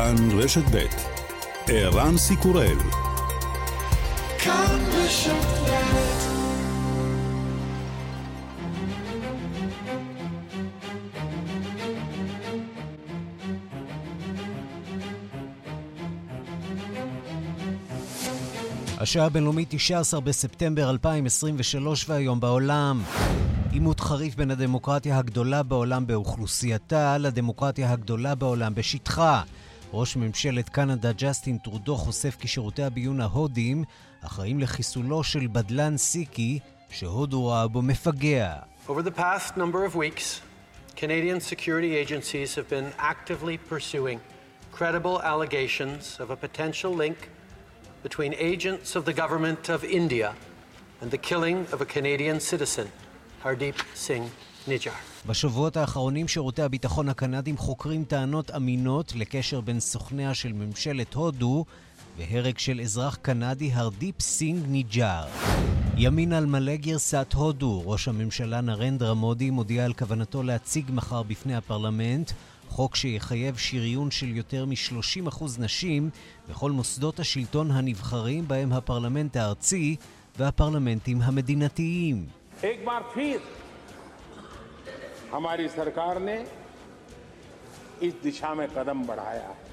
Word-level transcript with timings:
כאן 0.00 0.38
רשת 0.38 0.62
ב' 0.72 0.86
ערן 1.68 2.16
סיקורל 2.16 2.78
כאן 4.38 4.78
רשת 4.92 5.32
השעה 18.98 19.26
הבינלאומית 19.26 19.68
19 19.70 20.20
בספטמבר 20.20 20.90
2023 20.90 22.08
והיום 22.08 22.40
בעולם. 22.40 23.02
עימות 23.72 24.00
חריף 24.00 24.34
בין 24.34 24.50
הדמוקרטיה 24.50 25.18
הגדולה 25.18 25.62
בעולם 25.62 26.06
באוכלוסייתה 26.06 27.18
לדמוקרטיה 27.18 27.92
הגדולה 27.92 28.34
בעולם 28.34 28.74
בשטחה. 28.74 29.42
ראש 29.92 30.16
ממשלת 30.16 30.68
קנדה 30.68 31.12
ג'סטין 31.12 31.58
טרודו 31.58 31.96
חושף 31.96 32.36
כי 32.40 32.48
שירותי 32.48 32.82
הביון 32.82 33.20
ההודיים 33.20 33.84
אחראים 34.20 34.60
לחיסולו 34.60 35.24
של 35.24 35.46
בדלן 35.52 35.96
סיקי, 35.96 36.58
שהודו 36.90 37.40
רואה 37.40 37.68
בו 37.68 37.82
מפגע. 37.82 38.54
Over 38.88 39.02
the 39.02 39.18
past 39.18 39.56
number 39.56 39.84
of 39.84 39.94
weeks, 39.94 40.40
Canadian 40.96 41.40
security 41.40 41.96
agencies 41.96 42.54
have 42.54 42.68
been 42.68 42.92
actively 42.98 43.56
pursuing 43.72 44.18
credible 44.72 45.20
allegations 45.22 46.20
of 46.20 46.30
a 46.30 46.36
potential 46.36 46.92
link 47.02 47.18
between 48.02 48.32
agents 48.34 48.96
of 48.96 49.04
the 49.04 49.14
government 49.22 49.68
of 49.68 49.84
India 49.84 50.34
and 51.00 51.10
the 51.10 51.18
killing 51.28 51.58
of 51.72 51.80
a 51.80 51.86
Canadian 51.94 52.38
citizen. 52.40 52.86
הרדיפ 53.42 53.76
סינג 53.94 54.28
ניג'ר. 54.68 55.09
בשבועות 55.27 55.77
האחרונים 55.77 56.27
שירותי 56.27 56.61
הביטחון 56.61 57.09
הקנדים 57.09 57.57
חוקרים 57.57 58.03
טענות 58.03 58.51
אמינות 58.51 59.13
לקשר 59.15 59.61
בין 59.61 59.79
סוכניה 59.79 60.33
של 60.33 60.53
ממשלת 60.53 61.13
הודו 61.13 61.65
והרג 62.17 62.57
של 62.57 62.81
אזרח 62.81 63.17
קנדי 63.21 63.71
הרדיפ 63.73 64.21
סינג 64.21 64.63
ניג'ר. 64.67 65.25
ימין 65.97 66.33
על 66.33 66.45
מלא 66.45 66.75
גרסת 66.75 67.33
הודו, 67.35 67.81
ראש 67.85 68.07
הממשלה 68.07 68.61
נרנדרה 68.61 69.13
מודי 69.13 69.49
מודיע 69.49 69.85
על 69.85 69.93
כוונתו 69.93 70.43
להציג 70.43 70.85
מחר 70.93 71.23
בפני 71.23 71.55
הפרלמנט 71.55 72.31
חוק 72.69 72.95
שיחייב 72.95 73.57
שריון 73.57 74.11
של 74.11 74.27
יותר 74.27 74.65
מ-30% 74.65 75.43
נשים 75.59 76.09
בכל 76.49 76.71
מוסדות 76.71 77.19
השלטון 77.19 77.71
הנבחרים 77.71 78.47
בהם 78.47 78.73
הפרלמנט 78.73 79.37
הארצי 79.37 79.95
והפרלמנטים 80.37 81.21
המדינתיים. 81.21 82.25
एक 82.63 82.85
बार 82.85 83.01
फिर 83.13 83.39
हमारी 85.31 85.67
सरकार 85.67 86.19
ने 86.19 86.37
इस 88.01 88.13
दिशा 88.23 88.53
में 88.53 88.67
कदम 88.67 89.03
बढ़ाया 89.03 89.47
है 89.47 89.63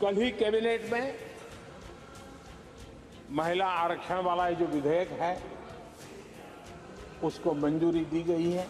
कल 0.00 0.16
ही 0.16 0.30
कैबिनेट 0.30 0.92
में 0.92 1.14
महिला 3.30 3.66
आरक्षण 3.66 4.22
वाला 4.22 4.50
जो 4.50 4.66
विधेयक 4.66 5.10
है 5.20 5.34
उसको 7.24 7.54
मंजूरी 7.54 8.04
दी 8.04 8.22
गई 8.22 8.50
है 8.50 8.66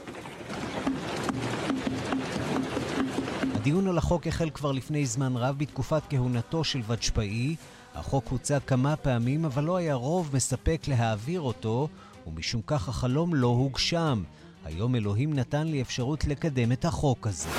הדיון 3.62 3.88
על 3.88 3.98
החוק 3.98 4.26
החל 4.26 4.50
כבר 4.50 4.72
לפני 4.72 5.06
זמן 5.06 5.36
רב 5.36 5.58
בתקופת 5.58 6.02
כהונתו 6.10 6.64
של 6.64 6.80
וג'פאי, 6.86 7.56
החוק 7.94 8.28
הוצג 8.28 8.58
כמה 8.66 8.96
פעמים, 8.96 9.44
אבל 9.44 9.64
לא 9.64 9.76
היה 9.76 9.94
רוב 9.94 10.30
מספק 10.36 10.82
להעביר 10.88 11.40
אותו, 11.40 11.88
ומשום 12.26 12.60
כך 12.66 12.88
החלום 12.88 13.34
לא 13.34 13.46
הוגשם. 13.46 14.22
היום 14.67 14.95
אלוהים 14.95 15.33
נתן 15.33 15.67
לי 15.67 15.81
אפשרות 15.81 16.25
לקדם 16.25 16.71
את 16.71 16.85
החוק 16.85 17.27
הזה. 17.27 17.49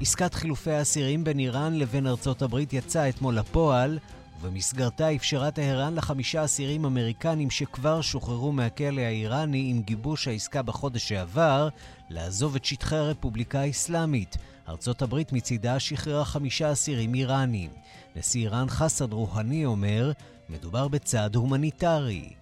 עסקת 0.00 0.34
חילופי 0.34 0.70
האסירים 0.70 1.24
בין 1.24 1.38
איראן 1.38 1.74
לבין 1.74 2.06
ארצות 2.06 2.42
הברית 2.42 2.72
יצאה 2.72 3.08
אתמול 3.08 3.34
לפועל, 3.34 3.98
ובמסגרתה 4.40 5.14
אפשרה 5.14 5.50
טהרן 5.50 5.94
לחמישה 5.94 6.44
אסירים 6.44 6.84
אמריקנים 6.84 7.50
שכבר 7.50 8.00
שוחררו 8.00 8.52
מהכלא 8.52 9.00
האיראני 9.00 9.70
עם 9.70 9.82
גיבוש 9.82 10.28
העסקה 10.28 10.62
בחודש 10.62 11.08
שעבר, 11.08 11.68
לעזוב 12.10 12.56
את 12.56 12.64
שטחי 12.64 12.96
הרפובליקה 12.96 13.60
האסלאמית. 13.60 14.36
ארצות 14.68 15.02
הברית 15.02 15.32
מצידה 15.32 15.80
שחררה 15.80 16.24
חמישה 16.24 16.72
אסירים 16.72 17.14
איראנים. 17.14 17.70
נשיא 18.16 18.40
איראן 18.40 18.68
חסן 18.68 19.12
רוהני 19.12 19.64
אומר, 19.64 20.12
מדובר 20.48 20.88
בצעד 20.88 21.34
הומניטרי. 21.34 22.32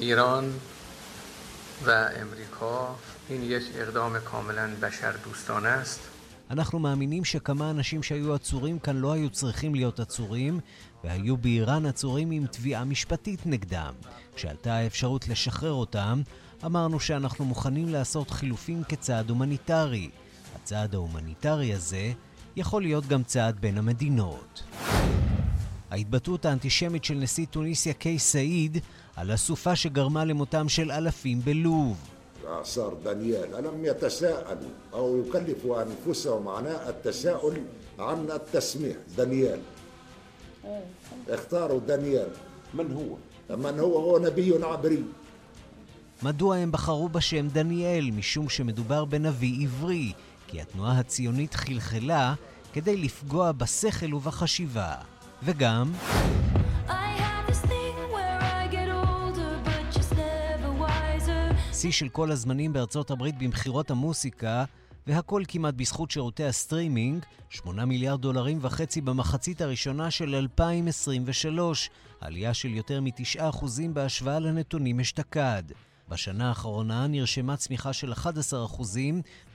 איראן 0.00 0.50
و 1.85 1.89
امریکا 2.21 2.95
این 3.29 3.43
یک 3.43 3.63
اقدام 3.75 4.19
کاملا 4.19 4.69
بشر 4.81 5.11
دوستانه 5.23 5.67
است. 5.67 5.99
אנחנו 6.51 6.79
מאמינים 6.79 7.25
שכמה 7.25 7.69
אנשים 7.69 8.03
שהיו 8.03 8.33
עצורים 8.33 8.79
כאן 8.79 8.97
לא 8.97 9.11
היו 9.11 9.29
צריכים 9.29 9.75
להיות 9.75 9.99
עצורים, 9.99 10.59
והיו 11.03 11.37
באיראן 11.37 11.85
עצורים 11.85 12.31
עם 12.31 12.45
תביעה 12.47 12.85
משפטית 12.85 13.45
נגדם. 13.45 13.93
כשעלתה 14.35 14.73
האפשרות 14.73 15.27
לשחרר 15.27 15.73
אותם, 15.73 16.21
אמרנו 16.65 16.99
שאנחנו 16.99 17.45
מוכנים 17.45 17.89
לעשות 17.89 18.31
חילופים 18.31 18.83
כצעד 18.83 19.29
הומניטרי. 19.29 20.09
הצעד 20.55 20.95
ההומניטרי 20.95 21.73
הזה 21.73 22.11
יכול 22.55 22.81
להיות 22.81 23.07
גם 23.07 23.23
צעד 23.23 23.59
בין 23.59 23.77
המדינות. 23.77 24.63
ההתבטאות 25.91 26.45
האנטישמית 26.45 27.03
של 27.03 27.13
נשיא 27.13 27.45
טוניסיה 27.45 27.93
קיי 27.93 28.19
סעיד 28.19 28.77
על 29.15 29.31
הסופה 29.31 29.75
שגרמה 29.75 30.25
למותם 30.25 30.69
של 30.69 30.91
אלפים 30.91 31.41
בלוב. 31.43 31.97
صار 32.63 32.93
دانيال 32.93 33.55
ألم 33.55 33.85
يتساءلوا 33.85 34.73
أو 34.93 35.23
يكلفوا 35.25 35.83
أنفسهم 35.83 36.47
عناء 36.47 36.89
التساؤل 36.89 37.61
عن 37.99 38.31
التسمية 38.31 38.99
دانيال 39.17 39.59
اختاروا 41.29 41.79
دانيال 41.79 42.29
من 42.73 42.91
هو؟ 42.93 43.15
من 43.57 43.79
هو 43.79 43.99
هو 43.99 44.19
نبي 44.19 44.63
عبري 44.63 45.03
מדוע 46.23 46.55
הם 46.55 46.71
בחרו 46.71 47.09
בשם 47.09 47.47
דניאל? 47.47 48.11
משום 48.11 48.49
שמדובר 48.49 49.05
בנביא 49.05 49.63
עברי, 49.63 50.13
כי 50.47 50.61
התנועה 50.61 50.99
הציונית 50.99 51.53
חלחלה 51.53 52.33
כדי 52.73 52.97
לפגוע 52.97 53.51
בשכל 53.51 54.13
ובחשיבה. 54.13 54.95
וגם... 55.43 55.91
שיא 61.80 61.92
של 61.92 62.08
כל 62.08 62.30
הזמנים 62.30 62.72
בארצות 62.72 63.10
הברית 63.10 63.38
במכירות 63.38 63.90
המוסיקה, 63.90 64.64
והכל 65.06 65.42
כמעט 65.48 65.74
בזכות 65.74 66.10
שירותי 66.10 66.44
הסטרימינג, 66.44 67.24
8 67.50 67.84
מיליארד 67.84 68.20
דולרים 68.20 68.58
וחצי 68.62 69.00
במחצית 69.00 69.60
הראשונה 69.60 70.10
של 70.10 70.34
2023, 70.34 71.90
עלייה 72.20 72.54
של 72.54 72.68
יותר 72.68 73.00
מ-9% 73.00 73.64
בהשוואה 73.92 74.38
לנתונים 74.38 75.00
אשתקד. 75.00 75.62
בשנה 76.08 76.48
האחרונה 76.48 77.06
נרשמה 77.06 77.56
צמיחה 77.56 77.92
של 77.92 78.12
11% 78.12 78.16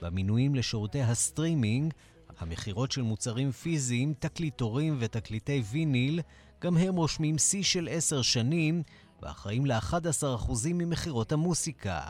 במינויים 0.02 0.56
לשירותי 0.56 1.02
הסטרימינג, 1.02 1.94
המכירות 2.40 2.92
של 2.92 3.02
מוצרים 3.02 3.52
פיזיים, 3.52 4.14
תקליטורים 4.20 4.98
ותקליטי 5.00 5.64
ויניל, 5.72 6.20
גם 6.62 6.78
הם 6.78 6.96
רושמים 6.96 7.38
שיא 7.38 7.64
של 7.64 7.88
10 7.92 8.22
שנים, 8.22 8.84
ואחראים 9.22 9.66
ל-11% 9.66 10.52
ממכירות 10.74 11.32
המוסיקה. 11.32 12.02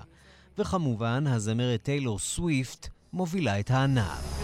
וכמובן, 0.58 1.28
הזמרת 1.28 1.84
טיילור 1.84 2.20
סוויפט 2.20 2.88
מובילה 3.14 3.60
את 3.60 3.72
הענף. 3.72 4.42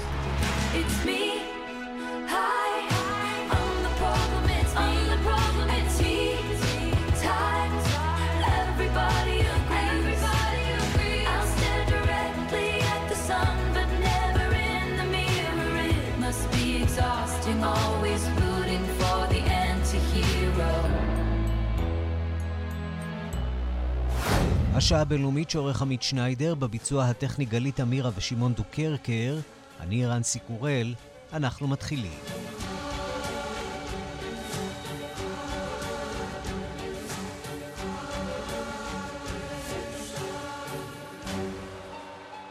It's 0.73 1.05
me. 1.05 1.26
השעה 24.77 25.01
הבינלאומית 25.01 25.49
שעורך 25.49 25.81
עמית 25.81 26.01
שניידר, 26.01 26.55
בביצוע 26.55 27.05
הטכני 27.05 27.45
גלית 27.45 27.79
אמירה 27.79 28.11
ושמעון 28.15 28.53
דוקרקר, 28.53 29.39
אני 29.79 30.05
רנסי 30.05 30.39
קורל, 30.39 30.93
אנחנו 31.33 31.67
מתחילים. 31.67 32.11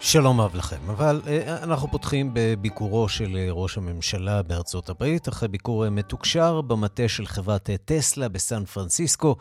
שלום 0.06 0.40
רב 0.40 0.54
לכם, 0.54 0.90
אבל 0.90 1.20
אה, 1.26 1.62
אנחנו 1.62 1.88
פותחים 1.90 2.30
בביקורו 2.32 3.08
של 3.08 3.36
אה, 3.36 3.46
ראש 3.50 3.78
הממשלה 3.78 4.42
בארצות 4.42 4.88
הברית, 4.88 5.28
אחרי 5.28 5.48
ביקור 5.48 5.84
אה, 5.84 5.90
מתוקשר 5.90 6.60
במטה 6.60 7.08
של 7.08 7.26
חברת 7.26 7.70
טסלה 7.84 8.28
בסן 8.28 8.64
פרנסיסקו, 8.64 9.36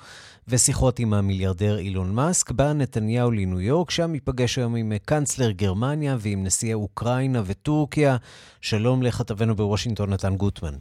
ושיחות 0.47 0.99
עם 0.99 1.13
המיליארדר 1.13 1.77
אילון 1.77 2.15
מאסק, 2.15 2.51
בא 2.51 2.73
נתניהו 2.73 3.31
לניו 3.31 3.61
יורק, 3.61 3.91
שם 3.91 4.13
ייפגש 4.13 4.57
היום 4.57 4.75
עם 4.75 4.93
קאנצלר 5.05 5.51
גרמניה 5.51 6.17
ועם 6.19 6.43
נשיאי 6.43 6.73
אוקראינה 6.73 7.41
וטורקיה. 7.45 8.17
שלום 8.61 9.03
לכתבנו 9.03 9.55
בוושינגטון, 9.55 10.13
נתן 10.13 10.35
גוטמן. 10.35 10.73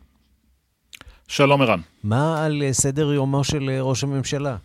שלום 1.28 1.62
ערן. 1.62 1.80
מה 2.04 2.44
על 2.44 2.62
סדר 2.72 3.12
יומו 3.12 3.44
של 3.44 3.70
ראש 3.80 4.04
הממשלה? 4.04 4.56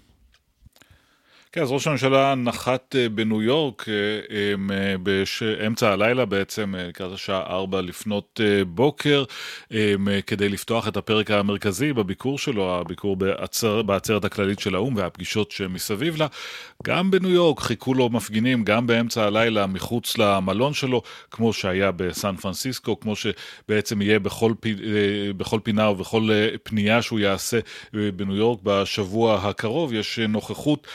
כן, 1.52 1.62
אז 1.62 1.72
ראש 1.72 1.88
הממשלה 1.88 2.36
נחת 2.36 2.96
אה, 2.96 3.10
בניו 3.10 3.42
יורק 3.42 3.86
אה, 3.90 3.94
אה, 4.72 4.98
באמצע 4.98 5.92
הלילה 5.92 6.26
בעצם, 6.26 6.76
לקראת 6.78 7.14
השעה 7.14 7.42
4 7.42 7.82
לפנות 7.82 8.40
בוקר, 8.68 9.24
כדי 10.28 10.50
לפתוח 10.50 10.88
את 10.88 10.98
הפרק 10.98 11.32
המרכזי 11.32 11.94
בביקור 11.94 12.38
שלו, 12.38 12.80
הביקור 12.80 13.16
בעצר, 13.16 13.82
בעצרת 13.82 14.26
הכללית 14.26 14.60
של 14.60 14.76
האו"ם 14.76 14.96
והפגישות 14.96 15.52
שמסביב 15.52 16.18
לה. 16.18 16.28
גם 16.84 17.12
בניו 17.12 17.30
יורק 17.30 17.60
חיכו 17.60 17.94
לו 17.94 18.10
מפגינים, 18.10 18.64
גם 18.64 18.88
באמצע 18.88 19.24
הלילה 19.24 19.68
מחוץ 19.68 20.18
למלון 20.18 20.74
שלו, 20.74 21.02
כמו 21.32 21.54
שהיה 21.54 21.92
בסן 21.92 22.36
פרנסיסקו, 22.36 23.00
כמו 23.00 23.14
שבעצם 23.16 24.02
יהיה 24.02 24.20
בכל, 24.20 24.54
בכל 25.38 25.60
פינה 25.64 25.90
ובכל 25.90 26.30
פנייה 26.64 27.02
שהוא 27.02 27.20
יעשה 27.20 27.60
בניו 27.94 28.36
יורק 28.36 28.60
בשבוע 28.64 29.36
הקרוב. 29.36 29.94
יש 29.94 30.20
נוכחות 30.20 30.88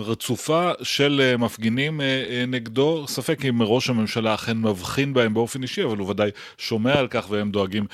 רצופה 0.00 0.70
של 0.82 1.20
אה, 1.24 1.36
מפגינים 1.36 2.00
אה, 2.00 2.06
אה, 2.06 2.44
נגדו, 2.46 3.04
ספק 3.08 3.44
אם 3.44 3.62
ראש 3.62 3.90
הממשלה 3.90 4.34
אכן 4.34 4.58
מבחין 4.58 5.14
בהם 5.14 5.34
באופן 5.34 5.62
אישי, 5.62 5.84
אבל 5.84 5.96
הוא 5.96 6.10
ודאי 6.10 6.30
שומע 6.58 6.98
על 6.98 7.08
כך 7.08 7.26
והם 7.30 7.50
דואגים 7.50 7.86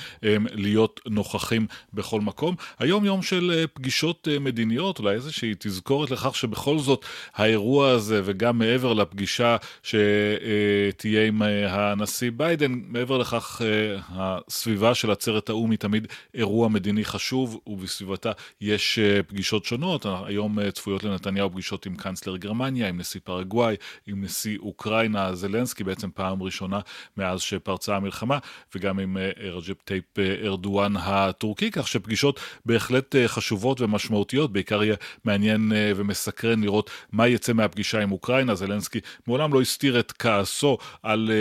להיות 0.51 0.99
נוכחים 1.05 1.67
בכל 1.93 2.21
מקום. 2.21 2.55
היום 2.79 3.05
יום 3.05 3.21
של 3.21 3.65
פגישות 3.73 4.27
מדיניות, 4.41 4.99
אולי 4.99 5.15
איזושהי 5.15 5.53
תזכורת 5.59 6.11
לכך 6.11 6.35
שבכל 6.35 6.79
זאת 6.79 7.05
האירוע 7.35 7.89
הזה, 7.89 8.21
וגם 8.25 8.57
מעבר 8.57 8.93
לפגישה 8.93 9.57
שתהיה 9.83 11.27
עם 11.27 11.41
הנשיא 11.69 12.31
ביידן, 12.35 12.81
מעבר 12.87 13.17
לכך 13.17 13.61
הסביבה 14.09 14.95
של 14.95 15.11
עצרת 15.11 15.49
האו"ם 15.49 15.71
היא 15.71 15.79
תמיד 15.79 16.07
אירוע 16.33 16.67
מדיני 16.67 17.05
חשוב, 17.05 17.59
ובסביבתה 17.67 18.31
יש 18.61 18.99
פגישות 19.27 19.65
שונות. 19.65 20.05
היום 20.25 20.69
צפויות 20.71 21.03
לנתניהו 21.03 21.51
פגישות 21.51 21.85
עם 21.85 21.95
קאנצלר 21.95 22.37
גרמניה, 22.37 22.87
עם 22.87 22.97
נשיא 22.97 23.19
פרגוואי, 23.23 23.75
עם 24.07 24.23
נשיא 24.23 24.57
אוקראינה. 24.59 25.29
זלנסקי, 25.39 25.83
בעצם 25.83 26.09
פעם 26.13 26.43
ראשונה 26.43 26.79
מאז 27.17 27.41
שפרצה 27.41 27.95
המלחמה, 27.95 28.37
וגם 28.75 28.99
עם 28.99 29.17
אה, 29.17 29.31
רג'פ 29.51 29.81
טאיפ 29.83 30.19
אה, 30.19 30.35
ארדואן 30.43 30.93
הטורקי, 30.97 31.71
כך 31.71 31.87
שפגישות 31.87 32.39
בהחלט 32.65 33.15
אה, 33.15 33.27
חשובות 33.27 33.81
ומשמעותיות, 33.81 34.53
בעיקר 34.53 34.83
יהיה 34.83 34.95
מעניין 35.25 35.71
ומסקרן 35.95 36.63
לראות 36.63 36.89
מה 37.19 37.27
יצא 37.27 37.53
מהפגישה 37.53 38.01
עם 38.01 38.11
אוקראינה. 38.11 38.55
זלנסקי 38.55 38.99
מעולם 39.27 39.53
לא 39.53 39.61
הסתיר 39.61 39.99
את 39.99 40.11
כעסו 40.11 40.77
על 41.03 41.31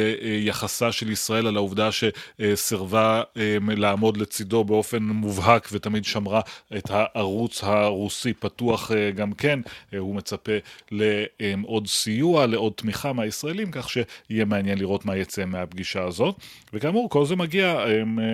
יחסה 0.40 0.92
של 0.92 1.10
ישראל, 1.10 1.46
על 1.46 1.56
העובדה 1.56 1.88
שסירבה 1.92 3.22
לעמוד 3.60 4.16
לצידו 4.16 4.64
באופן 4.64 5.02
מובהק 5.02 5.69
ותמיד 5.72 6.04
שמרה 6.04 6.40
את 6.76 6.90
הערוץ 6.90 7.64
הרוסי 7.64 8.32
פתוח 8.32 8.90
גם 9.14 9.32
כן. 9.32 9.60
הוא 9.98 10.14
מצפה 10.14 10.38
מצפה 10.38 10.52
לעוד 10.90 11.86
סיוע, 11.86 12.46
לעוד 12.46 12.72
תמיכה 12.76 13.12
מהישראלים, 13.12 13.70
כך 13.70 13.90
שיהיה 13.90 14.44
מעניין 14.44 14.78
לראות 14.78 15.04
מה 15.04 15.16
יצא 15.16 15.44
מהפגישה 15.44 16.04
הזאת. 16.04 16.36
וכאמור, 16.72 17.10
כל 17.10 17.26
זה 17.26 17.36
מגיע 17.36 17.84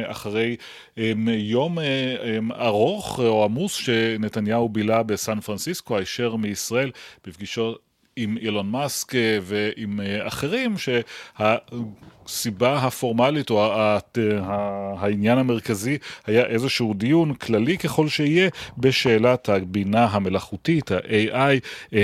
אחרי 0.06 0.56
יום 1.26 1.78
ארוך 2.60 3.18
או 3.18 3.44
עמוס 3.44 3.74
שנתניהו 3.74 4.68
בילה 4.68 5.02
בסן 5.02 5.40
פרנסיסקו, 5.40 5.96
הישר 5.98 6.36
מישראל, 6.36 6.90
בפגישות 7.34 7.78
עם 8.16 8.36
אילון 8.36 8.70
מאסק 8.70 9.12
ועם 9.42 10.00
אחרים, 10.26 10.78
שה... 10.78 11.00
הסיבה 12.26 12.78
הפורמלית 12.78 13.50
או 13.50 13.74
העניין 14.98 15.38
המרכזי 15.38 15.98
היה 16.26 16.46
איזשהו 16.46 16.94
דיון 16.94 17.34
כללי 17.34 17.78
ככל 17.78 18.08
שיהיה 18.08 18.48
בשאלת 18.78 19.48
הבינה 19.48 20.04
המלאכותית, 20.04 20.92
ה-AI, 20.92 21.94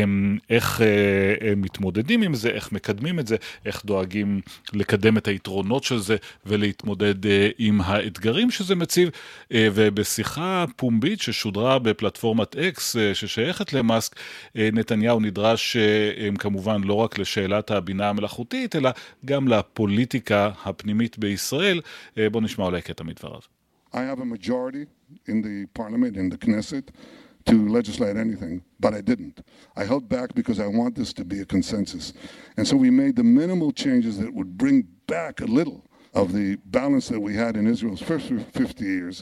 איך 0.50 0.80
אה, 0.80 1.54
מתמודדים 1.56 2.22
עם 2.22 2.34
זה, 2.34 2.48
איך 2.48 2.72
מקדמים 2.72 3.18
את 3.18 3.26
זה, 3.26 3.36
איך 3.66 3.84
דואגים 3.84 4.40
לקדם 4.72 5.16
את 5.16 5.28
היתרונות 5.28 5.84
של 5.84 5.98
זה 5.98 6.16
ולהתמודד 6.46 7.26
אה, 7.26 7.48
עם 7.58 7.80
האתגרים 7.80 8.50
שזה 8.50 8.74
מציב. 8.74 9.08
אה, 9.52 9.68
ובשיחה 9.74 10.64
פומבית 10.76 11.20
ששודרה 11.20 11.78
בפלטפורמת 11.78 12.56
אקס 12.56 12.96
ששייכת 13.14 13.72
למאסק, 13.72 14.16
נתניהו 14.54 15.20
נדרש 15.20 15.76
כמובן 16.38 16.84
לא 16.84 16.94
רק 16.94 17.18
לשאלת 17.18 17.70
הבינה 17.70 18.08
המלאכותית, 18.08 18.76
אלא 18.76 18.90
גם 19.24 19.48
לפוליטיקה. 19.48 20.09
הפוליטיקה 20.09 20.51
הפנימית 20.63 21.19
בישראל. 21.19 21.81
בואו 22.31 22.43
נשמע 22.43 22.65
אולי 22.65 22.81
קטע 22.81 23.03
מדבריו. 23.03 23.39
I 23.93 23.97
have 23.97 24.19
a 24.19 24.25
majority 24.25 24.85
in 25.27 25.41
the 25.41 25.67
parliament, 25.79 26.17
in 26.17 26.29
the 26.29 26.37
Knesset, 26.37 26.87
to 27.45 27.55
legislate 27.77 28.17
anything, 28.17 28.55
but 28.79 28.93
I 28.99 29.01
didn't. 29.11 29.37
I 29.77 29.83
held 29.91 30.09
back 30.09 30.29
because 30.33 30.59
I 30.59 30.67
want 30.81 30.95
this 30.95 31.13
to 31.19 31.23
be 31.23 31.39
a 31.45 31.47
consensus. 31.55 32.05
And 32.57 32.67
so 32.69 32.75
we 32.85 32.89
made 33.03 33.15
the 33.15 33.27
minimal 33.41 33.71
changes 33.83 34.13
that 34.21 34.31
would 34.37 34.51
bring 34.63 34.77
back 35.15 35.35
a 35.47 35.49
little 35.59 35.79
of 36.21 36.33
the 36.37 36.47
balance 36.79 37.05
that 37.13 37.21
we 37.27 37.33
had 37.43 37.53
in 37.59 37.63
Israel's 37.73 38.03
first 38.11 38.25
50 38.27 38.83
years, 38.83 39.15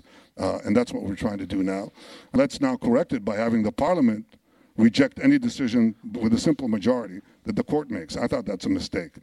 uh, 0.43 0.59
and 0.63 0.71
that's 0.77 0.91
what 0.95 1.03
we're 1.05 1.23
trying 1.25 1.41
to 1.45 1.49
do 1.55 1.61
now. 1.75 1.83
Let's 2.41 2.57
now 2.67 2.75
correct 2.85 3.11
it 3.17 3.23
by 3.29 3.35
having 3.45 3.61
the 3.63 3.75
parliament 3.85 4.25
reject 4.87 5.15
any 5.27 5.37
decision 5.37 5.83
with 6.23 6.33
a 6.33 6.41
simple 6.49 6.67
majority 6.77 7.19
that 7.45 7.55
the 7.59 7.65
court 7.73 7.87
makes. 7.97 8.13
I 8.23 8.25
thought 8.29 8.45
that's 8.51 8.65
a 8.71 8.75
mistake. 8.81 9.13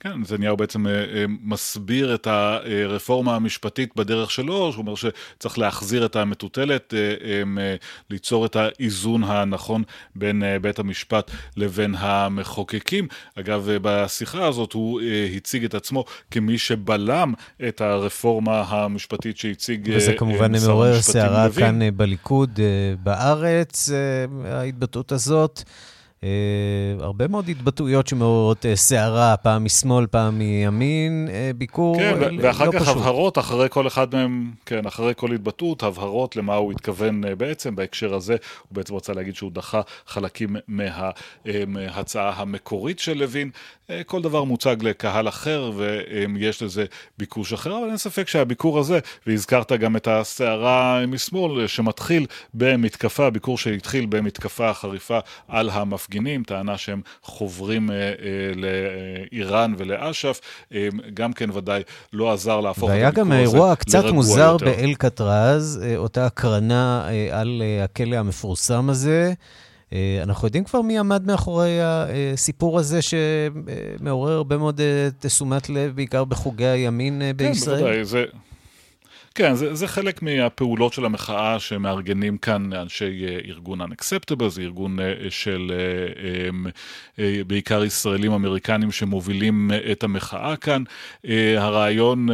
כן, 0.00 0.20
נתניהו 0.20 0.56
בעצם 0.56 0.86
אה, 0.86 0.92
אה, 0.92 1.24
מסביר 1.42 2.14
את 2.14 2.26
הרפורמה 2.26 3.36
המשפטית 3.36 3.96
בדרך 3.96 4.30
שלו, 4.30 4.72
שהוא 4.72 4.82
אומר 4.82 4.94
שצריך 4.94 5.58
להחזיר 5.58 6.06
את 6.06 6.16
המטוטלת, 6.16 6.94
אה, 6.94 7.74
ליצור 8.10 8.46
את 8.46 8.56
האיזון 8.56 9.24
הנכון 9.24 9.82
בין 10.14 10.42
בית 10.62 10.78
המשפט 10.78 11.30
לבין 11.56 11.94
המחוקקים. 11.98 13.08
אגב, 13.34 13.68
בשיחה 13.82 14.46
הזאת 14.46 14.72
הוא 14.72 15.00
הציג 15.36 15.64
את 15.64 15.74
עצמו 15.74 16.04
כמי 16.30 16.58
שבלם 16.58 17.32
את 17.68 17.80
הרפורמה 17.80 18.60
המשפטית 18.60 19.38
שהציג 19.38 19.90
וזה 19.94 20.14
כמובן 20.18 20.52
מעורר 20.52 21.02
סערה 21.02 21.46
כאן 21.52 21.96
בליכוד 21.96 22.60
בארץ, 23.02 23.90
ההתבטאות 24.44 25.12
הזאת. 25.12 25.62
Uh, 26.24 26.26
הרבה 27.02 27.28
מאוד 27.28 27.48
התבטאויות 27.48 28.06
שמעוררות 28.06 28.64
uh, 28.64 28.68
סערה, 28.74 29.36
פעם 29.36 29.64
משמאל, 29.64 30.06
פעם 30.06 30.38
מימין, 30.38 31.28
uh, 31.28 31.56
ביקור 31.56 31.98
כן, 31.98 32.18
לא 32.18 32.42
ואחר 32.42 32.72
כך 32.72 32.82
פשוט. 32.82 32.96
הבהרות 32.96 33.38
אחרי 33.38 33.66
כל 33.70 33.86
אחד 33.86 34.14
מהם, 34.14 34.50
כן, 34.66 34.86
אחרי 34.86 35.12
כל 35.16 35.32
התבטאות, 35.32 35.82
הבהרות 35.82 36.36
למה 36.36 36.54
הוא 36.54 36.72
התכוון 36.72 37.24
uh, 37.24 37.34
בעצם. 37.34 37.76
בהקשר 37.76 38.14
הזה, 38.14 38.36
הוא 38.68 38.76
בעצם 38.76 38.94
רוצה 38.94 39.12
להגיד 39.12 39.34
שהוא 39.34 39.50
דחה 39.52 39.80
חלקים 40.06 40.56
מה, 40.68 41.10
uh, 41.10 41.48
מההצעה 41.66 42.32
המקורית 42.36 42.98
של 42.98 43.18
לוין. 43.18 43.50
Uh, 43.86 43.90
כל 44.06 44.22
דבר 44.22 44.44
מוצג 44.44 44.76
לקהל 44.82 45.28
אחר, 45.28 45.72
ויש 45.74 46.62
um, 46.62 46.64
לזה 46.64 46.84
ביקוש 47.18 47.52
אחר, 47.52 47.78
אבל 47.78 47.88
אין 47.88 47.96
ספק 47.96 48.28
שהביקור 48.28 48.78
הזה, 48.78 48.98
והזכרת 49.26 49.72
גם 49.72 49.96
את 49.96 50.08
הסערה 50.08 51.06
משמאל, 51.06 51.66
שמתחיל 51.66 52.26
במתקפה, 52.54 53.30
ביקור 53.30 53.58
שהתחיל 53.58 54.06
במתקפה 54.06 54.74
חריפה 54.74 55.18
על 55.48 55.70
המפגינים. 55.70 56.13
המפגינים, 56.14 56.42
טענה 56.42 56.78
שהם 56.78 57.00
חוברים 57.22 57.90
אה, 57.90 57.96
אה, 57.96 58.12
לאיראן 58.56 59.74
ולאש"ף, 59.78 60.40
אה, 60.74 60.88
גם 61.14 61.32
כן 61.32 61.50
ודאי 61.50 61.82
לא 62.12 62.32
עזר 62.32 62.60
להפוך 62.60 62.90
את 62.90 62.94
הביקור 62.94 63.22
הזה 63.22 63.32
לרגוע 63.32 63.40
יותר. 63.40 63.44
והיה 63.44 63.50
גם 63.50 63.56
אירוע 63.56 63.76
קצת 63.76 64.04
מוזר 64.04 64.56
באל-קטרז, 64.56 65.80
אותה 65.96 66.26
הקרנה 66.26 67.08
על 67.30 67.62
הכלא 67.84 68.16
המפורסם 68.16 68.90
הזה. 68.90 69.32
אנחנו 70.22 70.48
יודעים 70.48 70.64
כבר 70.64 70.82
מי 70.82 70.98
עמד 70.98 71.26
מאחורי 71.26 71.78
הסיפור 71.82 72.78
הזה 72.78 73.00
שמעורר 73.02 74.32
הרבה 74.32 74.58
מאוד 74.58 74.80
תשומת 75.18 75.68
לב, 75.68 75.96
בעיקר 75.96 76.24
בחוגי 76.24 76.66
הימין 76.66 77.22
בישראל? 77.36 77.76
כן, 77.76 77.82
בוודאי. 77.82 78.04
זה, 78.04 78.24
כן, 79.34 79.54
זה, 79.54 79.74
זה 79.74 79.88
חלק 79.88 80.22
מהפעולות 80.22 80.92
של 80.92 81.04
המחאה 81.04 81.60
שמארגנים 81.60 82.38
כאן 82.38 82.72
אנשי 82.72 83.26
ארגון 83.48 83.80
Unacceptable, 83.80 84.48
זה 84.48 84.62
ארגון 84.62 84.98
של 85.28 85.72
בעיקר 87.46 87.84
ישראלים 87.84 88.32
אמריקנים 88.32 88.92
שמובילים 88.92 89.70
את 89.92 90.04
המחאה 90.04 90.56
כאן. 90.56 90.82
הרעיון 91.58 92.28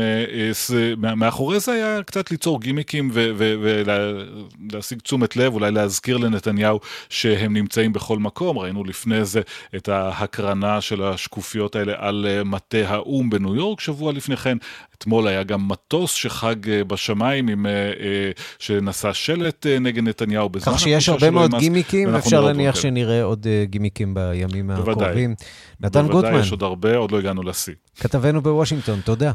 מאחורי 0.97 1.61
זה 1.61 1.73
היה 1.73 2.03
קצת 2.03 2.31
ליצור 2.31 2.61
גימיקים 2.61 3.11
ולהשיג 3.13 5.01
תשומת 5.01 5.37
לב, 5.37 5.55
אולי 5.55 5.71
להזכיר 5.71 6.17
לנתניהו 6.17 6.81
שהם 7.09 7.57
נמצאים 7.57 7.93
בכל 7.93 8.19
מקום. 8.19 8.59
ראינו 8.59 8.85
לפני 8.85 9.25
זה 9.25 9.41
את 9.77 9.89
ההקרנה 9.89 10.81
של 10.81 11.03
השקופיות 11.03 11.77
האלה 11.77 11.93
על 11.97 12.27
מטה 12.45 12.89
האו"ם 12.89 13.31
בניו 13.31 13.57
יורק 13.57 13.81
שבוע 13.81 14.13
לפני 14.13 14.37
כן. 14.37 14.59
אתמול 15.01 15.29
היה 15.29 15.43
גם 15.43 15.69
מטוס 15.69 16.13
שחג 16.13 16.71
אה, 16.71 16.85
בשמיים, 16.93 17.49
עם, 17.49 17.67
אה, 17.67 17.73
אה, 17.73 18.31
שנשא 18.59 19.13
שלט 19.13 19.67
נגד 19.67 20.03
נתניהו 20.03 20.49
בזמן 20.49 20.73
כך 20.73 20.81
שיש 20.81 21.09
הרבה 21.09 21.31
מאוד 21.31 21.55
גימיקים, 21.59 22.15
אפשר 22.15 22.41
להניח 22.41 22.75
שנראה 22.75 23.23
עוד 23.23 23.47
גימיקים 23.65 24.15
בימים 24.15 24.71
הקרובים. 24.71 25.35
נתן 25.81 26.01
גוטמן. 26.07 26.21
בוודאי, 26.21 26.41
יש 26.41 26.51
עוד 26.51 26.63
הרבה, 26.63 26.97
עוד 26.97 27.13
לא 27.13 27.19
הגענו 27.19 27.43
לשיא. 27.43 27.75
כתבנו 28.01 28.43
בוושינגטון, 28.43 29.01
תודה. 29.01 29.33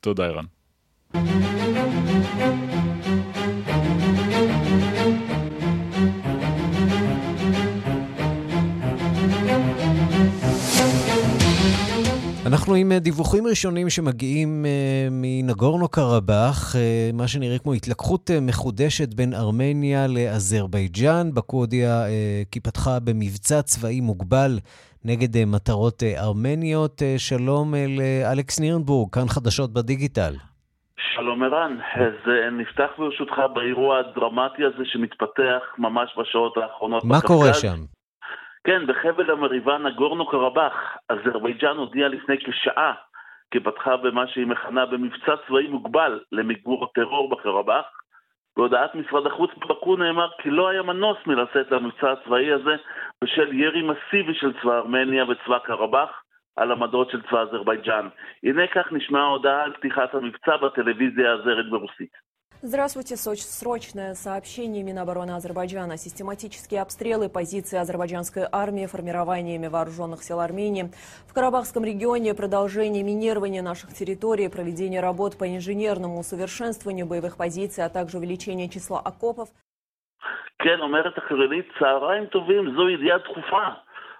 תודה, 0.00 0.24
ערן. 0.24 1.55
אנחנו 12.46 12.74
עם 12.74 12.92
אה, 12.92 12.98
דיווחים 12.98 13.46
ראשונים 13.46 13.90
שמגיעים 13.90 14.64
uh, 14.64 14.68
מנגורנו 15.10 15.88
קרבאח, 15.88 16.74
uh, 16.74 17.16
מה 17.16 17.28
שנראה 17.28 17.58
כמו 17.58 17.72
התלקחות 17.72 18.30
מחודשת 18.42 19.14
בין 19.14 19.34
ארמניה 19.34 20.06
לאזרבייג'אן. 20.06 21.34
באקו 21.34 21.56
הודיעה 21.56 21.98
כי 22.50 22.60
פתחה 22.60 22.98
במבצע 23.04 23.62
צבאי 23.62 24.00
מוגבל 24.00 24.50
נגד 25.04 25.44
מטרות 25.46 26.02
ארמניות. 26.16 27.02
שלום 27.18 27.74
לאלכס 27.98 28.60
נירנבורג, 28.60 29.14
כאן 29.14 29.28
חדשות 29.28 29.72
בדיגיטל. 29.72 30.34
שלום 31.14 31.42
ערן, 31.42 31.76
אז 31.94 32.32
נפתח 32.52 32.90
ברשותך 32.98 33.36
באירוע 33.54 33.98
הדרמטי 33.98 34.64
הזה 34.64 34.84
שמתפתח 34.84 35.62
ממש 35.78 36.08
בשעות 36.18 36.56
האחרונות. 36.56 37.04
מה 37.04 37.14
בקפקד. 37.14 37.28
קורה 37.28 37.54
שם? 37.54 37.95
כן, 38.66 38.86
בחבל 38.86 39.30
המריבה 39.30 39.78
נגורנו 39.78 40.26
קרבאח, 40.26 40.96
אזרבייג'אן 41.08 41.76
הודיעה 41.76 42.08
לפני 42.08 42.36
כשעה 42.38 42.92
כי 43.50 43.60
פתחה 43.60 43.96
במה 43.96 44.26
שהיא 44.26 44.46
מכנה 44.46 44.86
במבצע 44.86 45.34
צבאי 45.46 45.66
מוגבל 45.68 46.20
למיגור 46.32 46.84
הטרור 46.84 47.30
בקרבאח. 47.30 47.86
בהודעת 48.56 48.94
משרד 48.94 49.26
החוץ 49.26 49.50
בבקו 49.56 49.96
נאמר 49.96 50.28
כי 50.42 50.50
לא 50.50 50.68
היה 50.68 50.82
מנוס 50.82 51.18
מלצאת 51.26 51.70
למבצע 51.70 52.12
הצבאי 52.12 52.52
הזה 52.52 52.76
בשל 53.24 53.52
ירי 53.52 53.82
מסיבי 53.82 54.34
של 54.34 54.52
צבא 54.62 54.78
ארמניה 54.78 55.24
וצבא 55.24 55.58
קרבאח 55.58 56.22
על 56.56 56.72
עמדות 56.72 57.10
של 57.10 57.22
צבא 57.22 57.40
אזרבייג'אן. 57.42 58.08
הנה 58.42 58.66
כך 58.66 58.92
נשמעה 58.92 59.22
ההודעה 59.22 59.62
על 59.62 59.72
פתיחת 59.72 60.14
המבצע 60.14 60.56
בטלוויזיה 60.56 61.32
הזרת 61.32 61.70
ברוסית. 61.70 62.25
Здравствуйте, 62.63 63.15
Срочное 63.17 64.13
сообщение 64.13 64.83
Минобороны 64.83 65.31
Азербайджана. 65.31 65.97
Систематические 65.97 66.83
обстрелы 66.83 67.27
позиций 67.27 67.79
азербайджанской 67.79 68.43
армии 68.51 68.85
формированиями 68.85 69.65
вооруженных 69.65 70.21
сил 70.21 70.39
Армении. 70.39 70.91
В 71.25 71.33
Карабахском 71.33 71.83
регионе 71.83 72.35
продолжение 72.35 73.01
минирования 73.01 73.63
наших 73.63 73.95
территорий, 73.95 74.47
проведение 74.47 75.01
работ 75.01 75.39
по 75.39 75.45
инженерному 75.49 76.19
усовершенствованию 76.19 77.07
боевых 77.07 77.35
позиций, 77.35 77.83
а 77.83 77.89
также 77.89 78.19
увеличение 78.19 78.69
числа 78.69 78.99
окопов. 78.99 79.49
כן, 80.59 80.79
אומרת 80.81 81.17
החרדית, 81.17 81.65
צהריים 81.79 82.25
טובים, 82.25 82.75
זו 82.75 82.89
ידיעה 82.89 83.17
דחופה. 83.17 83.67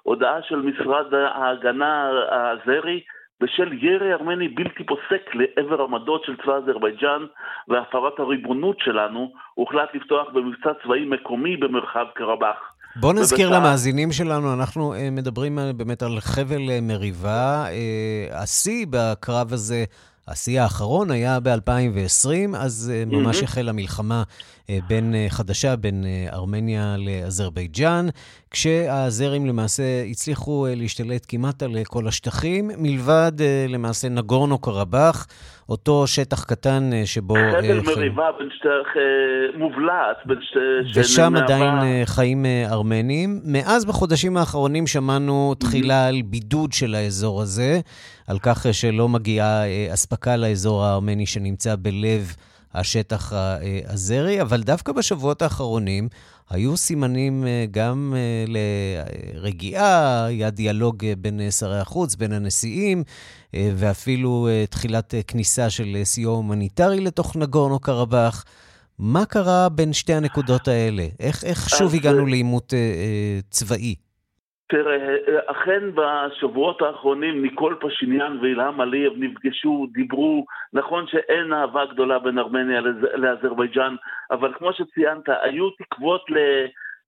הודעה 0.03 0.41
של 0.43 0.55
משרד 0.55 1.13
ההגנה 1.13 2.09
האזרי 2.29 3.03
בשל 3.42 3.72
ירי 3.72 4.12
ארמני 4.12 4.48
בלתי 4.48 4.84
פוסק 4.84 5.34
לעבר 5.34 5.82
עמדות 5.82 6.24
של 6.24 6.36
צבא 6.42 6.56
אזרבייג'אן 6.56 7.22
והפרת 7.68 8.18
הריבונות 8.18 8.76
שלנו, 8.80 9.32
הוחלט 9.54 9.88
לפתוח 9.94 10.26
במבצע 10.34 10.70
צבאי 10.82 11.04
מקומי 11.04 11.56
במרחב 11.56 12.06
קרבאח. 12.14 12.56
בוא 13.00 13.12
נזכיר 13.12 13.48
ובצע... 13.48 13.60
למאזינים 13.60 14.12
שלנו, 14.12 14.54
אנחנו 14.54 14.94
uh, 14.94 14.96
מדברים 15.12 15.58
uh, 15.58 15.62
באמת 15.76 16.02
על 16.02 16.20
חבל 16.20 16.56
uh, 16.56 16.82
מריבה. 16.82 17.64
השיא 18.32 18.86
בקרב 18.90 19.52
הזה, 19.52 19.84
השיא 20.28 20.60
האחרון 20.60 21.10
היה 21.10 21.40
ב-2020, 21.40 22.56
אז 22.56 22.92
ממש 23.06 23.40
mm-hmm. 23.40 23.44
החלה 23.44 23.72
מלחמה 23.72 24.22
אה, 24.26 24.55
בין 24.88 25.14
אה, 25.14 25.26
חדשה 25.28 25.76
בין 25.76 26.04
אה, 26.06 26.26
ארמניה 26.32 26.96
לאזרבייג'אן, 26.98 28.06
כשהזרים 28.50 29.46
למעשה 29.46 29.82
הצליחו 30.10 30.66
להשתלט 30.76 31.26
כמעט 31.28 31.62
על 31.62 31.76
כל 31.84 32.08
השטחים, 32.08 32.70
מלבד 32.78 33.32
למעשה 33.68 34.08
נגורנו 34.08 34.58
קרבאח, 34.58 35.26
אותו 35.68 36.06
שטח 36.06 36.44
קטן 36.44 36.90
שבו... 37.04 37.34
חבל 37.34 37.80
מריבה 37.80 38.28
בין 38.38 38.48
שתי... 38.58 38.68
מובלעת 39.58 40.16
בין 40.26 40.38
שתי... 40.42 41.00
ושם 41.00 41.36
עדיין 41.36 42.04
חיים 42.04 42.46
ארמנים. 42.66 43.40
מאז 43.44 43.84
בחודשים 43.84 44.36
האחרונים 44.36 44.86
שמענו 44.86 45.54
תחילה 45.54 46.08
על 46.08 46.22
בידוד 46.24 46.72
של 46.72 46.94
האזור 46.94 47.42
הזה, 47.42 47.80
על 48.26 48.38
כך 48.38 48.66
שלא 48.72 49.08
מגיעה 49.08 49.62
אספקה 49.94 50.36
לאזור 50.36 50.84
הארמני 50.84 51.26
שנמצא 51.26 51.74
בלב... 51.78 52.34
השטח 52.76 53.32
האזרי, 53.32 54.42
אבל 54.42 54.62
דווקא 54.62 54.92
בשבועות 54.92 55.42
האחרונים 55.42 56.08
היו 56.50 56.76
סימנים 56.76 57.46
אה, 57.46 57.64
גם 57.70 58.14
אה, 58.16 58.60
לרגיעה, 59.34 60.24
היה 60.24 60.50
דיאלוג 60.50 61.04
אה, 61.04 61.12
בין 61.18 61.50
שרי 61.50 61.78
החוץ, 61.80 62.14
בין 62.14 62.32
הנשיאים, 62.32 63.02
ואפילו 63.54 64.48
תחילת 64.70 65.14
כניסה 65.26 65.70
של 65.70 66.00
סיוע 66.04 66.36
הומניטרי 66.36 67.00
לתוך 67.00 67.36
נגורנו 67.36 67.78
קרבאח. 67.78 68.44
מה 68.98 69.24
קרה 69.24 69.68
בין 69.68 69.92
שתי 69.92 70.14
הנקודות 70.14 70.68
האלה? 70.68 71.06
איך, 71.20 71.44
איך 71.44 71.70
שוב 71.70 71.94
הגענו 71.94 72.26
לעימות 72.26 72.74
צבאי? 73.50 73.94
תראה, 74.68 75.16
אכן 75.46 75.82
בשבועות 75.94 76.82
האחרונים 76.82 77.42
ניקול 77.42 77.76
פשיניאן 77.80 78.38
ואילהם 78.40 78.80
עליאב 78.80 79.12
נפגשו, 79.16 79.86
דיברו, 79.92 80.46
נכון 80.72 81.06
שאין 81.06 81.52
אהבה 81.52 81.84
גדולה 81.84 82.18
בין 82.18 82.38
ארמניה 82.38 82.80
לאזרבייג'אן, 83.14 83.94
אבל 84.30 84.52
כמו 84.54 84.72
שציינת, 84.72 85.28
היו 85.42 85.70
תקוות 85.70 86.30
ל... 86.30 86.36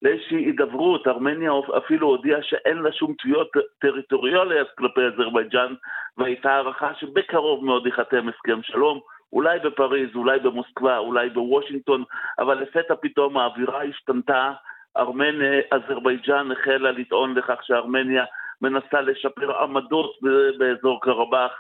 לאיזושהי 0.03 0.37
הידברות, 0.37 1.09
ארמניה 1.09 1.53
אפילו 1.79 2.07
הודיעה 2.07 2.43
שאין 2.43 2.79
לה 2.79 2.93
שום 2.93 3.15
תביעות 3.19 3.51
טריטוריאליות 3.81 4.69
כלפי 4.79 5.01
אזרבייג'אן, 5.01 5.75
והייתה 6.19 6.53
הערכה 6.53 6.95
שבקרוב 6.95 7.65
מאוד 7.65 7.87
ייחתם 7.87 8.29
הסכם 8.29 8.63
שלום, 8.63 9.01
אולי 9.33 9.59
בפריז, 9.59 10.17
אולי 10.17 10.39
במוסקבה, 10.39 10.99
אולי 10.99 11.31
בוושינגטון, 11.31 12.05
אבל 12.39 12.55
לפתע 12.55 12.95
פתאום 13.01 13.37
האווירה 13.37 13.83
השתנתה, 13.83 14.53
ארמניה, 14.99 15.61
אזרבייג'אן 15.71 16.53
החלה 16.53 16.91
לטעון 16.91 17.35
לכך 17.35 17.59
שארמניה 17.63 18.25
מנסה 18.61 19.01
לשפר 19.01 19.63
עמדות 19.63 20.19
באזור 20.59 21.01
קרבאח. 21.01 21.53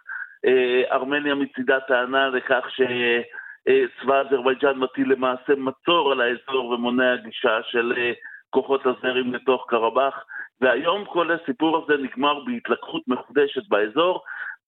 אה, 0.44 0.82
ארמניה 0.92 1.34
מצידה 1.34 1.80
טענה 1.80 2.28
לכך 2.28 2.66
שצבא 2.68 4.20
אזרבייג'אן 4.20 4.78
מטיל 4.78 5.12
למעשה 5.12 5.52
מצור 5.56 6.12
על 6.12 6.20
האזור 6.20 6.68
ומונע 6.70 7.16
גישה 7.16 7.58
של 7.62 7.92
אה, 7.96 8.12
כוחות 8.50 8.86
הזרים 8.86 9.34
לתוך 9.34 9.66
קרבאח. 9.68 10.24
והיום 10.60 11.04
כל 11.04 11.30
הסיפור 11.32 11.84
הזה 11.84 12.02
נגמר 12.02 12.44
בהתלקחות 12.44 13.02
מחודשת 13.08 13.68
באזור. 13.68 14.22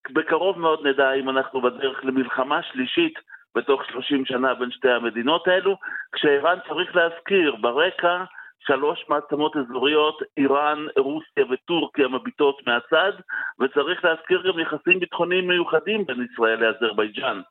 בקרוב 0.09 0.59
מאוד 0.59 0.87
נדע 0.87 1.13
אם 1.13 1.29
אנחנו 1.29 1.61
בדרך 1.61 2.05
למלחמה 2.05 2.63
שלישית 2.63 3.13
בתוך 3.55 3.85
30 3.85 4.25
שנה 4.25 4.53
בין 4.53 4.71
שתי 4.71 4.89
המדינות 4.89 5.47
האלו, 5.47 5.77
כשערן 6.11 6.57
צריך 6.67 6.95
להזכיר 6.95 7.55
ברקע 7.55 8.23
שלוש 8.67 9.05
מעצמות 9.09 9.55
אזוריות, 9.57 10.17
איראן, 10.37 10.79
רוסיה 10.97 11.43
וטורקיה 11.51 12.07
מביטות 12.07 12.61
מהצד, 12.67 13.13
וצריך 13.59 14.05
להזכיר 14.05 14.41
גם 14.47 14.59
יחסים 14.59 14.99
ביטחוניים 14.99 15.47
מיוחדים 15.47 16.05
בין 16.05 16.27
ישראל 16.31 16.59
לאזרבייג'אן. 16.63 17.41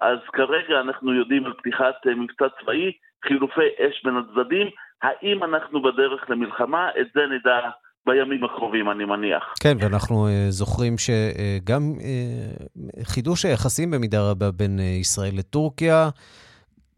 אז 0.00 0.18
כרגע 0.32 0.80
אנחנו 0.80 1.14
יודעים 1.14 1.46
על 1.46 1.52
פתיחת 1.52 1.94
אה, 2.06 2.14
מבצע 2.14 2.46
צבאי, 2.60 2.92
חילופי 3.24 3.68
אש 3.78 4.04
בין 4.04 4.16
הצדדים, 4.16 4.66
האם 5.02 5.44
אנחנו 5.44 5.82
בדרך 5.82 6.30
למלחמה? 6.30 6.88
את 7.00 7.06
זה 7.14 7.20
נדע 7.26 7.70
בימים 8.06 8.44
הקרובים, 8.44 8.90
אני 8.90 9.04
מניח. 9.04 9.54
כן, 9.62 9.76
ואנחנו 9.80 10.26
uh, 10.26 10.30
זוכרים 10.48 10.94
שגם 10.98 11.82
uh, 11.96 12.00
uh, 12.00 13.04
חידוש 13.04 13.44
היחסים 13.44 13.90
במידה 13.90 14.30
רבה 14.30 14.50
בין 14.50 14.78
uh, 14.78 14.82
ישראל 14.82 15.32
לטורקיה, 15.38 16.08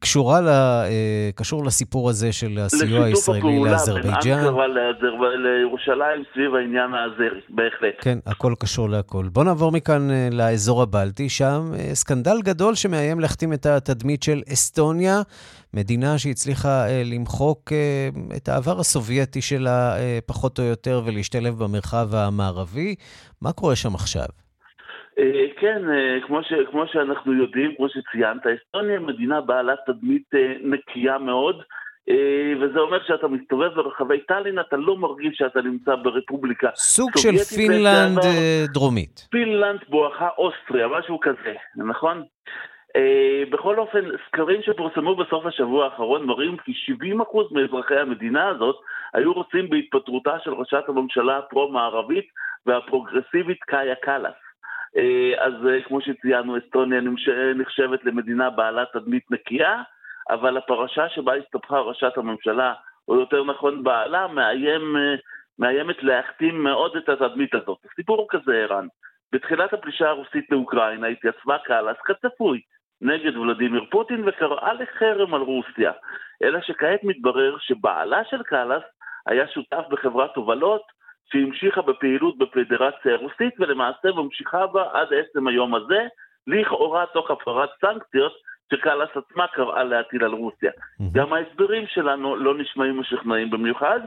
קשורה 0.03 0.41
ל, 0.41 0.49
אה, 0.49 1.31
קשור 1.35 1.65
לסיפור 1.65 2.11
הזה 2.11 2.33
של 2.33 2.59
הסיוע 2.59 3.05
הישראלי 3.05 3.59
לאזרבייג'אן. 3.65 4.13
לשיתוף 4.13 4.49
הפעולה 4.49 4.93
בין 5.01 5.11
אנקרה 5.11 5.37
לירושלים 5.37 6.25
סביב 6.35 6.55
העניין 6.55 6.95
האזרי, 6.95 7.41
בהחלט. 7.49 7.95
כן, 8.01 8.19
הכל 8.27 8.55
קשור 8.59 8.91
להכל. 8.91 9.29
בוא 9.33 9.45
נעבור 9.45 9.73
מכאן 9.73 10.11
אה, 10.11 10.29
לאזור 10.33 10.83
הבלטי, 10.83 11.29
שם 11.29 11.73
אה, 11.75 11.95
סקנדל 11.95 12.43
גדול 12.43 12.75
שמאיים 12.75 13.21
להחתים 13.21 13.53
את 13.53 13.67
התדמית 13.67 14.23
של 14.23 14.43
אסטוניה, 14.53 15.23
מדינה 15.75 16.19
שהצליחה 16.19 16.87
למחוק 17.05 17.73
את 18.37 18.49
העבר 18.49 18.81
הסובייטי 18.81 19.41
שלה 19.43 19.97
פחות 20.27 20.59
או 20.59 20.65
יותר 20.65 21.03
ולהשתלב 21.05 21.65
במרחב 21.65 22.15
המערבי. 22.15 22.95
מה 23.43 23.53
קורה 23.53 23.77
שם 23.77 23.95
עכשיו? 23.95 24.27
אה, 25.19 25.47
כן, 25.61 25.91
אה, 25.91 26.19
כמו, 26.27 26.43
ש, 26.43 26.53
כמו 26.71 26.87
שאנחנו 26.87 27.33
יודעים, 27.33 27.75
כמו 27.77 27.87
שציינת, 27.89 28.43
אסטוניה 28.47 29.01
מדינה 29.01 29.41
בעלת 29.41 29.79
תדמית 29.87 30.35
אה, 30.35 30.55
נקייה 30.63 31.19
מאוד, 31.19 31.63
וזה 32.61 32.79
אומר 32.79 33.03
שאתה 33.07 33.29
מסתובב 33.29 33.75
ברחבי 33.75 34.21
טאלין, 34.21 34.61
אתה 34.61 34.77
לא 34.77 34.97
מרגיש 34.97 35.37
שאתה 35.39 35.63
נמצא 35.63 35.95
ברפובליקה. 35.95 36.69
סוג 36.75 37.11
של 37.17 37.37
פינלנד 37.57 38.19
דרומית. 38.65 39.29
פינלנד 39.31 39.81
בואכה 39.89 40.29
אוסטריה, 40.39 40.89
משהו 40.89 41.21
כזה, 41.21 41.55
נכון? 41.77 42.23
בכל 43.51 43.79
אופן, 43.79 44.05
סקרים 44.27 44.63
שפורסמו 44.63 45.17
בסוף 45.17 45.47
השבוע 45.47 45.85
האחרון 45.85 46.27
מראים 46.27 46.57
כי 46.57 46.73
70% 46.73 47.15
מאזרחי 47.51 47.97
המדינה 47.97 48.49
הזאת 48.49 48.77
היו 49.15 49.33
רוצים 49.33 49.71
בהתפטרותה 49.71 50.39
של 50.45 50.55
ראשת 50.55 50.85
הממשלה 50.89 51.39
הפרו-מערבית 51.39 52.27
והפרוגרסיבית 52.67 53.63
קאיה 53.63 53.95
קאלאס. 53.95 54.35
אה, 54.97 55.45
אז 55.45 55.53
אה, 55.67 55.83
כמו 55.83 56.01
שציינו, 56.01 56.59
אסטוניה 56.59 57.01
נחשבת 57.55 58.05
למדינה 58.05 58.51
בעלת 58.51 58.89
תדמית 58.93 59.31
נקייה, 59.31 59.83
אבל 60.31 60.57
הפרשה 60.57 61.09
שבה 61.09 61.35
הסתבכה 61.35 61.79
ראשת 61.79 62.19
הממשלה, 62.19 62.75
או 63.09 63.21
יותר 63.21 63.45
נכון 63.45 63.83
בעלה, 63.83 64.27
מאיים, 64.27 64.97
אה, 64.97 65.15
מאיימת 65.59 66.03
להכתים 66.03 66.65
מאוד 66.65 66.97
את 66.97 67.09
התדמית 67.09 67.55
הזאת. 67.55 67.79
הסיפור 67.93 68.19
הוא 68.19 68.27
כזה, 68.31 68.55
ערן. 68.55 68.87
בתחילת 69.33 69.73
הפלישה 69.73 70.09
הרוסית 70.09 70.51
לאוקראינה 70.51 71.07
התייצבה 71.07 71.59
קאלאס 71.59 71.97
כצפוי 72.05 72.61
נגד 73.01 73.37
ולדימיר 73.37 73.85
פוטין 73.91 74.29
וקראה 74.29 74.73
לחרם 74.73 75.35
על 75.35 75.41
רוסיה. 75.41 75.93
אלא 76.43 76.61
שכעת 76.61 77.05
מתברר 77.05 77.59
שבעלה 77.59 78.25
של 78.25 78.43
קאלאס 78.43 78.83
היה 79.27 79.49
שותף 79.49 79.85
בחברת 79.91 80.37
הובלות 80.37 80.83
שהמשיכה 81.33 81.83
בפעילות 81.83 82.39
בפדרציה 82.39 83.15
הרוסית 83.15 83.55
ולמעשה 83.59 84.09
ממשיכה 84.17 84.67
בה 84.67 84.85
עד 84.93 85.09
עצם 85.13 85.47
היום 85.47 85.75
הזה, 85.75 86.07
לכאורה 86.47 87.07
תוך 87.07 87.31
הפרת 87.31 87.71
סנקציות 87.81 88.33
שקאלאס 88.73 89.09
עצמה 89.15 89.47
קראה 89.47 89.85
להטיל 89.85 90.25
על 90.25 90.33
רוסיה. 90.33 90.71
גם 91.13 91.33
ההסברים 91.33 91.87
שלנו 91.87 92.37
לא 92.37 92.59
נשמעים 92.59 93.01
משכנעים 93.01 93.51
במיוחד. 93.51 94.01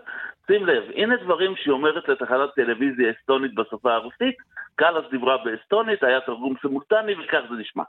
שים 0.48 0.66
לב, 0.66 0.84
הנה 0.96 1.16
דברים 1.18 1.56
שהיא 1.56 1.72
אומרת 1.72 2.10
לתחנת 2.10 2.50
טלוויזיה 2.56 3.12
אסטונית 3.12 3.56
בשפה 3.56 3.94
הרוסית, 3.94 4.36
קאלאס 4.76 5.06
דיברה 5.12 5.38
באסטונית, 5.38 6.04
היה 6.04 6.22
תרגום 6.22 6.54
סימולטני 6.62 7.14
וכך 7.14 7.42
זה 7.50 7.56
נשמע. 7.56 7.84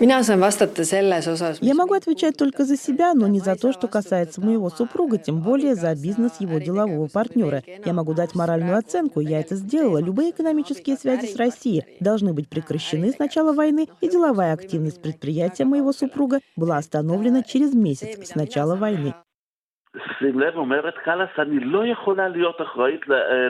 Я 0.00 1.74
могу 1.74 1.94
отвечать 1.94 2.36
только 2.36 2.64
за 2.64 2.76
себя, 2.76 3.14
но 3.14 3.26
не 3.28 3.40
за 3.40 3.56
то, 3.56 3.72
что 3.72 3.88
касается 3.88 4.42
моего 4.42 4.68
супруга, 4.68 5.16
тем 5.16 5.40
более 5.40 5.74
за 5.74 5.94
бизнес 5.94 6.38
его 6.38 6.58
делового 6.58 7.08
партнера. 7.08 7.62
Я 7.82 7.94
могу 7.94 8.12
дать 8.12 8.34
моральную 8.34 8.76
оценку, 8.76 9.20
я 9.20 9.40
это 9.40 9.54
сделала. 9.54 9.98
Любые 9.98 10.32
экономические 10.32 10.96
связи 10.96 11.26
с 11.26 11.36
Россией 11.36 11.84
должны 12.00 12.34
быть 12.34 12.50
прекращены 12.50 13.10
с 13.10 13.18
начала 13.18 13.54
войны, 13.54 13.88
и 14.02 14.08
деловая 14.10 14.52
активность 14.52 15.00
предприятия 15.00 15.64
моего 15.64 15.92
супруга 15.92 16.40
была 16.56 16.76
остановлена 16.76 17.42
через 17.42 17.72
месяц 17.72 18.28
с 18.28 18.34
начала 18.34 18.76
войны. 18.76 19.14
שים 20.18 20.40
לב, 20.40 20.56
אומרת 20.56 20.94
קאלאס, 21.04 21.28
אני 21.38 21.60
לא 21.60 21.86
יכולה 21.86 22.28
להיות 22.28 22.62
אחראית 22.62 23.00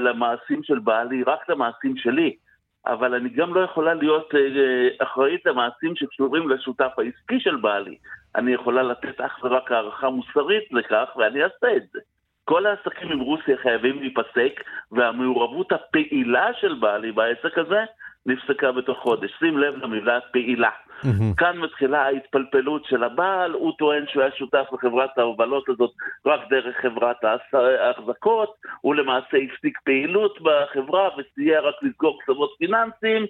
למעשים 0.00 0.62
של 0.62 0.78
בעלי, 0.78 1.22
רק 1.22 1.48
למעשים 1.48 1.96
שלי. 1.96 2.36
אבל 2.85 3.15
אני 3.15 3.29
גם 3.29 3.53
לא 3.53 3.59
יכולה 3.59 3.93
להיות 3.93 4.35
אה, 4.35 5.03
אחראית 5.03 5.45
למעשים 5.45 5.95
שקשורים 5.95 6.49
לשותף 6.49 6.91
העסקי 6.97 7.39
של 7.39 7.55
בעלי. 7.55 7.97
אני 8.35 8.53
יכולה 8.53 8.83
לתת 8.83 9.21
אך 9.21 9.39
ורק 9.43 9.71
הערכה 9.71 10.09
מוסרית 10.09 10.71
לכך, 10.71 11.09
ואני 11.15 11.43
אעשה 11.43 11.77
את 11.77 11.83
זה. 11.93 11.99
כל 12.45 12.65
העסקים 12.65 13.11
עם 13.11 13.19
רוסיה 13.19 13.57
חייבים 13.57 13.99
להיפסק, 13.99 14.63
והמעורבות 14.91 15.71
הפעילה 15.71 16.53
של 16.53 16.73
בעלי 16.73 17.11
בעסק 17.11 17.57
הזה 17.57 17.83
נפסקה 18.25 18.71
בתוך 18.71 18.97
חודש. 18.99 19.31
שים 19.39 19.57
לב 19.57 19.75
למילה 19.83 20.19
פעילה. 20.31 20.69
Mm-hmm. 20.69 21.35
כאן 21.37 21.57
מתחילה 21.57 22.01
ההתפלפלות 22.01 22.85
של 22.85 23.03
הבעל, 23.03 23.51
הוא 23.51 23.73
טוען 23.77 24.03
שהוא 24.07 24.23
היה 24.23 24.31
שותף 24.31 24.65
בחברת 24.73 25.17
ההובלות 25.17 25.69
הזאת 25.69 25.91
רק 26.25 26.39
דרך 26.49 26.75
חברת 26.81 27.17
ההחזקות, 27.53 28.55
הוא 28.81 28.95
למעשה 28.95 29.37
הפסיק 29.37 29.79
פעילות 29.83 30.39
בחברה 30.41 31.09
וסייע 31.17 31.59
רק 31.59 31.75
לסגור 31.81 32.21
קצוות 32.21 32.55
פיננסיים, 32.57 33.25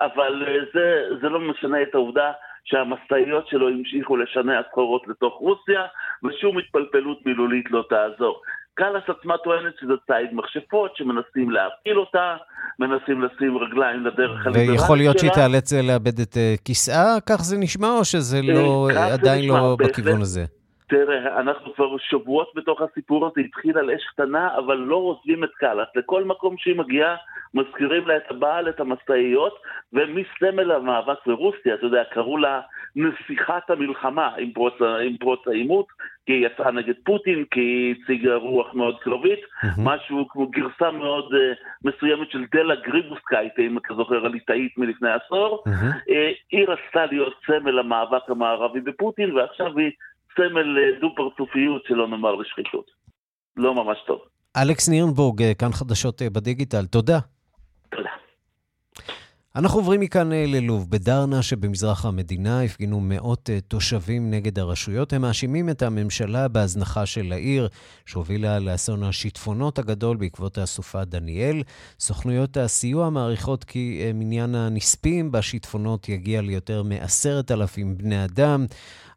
אבל 0.00 0.44
אה, 0.48 0.58
זה, 0.74 1.04
זה 1.20 1.28
לא 1.28 1.40
משנה 1.40 1.82
את 1.82 1.94
העובדה 1.94 2.32
שהמשאיות 2.64 3.48
שלו 3.48 3.68
המשיכו 3.68 4.16
לשנע 4.16 4.60
סחורות 4.70 5.08
לתוך 5.08 5.34
רוסיה, 5.34 5.86
ושום 6.24 6.58
התפלפלות 6.58 7.26
מילולית 7.26 7.70
לא 7.70 7.84
תעזור. 7.88 8.42
קאלאס 8.74 9.02
עצמה 9.08 9.38
טוענת 9.38 9.72
שזה 9.80 9.92
ציד 10.06 10.30
מכשפות, 10.32 10.96
שמנסים 10.96 11.50
להפיל 11.50 11.98
אותה, 11.98 12.36
מנסים 12.78 13.22
לשים 13.22 13.58
רגליים 13.58 14.06
לדרך 14.06 14.46
הליברלית 14.46 14.66
שלה. 14.66 14.72
ויכול 14.72 14.96
להיות 14.96 15.18
שהיא 15.18 15.30
תיאלץ 15.30 15.72
לאבד 15.72 16.20
את 16.20 16.36
אה, 16.36 16.54
כיסאה, 16.64 17.16
כך 17.26 17.42
זה 17.42 17.56
נשמע, 17.58 17.90
או 17.90 18.04
שזה 18.04 18.42
לא, 18.42 18.88
עדיין 19.12 19.48
לא 19.48 19.76
בכיוון 19.78 20.20
הזה? 20.20 20.44
תראה, 20.86 21.40
אנחנו 21.40 21.74
כבר 21.74 21.96
שבועות 21.98 22.52
בתוך 22.54 22.80
הסיפור 22.80 23.26
הזה, 23.26 23.40
התחיל 23.40 23.78
על 23.78 23.90
אש 23.90 24.04
קטנה, 24.04 24.56
אבל 24.58 24.76
לא 24.76 24.96
עוזבים 24.96 25.44
את 25.44 25.50
קאלאס. 25.54 25.88
לכל 25.94 26.24
מקום 26.24 26.56
שהיא 26.58 26.76
מגיעה, 26.76 27.16
מזכירים 27.54 28.08
לה 28.08 28.16
את 28.16 28.30
הבעל, 28.30 28.68
את 28.68 28.80
המשאיות, 28.80 29.54
ומסמל 29.92 30.72
המאבק 30.72 31.26
ברוסיה, 31.26 31.74
אתה 31.74 31.86
יודע, 31.86 32.02
קראו 32.04 32.38
לה 32.38 32.60
נסיכת 32.96 33.70
המלחמה 33.70 34.28
עם 34.38 34.52
פרוץ, 34.52 34.74
עם 35.06 35.16
פרוץ 35.16 35.40
העימות, 35.48 35.86
כי 36.26 36.32
היא 36.32 36.46
יצאה 36.46 36.70
נגד 36.70 36.94
פוטין, 37.04 37.44
כי 37.50 37.60
היא 37.60 37.94
הציגה 38.02 38.34
רוח 38.34 38.74
מאוד 38.74 38.96
אמ-המ. 39.04 39.66
משהו 39.78 40.28
כמו 40.28 40.46
גרסה 40.46 40.90
מאוד 40.90 41.32
אה, 41.32 41.36
מסוימת 41.84 42.30
של 42.30 42.44
דליה 42.52 42.74
גריבאוסקייטה, 42.74 43.58
אם 43.58 43.78
אתה 43.78 43.94
זוכר, 43.94 44.26
הליטאית 44.26 44.78
מלפני 44.78 45.08
עשור. 45.10 45.64
אמ-המ. 45.68 46.10
אה, 46.10 46.12
היא 46.52 46.66
רצתה 46.68 47.06
להיות 47.06 47.34
סמל 47.46 47.78
המאבק 47.78 48.30
המערבי 48.30 48.80
בפוטין, 48.80 49.36
ועכשיו 49.36 49.78
היא 49.78 49.90
סמל 50.36 50.78
uh, 50.78 51.00
דו-פרצופיות, 51.00 51.82
שלא 51.88 52.08
נאמר 52.08 52.34
לשחיתות. 52.34 52.90
לא 53.56 53.74
ממש 53.74 53.98
טוב. 54.06 54.20
אלכס 54.56 54.88
נירנבורג, 54.88 55.42
כאן 55.58 55.72
חדשות 55.72 56.22
בדיגיטל, 56.22 56.86
תודה. 56.86 57.18
אנחנו 59.56 59.78
עוברים 59.78 60.00
מכאן 60.00 60.32
אה, 60.32 60.46
ללוב. 60.46 60.90
בדרנה 60.90 61.42
שבמזרח 61.42 62.04
המדינה 62.04 62.62
הפגינו 62.62 63.00
מאות 63.00 63.50
אה, 63.50 63.60
תושבים 63.60 64.30
נגד 64.30 64.58
הרשויות. 64.58 65.12
הם 65.12 65.22
מאשימים 65.22 65.70
את 65.70 65.82
הממשלה 65.82 66.48
בהזנחה 66.48 67.06
של 67.06 67.32
העיר, 67.32 67.68
שהובילה 68.06 68.58
לאסון 68.58 69.02
השיטפונות 69.02 69.78
הגדול 69.78 70.16
בעקבות 70.16 70.58
הסופה 70.58 71.04
דניאל. 71.04 71.62
סוכנויות 72.00 72.56
הסיוע 72.56 73.10
מעריכות 73.10 73.64
כי 73.64 74.02
אה, 74.04 74.12
מניין 74.12 74.54
הנספים 74.54 75.32
בשיטפונות 75.32 76.08
יגיע 76.08 76.40
ליותר 76.40 76.82
מעשרת 76.82 77.50
אלפים 77.50 77.98
בני 77.98 78.24
אדם. 78.24 78.66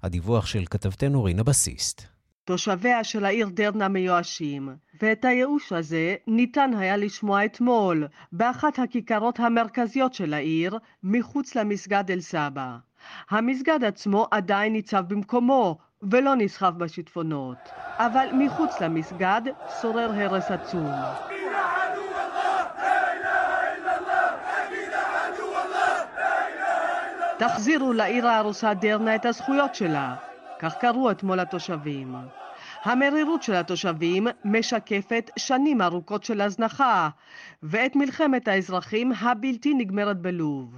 הדיווח 0.03 0.45
של 0.45 0.65
כתבתנו 0.69 1.23
רינה 1.23 1.43
בסיסט. 1.43 2.16
תושביה 2.47 3.03
של 3.03 3.25
העיר 3.25 3.47
דרנה 3.53 3.87
מיואשים, 3.87 4.69
ואת 5.01 5.25
הייאוש 5.25 5.73
הזה 5.73 6.15
ניתן 6.27 6.71
היה 6.77 6.97
לשמוע 6.97 7.45
אתמול 7.45 8.07
באחת 8.31 8.79
הכיכרות 8.79 9.39
המרכזיות 9.39 10.13
של 10.13 10.33
העיר, 10.33 10.77
מחוץ 11.03 11.55
למסגד 11.55 12.11
אל-סבא. 12.11 12.77
המסגד 13.29 13.83
עצמו 13.83 14.27
עדיין 14.31 14.73
ניצב 14.73 15.03
במקומו, 15.07 15.77
ולא 16.01 16.35
נסחף 16.35 16.71
בשיטפונות, 16.77 17.57
אבל 17.97 18.27
מחוץ 18.33 18.81
למסגד 18.81 19.41
שורר 19.81 20.11
הרס 20.15 20.51
עצום. 20.51 20.91
תחזירו 27.37 27.93
לעיר 27.93 28.27
הארוסה 28.27 28.73
דרנה 28.73 29.15
את 29.15 29.25
הזכויות 29.25 29.75
שלה, 29.75 30.15
כך 30.59 30.75
קראו 30.75 31.11
אתמול 31.11 31.39
התושבים. 31.39 32.15
המרירות 32.83 33.43
של 33.43 33.53
התושבים 33.53 34.27
משקפת 34.45 35.31
שנים 35.39 35.81
ארוכות 35.81 36.23
של 36.23 36.41
הזנחה 36.41 37.09
ואת 37.63 37.95
מלחמת 37.95 38.47
האזרחים 38.47 39.11
הבלתי 39.19 39.73
נגמרת 39.73 40.21
בלוב. 40.21 40.75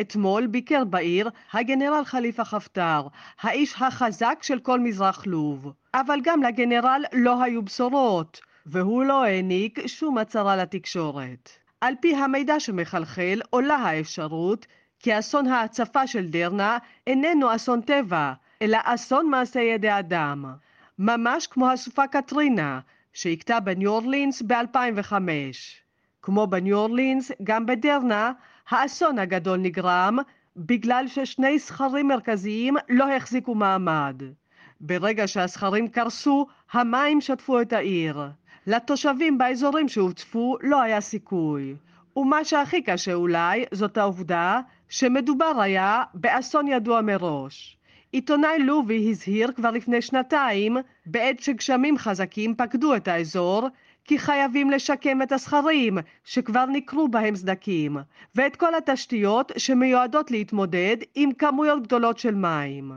אתמול 0.00 0.46
ביקר 0.46 0.84
בעיר 0.84 1.30
הגנרל 1.52 2.04
חליפה 2.04 2.44
חפטר, 2.44 3.06
האיש 3.40 3.74
החזק 3.82 4.38
של 4.42 4.58
כל 4.58 4.80
מזרח 4.80 5.26
לוב. 5.26 5.72
אבל 5.94 6.18
גם 6.22 6.42
לגנרל 6.42 7.02
לא 7.12 7.42
היו 7.42 7.62
בשורות, 7.62 8.40
והוא 8.66 9.04
לא 9.04 9.24
העניק 9.24 9.86
שום 9.86 10.18
הצהרה 10.18 10.56
לתקשורת. 10.56 11.50
על 11.80 11.94
פי 12.00 12.16
המידע 12.16 12.60
שמחלחל 12.60 13.40
עולה 13.50 13.76
האפשרות 13.76 14.66
כי 15.00 15.18
אסון 15.18 15.46
ההצפה 15.46 16.06
של 16.06 16.26
דרנה 16.28 16.78
איננו 17.06 17.54
אסון 17.54 17.80
טבע, 17.80 18.32
אלא 18.62 18.78
אסון 18.84 19.30
מעשה 19.30 19.60
ידי 19.60 19.98
אדם. 19.98 20.44
ממש 20.98 21.46
כמו 21.46 21.70
הסופה 21.70 22.06
קטרינה, 22.06 22.80
שהכתה 23.12 23.60
בניו 23.60 23.90
אורלינס 23.90 24.42
ב-2005. 24.42 25.12
כמו 26.22 26.46
בניו 26.46 26.76
אורלינס, 26.76 27.32
גם 27.42 27.66
בדרנה, 27.66 28.32
האסון 28.68 29.18
הגדול 29.18 29.58
נגרם 29.58 30.18
בגלל 30.56 31.08
ששני 31.08 31.58
סכרים 31.58 32.08
מרכזיים 32.08 32.76
לא 32.88 33.16
החזיקו 33.16 33.54
מעמד. 33.54 34.22
ברגע 34.80 35.26
שהסכרים 35.28 35.88
קרסו, 35.88 36.46
המים 36.72 37.20
שטפו 37.20 37.60
את 37.60 37.72
העיר. 37.72 38.28
לתושבים 38.66 39.38
באזורים 39.38 39.88
שהוצפו 39.88 40.56
לא 40.60 40.82
היה 40.82 41.00
סיכוי. 41.00 41.76
ומה 42.16 42.44
שהכי 42.44 42.82
קשה 42.82 43.14
אולי, 43.14 43.64
זאת 43.72 43.98
העובדה 43.98 44.60
שמדובר 44.88 45.60
היה 45.60 46.02
באסון 46.14 46.68
ידוע 46.68 47.00
מראש. 47.00 47.77
עיתונאי 48.12 48.58
לובי 48.58 49.10
הזהיר 49.10 49.52
כבר 49.52 49.70
לפני 49.70 50.02
שנתיים, 50.02 50.76
בעת 51.06 51.40
שגשמים 51.40 51.98
חזקים 51.98 52.54
פקדו 52.54 52.94
את 52.94 53.08
האזור, 53.08 53.68
כי 54.04 54.18
חייבים 54.18 54.70
לשקם 54.70 55.22
את 55.22 55.32
הסכרים 55.32 55.98
שכבר 56.24 56.64
ניכרו 56.64 57.08
בהם 57.08 57.36
סדקים, 57.36 57.96
ואת 58.34 58.56
כל 58.56 58.74
התשתיות 58.74 59.52
שמיועדות 59.56 60.30
להתמודד 60.30 60.96
עם 61.14 61.32
כמויות 61.32 61.82
גדולות 61.82 62.18
של 62.18 62.34
מים. 62.34 62.92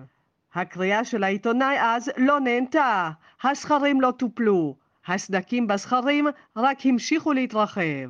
הקריאה 0.53 1.03
של 1.03 1.23
העיתונאי 1.23 1.77
אז 1.79 2.11
לא 2.17 2.39
נהנתה, 2.39 3.09
הסכרים 3.43 4.01
לא 4.01 4.11
טופלו, 4.11 4.75
הסדקים 5.07 5.67
בסכרים 5.67 6.27
רק 6.55 6.85
המשיכו 6.85 7.33
להתרחב. 7.33 8.09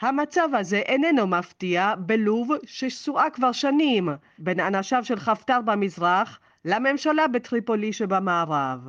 המצב 0.00 0.48
הזה 0.52 0.76
איננו 0.76 1.26
מפתיע 1.26 1.94
בלוב 1.98 2.50
שסועה 2.66 3.30
כבר 3.30 3.52
שנים 3.52 4.08
בין 4.38 4.60
אנשיו 4.60 5.04
של 5.04 5.18
חפטר 5.18 5.60
במזרח 5.60 6.40
לממשלה 6.64 7.28
בטריפולי 7.28 7.92
שבמערב. 7.92 8.88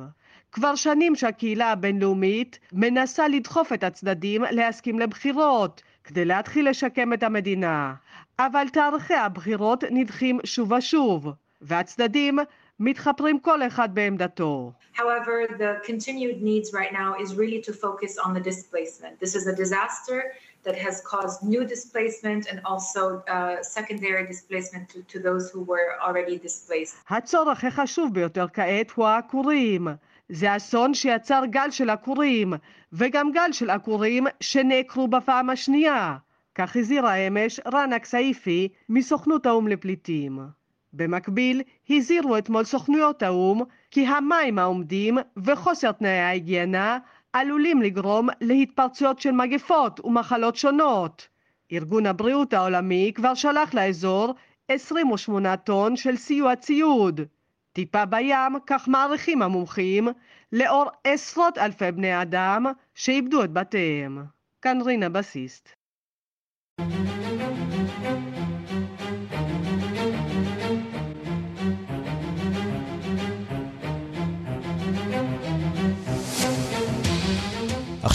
כבר 0.52 0.74
שנים 0.74 1.16
שהקהילה 1.16 1.72
הבינלאומית 1.72 2.58
מנסה 2.72 3.28
לדחוף 3.28 3.72
את 3.72 3.84
הצדדים 3.84 4.44
להסכים 4.50 4.98
לבחירות 4.98 5.82
כדי 6.04 6.24
להתחיל 6.24 6.68
לשקם 6.68 7.12
את 7.12 7.22
המדינה, 7.22 7.94
אבל 8.38 8.68
תאריכי 8.72 9.14
הבחירות 9.14 9.84
נדחים 9.90 10.38
שוב 10.44 10.72
ושוב, 10.72 11.32
והצדדים 11.60 12.38
מתחפרים 12.80 13.40
כל 13.40 13.62
אחד 13.66 13.94
בעמדתו. 13.94 14.72
However, 14.94 15.46
the 15.58 15.72
continued 15.90 16.42
needs 16.42 16.72
right 16.72 16.92
now 16.92 17.10
is 17.22 17.34
really 17.34 17.60
to 17.68 17.72
focus 17.72 18.12
on 18.24 18.34
the 18.34 18.40
displacement. 18.50 19.14
This 19.24 19.34
is 19.34 19.46
a 19.46 19.54
disaster 19.64 20.18
that 20.66 20.76
has 20.86 20.96
caused 21.12 21.38
new 21.42 21.64
displacement 21.74 22.42
and 22.50 22.58
also 22.70 23.02
uh, 23.28 23.62
secondary 23.62 24.24
displacement 24.26 24.84
to, 24.92 24.98
to 25.12 25.18
those 25.28 25.44
who 25.52 25.60
were 25.72 25.88
already 26.06 26.36
displaced. 26.38 26.94
הצורך 27.08 27.64
החשוב 27.64 28.14
ביותר 28.14 28.46
כעת 28.52 28.90
הוא 28.90 29.06
העקורים. 29.06 29.88
זה 30.28 30.56
אסון 30.56 30.94
שיצר 30.94 31.42
גל 31.50 31.70
של 31.70 31.90
עקורים, 31.90 32.52
וגם 32.92 33.32
גל 33.32 33.52
של 33.52 33.70
עקורים 33.70 34.26
שנעקרו 34.40 35.08
בפעם 35.08 35.50
השנייה. 35.50 36.16
כך 36.54 36.76
הזהירה 36.76 37.14
אמש 37.14 37.60
רנה 37.72 37.98
כסייפי 37.98 38.68
מסוכנות 38.88 39.46
האו"ם 39.46 39.68
לפליטים. 39.68 40.59
במקביל, 40.92 41.62
הזהירו 41.90 42.38
אתמול 42.38 42.64
סוכנויות 42.64 43.22
האו"ם 43.22 43.62
כי 43.90 44.06
המים 44.06 44.58
העומדים 44.58 45.18
וחוסר 45.36 45.92
תנאי 45.92 46.18
ההיגיינה 46.18 46.98
עלולים 47.32 47.82
לגרום 47.82 48.28
להתפרצויות 48.40 49.20
של 49.20 49.30
מגפות 49.30 50.00
ומחלות 50.04 50.56
שונות. 50.56 51.28
ארגון 51.72 52.06
הבריאות 52.06 52.52
העולמי 52.52 53.12
כבר 53.14 53.34
שלח 53.34 53.74
לאזור 53.74 54.34
28 54.68 55.56
טון 55.56 55.96
של 55.96 56.16
סיוע 56.16 56.56
ציוד. 56.56 57.20
טיפה 57.72 58.04
בים, 58.04 58.58
כך 58.66 58.88
מעריכים 58.88 59.42
המומחים, 59.42 60.08
לאור 60.52 60.84
עשרות 61.04 61.58
אלפי 61.58 61.92
בני 61.92 62.22
אדם 62.22 62.66
שאיבדו 62.94 63.44
את 63.44 63.52
בתיהם. 63.52 64.24
כאן 64.62 64.80
רינה 64.82 65.08
בסיסט. 65.08 65.68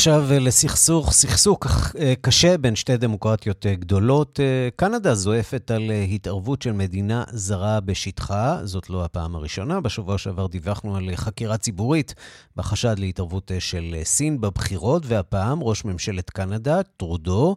עכשיו 0.08 0.32
אה, 0.32 0.40
לסכסוך, 0.40 1.12
סכסוך 1.12 1.60
אה, 2.00 2.14
קשה 2.22 2.58
בין 2.58 2.76
שתי 2.76 2.98
דמוקרטיות 2.98 3.66
אה, 3.66 3.76
גדולות. 3.76 4.40
קנדה 4.76 5.16
זועפת 5.16 5.72
על 5.72 5.92
התערבות 6.14 6.62
של 6.62 6.72
מדינה 6.72 7.24
זרה 7.32 7.80
בשטחה, 7.80 8.60
זאת 8.64 8.90
לא 8.90 9.06
הפעם 9.06 9.36
הראשונה. 9.36 9.82
בשבוע 9.82 10.18
שעבר 10.18 10.48
דיווחנו 10.48 10.96
על 10.96 11.10
חקירה 11.16 11.58
ציבורית 11.58 12.14
בחשד 12.56 13.00
להתערבות 13.00 13.52
של 13.60 13.96
סין 14.04 14.42
בבחירות, 14.42 15.04
והפעם 15.06 15.64
ראש 15.64 15.86
ממשלת 15.86 16.30
קנדה, 16.30 16.84
טרודו, 16.98 17.56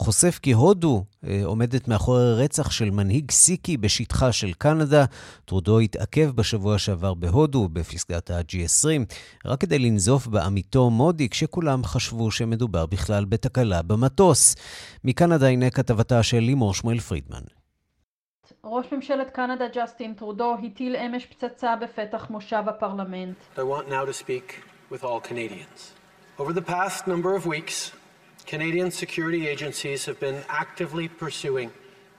חושף 0.00 0.38
כי 0.42 0.52
הודו 0.52 1.04
אה, 1.24 1.40
עומדת 1.44 1.88
מאחורי 1.88 2.44
רצח 2.44 2.70
של 2.70 2.90
מנהיג 2.90 3.30
סיקי 3.30 3.76
בשטחה 3.76 4.32
של 4.32 4.52
קנדה. 4.52 5.04
טרודו 5.44 5.78
התעכב 5.78 6.30
בשבוע 6.30 6.78
שעבר 6.78 7.14
בהודו, 7.14 7.68
בפסגת 7.68 8.30
ה-G20, 8.30 9.14
רק 9.44 9.60
כדי 9.60 9.78
לנזוף 9.78 10.26
בעמיתו 10.26 10.90
מודי, 10.90 11.28
כשכולם 11.28 11.84
חשבו 11.84 12.30
שמדובר 12.30 12.86
בכלל 12.86 13.24
בתקלה 13.24 13.82
במטוס. 13.82 14.56
מקנדה 15.04 15.48
הנה 15.48 15.70
כתבתה 15.70 16.22
של 16.22 16.38
לימור 16.38 16.74
שמואל 16.74 17.00
פרידמן. 17.00 17.42
ראש 18.64 18.86
ממשלת 18.92 19.30
קנדה 19.30 19.64
ג'סטין 19.74 20.14
טרודו 20.14 20.56
הטיל 20.64 20.96
אמש 20.96 21.26
פצצה 21.26 21.76
בפתח 21.76 22.30
מושב 22.30 22.62
הפרלמנט. 22.66 23.36
I 23.56 23.60
want 23.60 23.88
now 23.88 24.04
to 24.04 24.12
speak 24.12 24.62
with 24.92 25.04
all 25.04 25.20
Canadians. 25.30 25.92
Over 26.38 26.52
the 26.52 26.62
past 26.62 27.06
number 27.06 27.34
of 27.34 27.46
weeks, 27.46 27.92
Canadian 28.46 28.90
security 28.90 29.46
agencies 29.48 30.04
have 30.06 30.18
been 30.20 30.42
actively 30.48 31.08
pursuing 31.08 31.70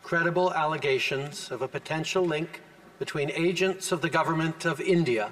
credible 0.03 0.53
allegations 0.53 1.51
of 1.51 1.62
a 1.62 1.67
potential 1.67 2.25
link 2.25 2.62
between 2.99 3.29
agents 3.31 3.91
of 3.91 4.01
the 4.01 4.10
government 4.10 4.65
of 4.65 4.79
India 4.81 5.31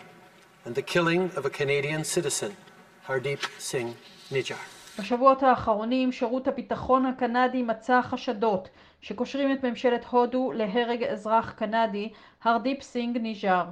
and 0.65 0.75
the 0.75 0.81
killing 0.81 1.31
of 1.35 1.45
a 1.45 1.49
Canadian 1.49 2.03
citizen, 2.03 2.55
Hardeep 3.07 3.43
Singh 3.57 3.95
Nijjar. 4.31 4.59
בשבועות 4.99 5.43
האחרונים 5.43 6.11
שירות 6.11 6.47
הביטחון 6.47 7.05
הקנדי 7.05 7.63
מצא 7.63 8.01
חשדות 8.01 8.69
שקושרים 9.01 9.53
את 9.53 9.63
ממשלת 9.63 10.05
הודו 10.05 10.51
להרג 10.51 11.03
אזרח 11.03 11.51
קנדי, 11.51 12.09
הרדיפ 12.43 12.81
סינג 12.81 13.17
ניג'אר. 13.17 13.65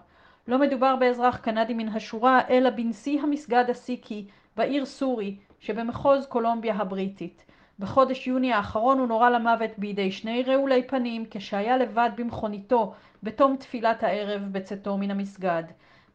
לא 0.48 0.60
מדובר 0.60 0.96
באזרח 0.96 1.38
קנדי 1.38 1.74
מן 1.74 1.88
השורה, 1.88 2.42
אלא 2.50 2.70
בנשיא 2.70 3.22
המסגד 3.22 3.66
הסיקי 3.70 4.26
בעיר 4.58 4.86
סורי, 4.86 5.36
שבמחוז 5.60 6.26
קולומביה 6.26 6.76
הבריטית. 6.76 7.46
בחודש 7.80 8.28
יוני 8.28 8.54
האחרון 8.54 9.00
הוא 9.00 9.08
נורה 9.08 9.30
למוות 9.30 9.72
בידי 9.78 10.12
שני 10.12 10.44
רעולי 10.44 10.88
פנים 10.88 11.26
כשהיה 11.32 11.78
לבד 11.78 12.10
במכוניתו 12.16 12.94
בתום 13.24 13.56
תפילת 13.58 14.04
הערב 14.04 14.42
בצאתו 14.52 14.98
מן 14.98 15.12
המסגד. 15.12 15.64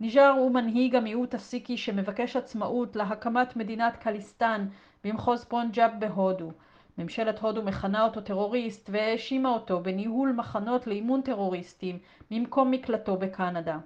ניג'אר 0.01 0.31
הוא 0.31 0.51
מנהיג 0.51 0.97
המיעוט 0.97 1.35
הסיקי 1.35 1.77
שמבקש 1.77 2.37
עצמאות 2.37 2.97
להקמת 2.97 3.57
מדינת 3.57 3.97
קליסטן 3.97 4.67
במחוז 5.05 5.45
פונג'אב 5.45 5.91
בהודו. 5.99 6.53
ממשלת 6.99 7.39
הודו 7.39 7.63
מכנה 7.63 8.05
אותו 8.05 8.21
טרוריסט 8.21 8.91
והאשימה 8.93 9.49
אותו 9.49 9.81
בניהול 9.81 10.33
מחנות 10.33 10.87
לאימון 10.87 11.23
טרוריסטים 11.23 11.99
ממקום 12.31 12.71
מקלטו 12.71 13.17
בקנדה. 13.17 13.79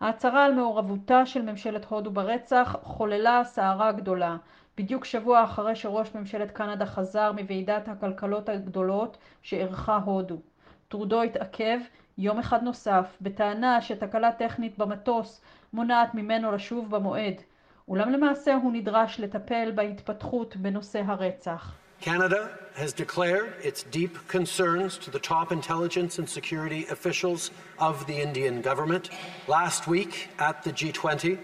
ההצהרה 0.00 0.44
על 0.44 0.54
מעורבותה 0.54 1.26
של 1.26 1.42
ממשלת 1.42 1.84
הודו 1.84 2.10
ברצח 2.10 2.76
חוללה 2.82 3.44
סערה 3.44 3.92
גדולה. 3.92 4.36
בדיוק 4.76 5.04
שבוע 5.04 5.44
אחרי 5.44 5.76
שראש 5.76 6.14
ממשלת 6.14 6.50
קנדה 6.50 6.86
חזר 6.86 7.32
מוועידת 7.32 7.88
הכלכלות 7.88 8.48
הגדולות 8.48 9.18
שאירחה 9.42 9.96
הודו. 9.96 10.36
טרודו 10.88 11.22
התעכב 11.22 11.78
יום 12.18 12.38
אחד 12.38 12.62
נוסף 12.62 13.16
בטענה 13.20 13.82
שתקלה 13.82 14.32
טכנית 14.32 14.78
במטוס 14.78 15.40
מונעת 15.72 16.14
ממנו 16.14 16.52
לשוב 16.52 16.90
במועד, 16.90 17.34
אולם 17.88 18.10
למעשה 18.10 18.54
הוא 18.54 18.72
נדרש 18.72 19.20
לטפל 19.20 19.72
בהתפתחות 19.74 20.56
בנושא 20.56 21.02
הרצח. 21.06 21.74
Canada 22.00 22.48
has 22.74 22.92
declared 22.92 23.52
its 23.62 23.84
deep 23.84 24.14
concerns 24.26 24.98
to 24.98 25.08
the 25.10 25.20
top 25.20 25.52
intelligence 25.52 26.18
and 26.18 26.28
security 26.28 26.82
officials 26.90 27.42
of 27.78 27.94
the 28.08 28.16
Indian 28.26 28.60
government. 28.60 29.04
Last 29.46 29.86
week 29.86 30.12
at 30.48 30.56
the 30.64 30.72
G20, 30.72 31.38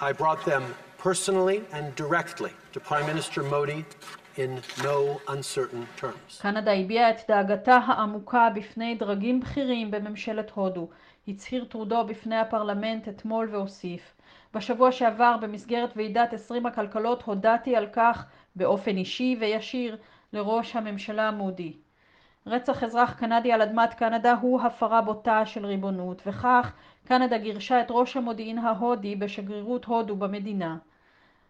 I 0.00 0.12
brought 0.12 0.44
them 0.44 0.62
personally 1.04 1.60
and 1.76 1.94
directly 2.02 2.52
to 2.72 2.80
Prime 2.80 3.06
Minister 3.12 3.42
Modi 3.42 3.84
in 4.36 4.50
no 4.82 5.20
uncertain 5.28 5.86
terms. 6.00 6.40
קנדה 6.42 6.72
הביעה 6.72 7.10
את 7.10 7.20
דאגתה 7.28 7.76
העמוקה 7.86 8.48
בפני 8.54 8.94
דרגים 8.94 9.40
בכירים 9.40 9.90
בממשלת 9.90 10.50
הודו. 10.50 10.88
הצהיר 11.28 11.64
טרודו 11.64 12.06
בפני 12.06 12.36
הפרלמנט 12.36 13.08
אתמול 13.08 13.48
והוסיף 13.50 14.14
בשבוע 14.54 14.92
שעבר 14.92 15.36
במסגרת 15.40 15.96
ועידת 15.96 16.32
20 16.32 16.66
הכלכלות 16.66 17.22
הודעתי 17.22 17.76
על 17.76 17.86
כך 17.92 18.24
באופן 18.56 18.96
אישי 18.96 19.36
וישיר 19.40 19.96
לראש 20.32 20.76
הממשלה 20.76 21.30
מודי. 21.30 21.72
רצח 22.46 22.84
אזרח 22.84 23.12
קנדי 23.12 23.52
על 23.52 23.62
אדמת 23.62 23.94
קנדה 23.94 24.34
הוא 24.40 24.60
הפרה 24.60 25.00
בוטה 25.00 25.46
של 25.46 25.66
ריבונות, 25.66 26.22
וכך 26.26 26.72
קנדה 27.04 27.38
גירשה 27.38 27.80
את 27.80 27.86
ראש 27.90 28.16
המודיעין 28.16 28.58
ההודי 28.58 29.16
בשגרירות 29.16 29.84
הודו 29.84 30.16
במדינה. 30.16 30.76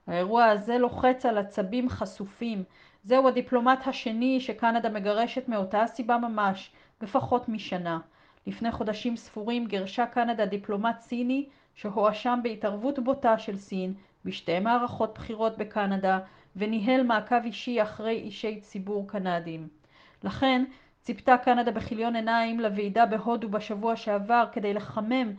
האירוע 0.07 0.45
הזה 0.45 0.79
לוחץ 0.79 1.27
על 1.27 1.39
עצבים 1.39 1.89
חשופים. 1.89 2.65
זהו 3.05 3.29
הדיפלומט 3.29 3.87
השני 3.87 4.41
שקנדה 4.41 4.89
מגרשת 4.89 5.49
מאותה 5.49 5.83
הסיבה 5.83 6.19
ממש, 6.19 6.71
בפחות 7.01 7.49
משנה. 7.49 7.99
לפני 8.47 8.73
חודשים 8.73 9.17
ספורים 9.17 9.67
גירשה 9.67 10.07
קנדה 10.07 10.47
דיפלומט 10.47 11.01
סיני 11.01 11.49
שהואשם 11.75 12.41
בהתערבות 12.43 12.99
בוטה 12.99 13.39
של 13.39 13.57
סין 13.57 13.95
בשתי 14.25 14.61
מערכות 14.61 15.15
בחירות 15.15 15.59
בקנדה 15.59 16.19
וניהל 16.57 17.03
מעקב 17.03 17.45
אישי 17.45 17.83
אחרי 17.83 18.15
אישי 18.15 18.61
ציבור 18.61 19.09
קנדים. 19.09 19.69
לכן 20.25 20.65
ציפתה 21.03 21.37
קנדה 21.37 21.71
בכיליון 21.71 22.17
עיניים 22.17 22.61
לוועידה 22.61 23.07
בהודו 23.07 23.49
בשבוע 23.49 23.97
שעבר 23.97 24.45
כדי 24.53 24.75
לחמם 24.75 25.33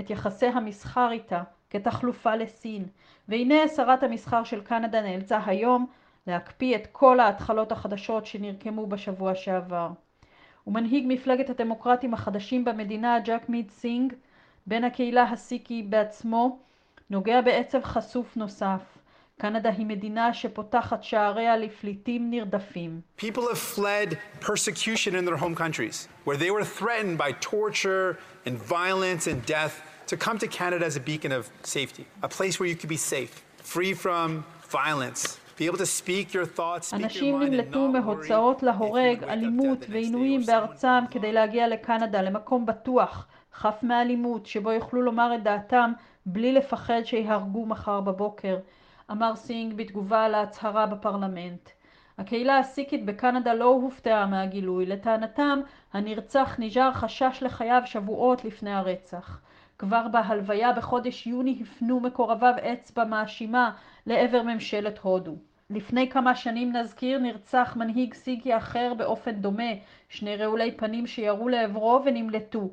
את 0.00 0.10
יחסי 0.10 0.46
המסחר 0.46 1.10
איתה 1.10 1.42
כתחלופה 1.72 2.36
לסין, 2.36 2.84
והנה 3.28 3.68
שרת 3.76 4.02
המסחר 4.02 4.44
של 4.44 4.60
קנדה 4.60 5.00
נאלצה 5.00 5.40
היום 5.46 5.86
להקפיא 6.26 6.76
את 6.76 6.86
כל 6.92 7.20
ההתחלות 7.20 7.72
החדשות 7.72 8.26
שנרקמו 8.26 8.86
בשבוע 8.86 9.34
שעבר. 9.34 9.88
ומנהיג 10.66 11.04
מפלגת 11.08 11.50
הדמוקרטים 11.50 12.14
החדשים 12.14 12.64
במדינה, 12.64 13.18
ג'גמיט 13.24 13.70
סינג, 13.70 14.12
בן 14.66 14.84
הקהילה 14.84 15.22
הסיקי 15.22 15.82
בעצמו, 15.82 16.58
נוגע 17.10 17.40
בעצב 17.40 17.82
חשוף 17.84 18.36
נוסף. 18.36 18.98
קנדה 19.40 19.70
היא 19.70 19.86
מדינה 19.86 20.34
שפותחת 20.34 21.02
שעריה 21.02 21.56
לפליטים 21.56 22.30
נרדפים. 22.30 23.00
People 23.18 23.48
have 23.52 23.76
fled 23.76 24.16
persecution 24.40 25.14
in 25.14 25.24
their 25.24 25.36
home 25.36 25.54
countries, 25.54 26.08
where 26.24 26.36
they 26.36 26.50
were 26.50 26.64
threatened 26.64 27.18
by 27.18 27.32
torture 27.40 28.18
and 28.46 28.54
violence 28.56 29.26
and 29.26 29.46
death, 29.46 29.91
to 30.12 30.16
come 30.26 30.38
to 30.44 30.48
Canada 30.60 30.84
as 30.90 30.96
a 31.02 31.04
beacon 31.10 31.32
of 31.38 31.42
safety, 31.76 32.04
a 32.28 32.30
place 32.36 32.54
where 32.58 32.68
you 32.72 32.76
could 32.80 32.92
be 32.98 33.02
safe, 33.14 33.32
free 33.72 33.94
from 33.94 34.44
violence, 34.70 35.38
אנשים 36.92 37.42
נמלטו 37.42 37.88
מהוצאות 37.88 38.62
להורג, 38.62 39.24
אלימות 39.24 39.78
ועינויים 39.88 40.40
בארצם 40.46 41.04
כדי 41.10 41.32
להגיע 41.32 41.68
לקנדה, 41.68 42.22
למקום 42.22 42.66
בטוח, 42.66 43.26
חף 43.52 43.78
מאלימות, 43.82 44.46
שבו 44.46 44.72
יוכלו 44.72 45.02
לומר 45.02 45.34
את 45.34 45.42
דעתם 45.42 45.92
בלי 46.26 46.52
לפחד 46.52 47.00
שיהרגו 47.04 47.66
מחר 47.66 48.00
בבוקר, 48.00 48.58
אמר 49.10 49.36
סינג 49.36 49.74
בתגובה 49.74 50.24
על 50.24 50.34
ההצהרה 50.34 50.86
בפרלמנט. 50.86 51.68
הקהילה 52.18 52.58
הסיקית 52.58 53.04
בקנדה 53.04 53.54
לא 53.54 53.64
הופתעה 53.64 54.26
מהגילוי, 54.26 54.86
לטענתם 54.86 55.60
הנרצח 55.92 56.56
ניג'ר 56.58 56.92
חשש 56.92 57.38
לחייו 57.42 57.82
שבועות 57.84 58.44
לפני 58.44 58.72
הרצח. 58.72 59.40
כבר 59.82 60.08
בהלוויה 60.08 60.72
בחודש 60.72 61.26
יוני 61.26 61.58
הפנו 61.62 62.00
מקורביו 62.00 62.54
אצבע 62.72 63.04
מאשימה 63.04 63.70
לעבר 64.06 64.42
ממשלת 64.42 64.98
הודו. 64.98 65.36
לפני 65.70 66.10
כמה 66.10 66.34
שנים 66.34 66.76
נזכיר 66.76 67.18
נרצח 67.18 67.76
מנהיג 67.76 68.14
סיגי 68.14 68.56
אחר 68.56 68.94
באופן 68.94 69.32
דומה, 69.32 69.72
שני 70.08 70.36
רעולי 70.36 70.76
פנים 70.76 71.06
שירו 71.06 71.48
לעברו 71.48 72.02
ונמלטו. 72.04 72.70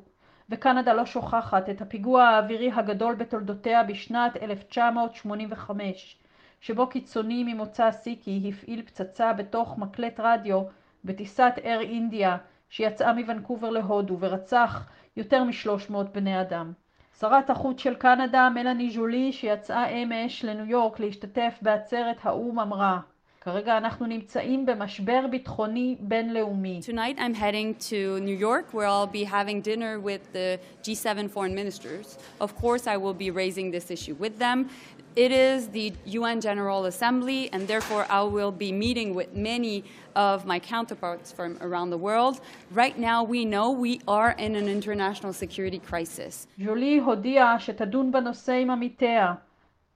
וקנדה 0.50 0.92
לא 0.92 1.06
שוכחת 1.06 1.68
את 1.68 1.80
הפיגוע 1.80 2.24
האווירי 2.24 2.70
הגדול 2.72 3.14
בתולדותיה 3.14 3.82
בשנת 3.82 4.36
1985, 4.36 6.18
שבו 6.60 6.86
קיצוני 6.86 7.44
ממוצא 7.44 7.90
סיקי 7.90 8.52
הפעיל 8.52 8.82
פצצה 8.82 9.32
בתוך 9.32 9.78
מקלט 9.78 10.20
רדיו 10.20 10.62
בטיסת 11.04 11.52
אייר 11.64 11.80
אינדיה 11.80 12.36
שיצאה 12.68 13.12
מוונקובר 13.12 13.70
להודו 13.70 14.16
ורצח 14.20 14.88
יותר 15.16 15.44
משלוש 15.44 15.90
מאות 15.90 16.12
בני 16.12 16.40
אדם. 16.40 16.72
שרת 17.20 17.50
החוץ 17.50 17.80
של 17.80 17.94
קנדה, 17.94 18.48
מלאני 18.54 18.90
ז'ולי, 18.90 19.32
שיצאה 19.32 19.88
אמש 19.88 20.44
לניו 20.44 20.64
יורק 20.66 21.00
להשתתף 21.00 21.58
בעצרת 21.62 22.16
האו"ם, 22.22 22.60
אמרה 22.60 23.00
כרגע 23.40 23.76
אנחנו 23.76 24.06
נמצאים 24.06 24.66
במשבר 24.66 25.26
ביטחוני 25.30 25.96
בינלאומי. 26.00 26.80
Tonight 26.82 27.18
I'm 27.18 27.34
heading 27.34 27.74
to 27.90 28.20
New 28.20 28.38
York 28.40 28.74
where 28.74 28.86
I'll 28.86 29.06
be 29.06 29.24
having 29.24 29.60
dinner 29.60 29.98
with 29.98 30.32
the 30.32 30.58
G7 30.82 31.30
foreign 31.30 31.54
ministers. 31.54 32.18
Of 32.40 32.54
course 32.56 32.86
I 32.86 32.96
will 32.96 33.14
be 33.14 33.30
raising 33.30 33.70
this 33.70 33.90
issue 33.90 34.14
with 34.14 34.38
them. 34.38 34.68
It 35.16 35.32
is 35.32 35.68
the 35.68 35.92
UN 36.06 36.40
General 36.40 36.84
Assembly, 36.86 37.48
and 37.52 37.66
therefore 37.66 38.06
I 38.08 38.22
will 38.22 38.52
be 38.52 38.70
meeting 38.70 39.12
with 39.14 39.34
many 39.34 39.82
of 40.14 40.46
my 40.46 40.60
counterparts 40.60 41.32
from 41.32 41.56
around 41.60 41.90
the 41.90 41.98
world. 41.98 42.40
Right 42.72 42.96
now, 42.96 43.24
we 43.24 43.44
know 43.44 43.70
we 43.70 43.98
are 44.06 44.32
in 44.38 44.54
an 44.54 44.68
international 44.68 45.32
security 45.32 45.80
crisis. 45.90 46.46
ז'ולי 46.58 46.98
הודיעה 46.98 47.60
שתדון 47.60 48.12
בנושא 48.12 48.52
עם 48.52 48.70
עמיתיה. 48.70 49.34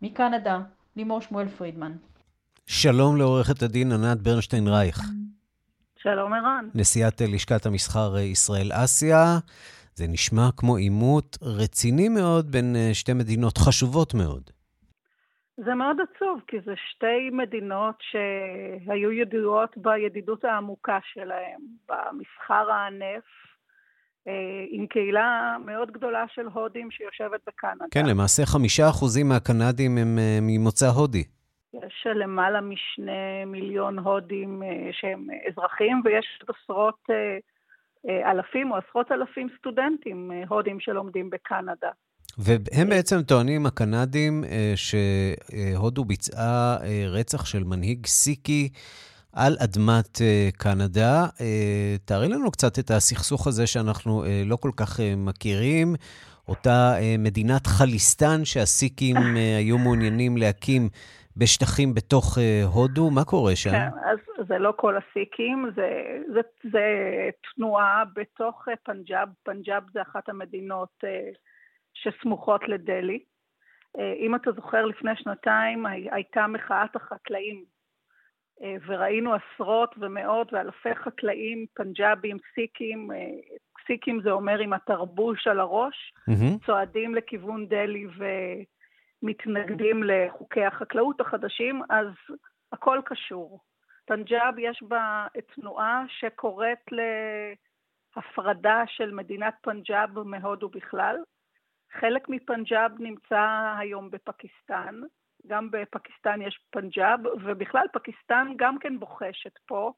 מקנדה, 0.02 0.58
לימור 0.96 1.20
שמואל 1.20 1.48
פרידמן. 1.48 1.92
שלום 2.66 3.16
לעורכת 3.16 3.62
הדין 3.62 3.92
ענת 3.92 4.20
ברנשטיין 4.20 4.68
רייך. 4.68 5.00
שלום 6.02 6.32
ערן. 6.32 6.68
נשיאת 6.74 7.20
לשכת 7.20 7.66
המסחר 7.66 8.18
ישראל-אסיה. 8.18 9.38
זה 9.94 10.06
נשמע 10.06 10.48
כמו 10.56 10.76
עימות 10.76 11.38
רציני 11.42 12.08
מאוד 12.08 12.52
בין 12.52 12.76
שתי 12.92 13.12
מדינות 13.12 13.58
חשובות 13.58 14.14
מאוד. 14.14 14.50
זה 15.56 15.74
מאוד 15.74 15.96
עצוב, 16.00 16.40
כי 16.46 16.56
זה 16.64 16.72
שתי 16.76 17.30
מדינות 17.32 17.94
שהיו 18.00 19.12
ידועות 19.12 19.76
בידידות 19.76 20.44
העמוקה 20.44 20.98
שלהם, 21.12 21.60
במסחר 21.88 22.70
הענף, 22.70 23.24
אה, 24.28 24.64
עם 24.70 24.86
קהילה 24.86 25.56
מאוד 25.64 25.90
גדולה 25.90 26.24
של 26.34 26.46
הודים 26.46 26.90
שיושבת 26.90 27.40
בקנדה. 27.46 27.84
כן, 27.90 28.06
למעשה 28.06 28.42
חמישה 28.46 28.88
אחוזים 28.88 29.28
מהקנדים 29.28 29.98
הם 29.98 30.18
אה, 30.18 30.38
ממוצא 30.42 30.86
הודי. 30.86 31.24
יש 31.74 32.06
למעלה 32.14 32.60
משני 32.60 33.44
מיליון 33.46 33.98
הודים 33.98 34.62
אה, 34.62 34.90
שהם 34.92 35.26
אזרחים, 35.48 36.02
ויש 36.04 36.40
עשרות 36.48 37.00
אלפים 38.24 38.70
או 38.70 38.76
עשרות 38.76 39.12
אלפים 39.12 39.48
סטודנטים 39.58 40.30
הודים 40.48 40.80
שלומדים 40.80 41.30
בקנדה. 41.30 41.90
והם 42.38 42.88
בעצם 42.88 43.22
טוענים, 43.22 43.66
הקנדים, 43.66 44.44
אה, 44.44 44.72
שהודו 44.76 46.04
ביצעה 46.04 46.76
אה, 46.82 47.04
רצח 47.08 47.44
של 47.44 47.64
מנהיג 47.64 48.06
סיקי 48.06 48.68
על 49.32 49.56
אדמת 49.64 50.20
אה, 50.20 50.48
קנדה. 50.56 51.26
תארי 52.04 52.28
לנו 52.28 52.50
קצת 52.50 52.78
את 52.78 52.90
הסכסוך 52.90 53.46
הזה 53.46 53.66
שאנחנו 53.66 54.24
לא 54.46 54.56
כל 54.56 54.70
כך 54.76 55.00
מכירים, 55.16 55.94
אותה 56.48 56.94
מדינת 57.18 57.66
חליסטן 57.66 58.44
שהסיקים 58.44 59.16
היו 59.58 59.78
מעוניינים 59.78 60.36
להקים 60.36 60.88
בשטחים 61.36 61.94
בתוך 61.94 62.38
הודו, 62.64 63.10
מה 63.10 63.24
קורה 63.24 63.56
שם? 63.56 63.70
כן, 63.70 63.88
אז 64.04 64.46
זה 64.48 64.58
לא 64.58 64.72
כל 64.76 64.94
הסיקים, 64.96 65.70
זה, 65.76 65.88
זה, 66.34 66.40
זה 66.72 66.84
תנועה 67.56 68.02
בתוך 68.16 68.64
פנג'אב. 68.84 69.28
פנג'אב 69.44 69.82
זה 69.92 70.02
אחת 70.02 70.28
המדינות 70.28 71.04
שסמוכות 71.94 72.68
לדלהי. 72.68 73.24
אה, 73.98 74.12
אם 74.12 74.34
אתה 74.34 74.52
זוכר, 74.52 74.86
לפני 74.86 75.16
שנתיים 75.16 75.86
הייתה 75.86 76.46
מחאת 76.46 76.96
החקלאים, 76.96 77.64
אה, 78.62 78.76
וראינו 78.86 79.34
עשרות 79.34 79.94
ומאות 79.98 80.52
ואלפי 80.52 80.94
חקלאים, 80.94 81.66
פנג'בים, 81.74 82.36
סיקים, 82.54 83.12
אה, 83.12 83.16
סיקים 83.86 84.20
זה 84.22 84.30
אומר 84.30 84.58
עם 84.58 84.72
התרבוש 84.72 85.46
על 85.46 85.60
הראש, 85.60 86.12
mm-hmm. 86.30 86.66
צועדים 86.66 87.14
לכיוון 87.14 87.66
דלהי 87.66 88.06
ומתנגדים 89.22 90.02
לחוקי 90.02 90.64
החקלאות 90.64 91.20
החדשים, 91.20 91.82
אז 91.90 92.06
הכל 92.72 93.00
קשור. 93.04 93.60
פנג'אב 94.06 94.54
יש 94.58 94.82
בה 94.82 95.26
תנועה 95.54 96.04
שקוראת 96.08 96.78
להפרדה 98.16 98.82
של 98.86 99.10
מדינת 99.10 99.54
פנג'אב 99.62 100.22
מהודו 100.22 100.68
בכלל, 100.68 101.16
חלק 102.00 102.28
מפנג'אב 102.28 102.92
נמצא 102.98 103.74
היום 103.78 104.10
בפקיסטן, 104.10 104.94
גם 105.46 105.70
בפקיסטן 105.70 106.42
יש 106.42 106.58
פנג'אב, 106.70 107.20
ובכלל 107.44 107.86
פקיסטן 107.92 108.48
גם 108.56 108.78
כן 108.78 108.98
בוחשת 108.98 109.58
פה 109.66 109.92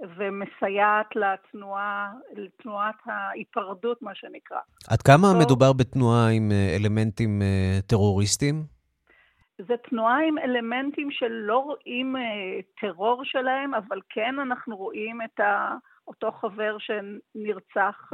ומסייעת 0.00 1.16
לתנועה, 1.16 2.12
לתנועת 2.36 2.94
ההיפרדות, 3.06 4.02
מה 4.02 4.14
שנקרא. 4.14 4.58
עד 4.90 5.02
כמה 5.02 5.28
טוב, 5.32 5.42
מדובר 5.42 5.72
בתנועה 5.72 6.28
עם 6.28 6.52
אה, 6.52 6.76
אלמנטים 6.76 7.42
אה, 7.42 7.78
טרוריסטיים? 7.86 8.62
זו 9.68 9.74
תנועה 9.88 10.18
עם 10.28 10.38
אלמנטים 10.38 11.10
שלא 11.10 11.58
רואים 11.58 12.16
אה, 12.16 12.22
טרור 12.80 13.24
שלהם, 13.24 13.74
אבל 13.74 14.00
כן 14.08 14.38
אנחנו 14.38 14.76
רואים 14.76 15.22
את 15.22 15.40
ה, 15.40 15.74
אותו 16.08 16.32
חבר 16.32 16.76
שנרצח 16.78 18.10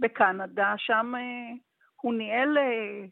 בקנדה, 0.00 0.74
שם 0.76 1.12
הוא 2.02 2.14
ניהל 2.14 2.58
אה, 2.58 3.06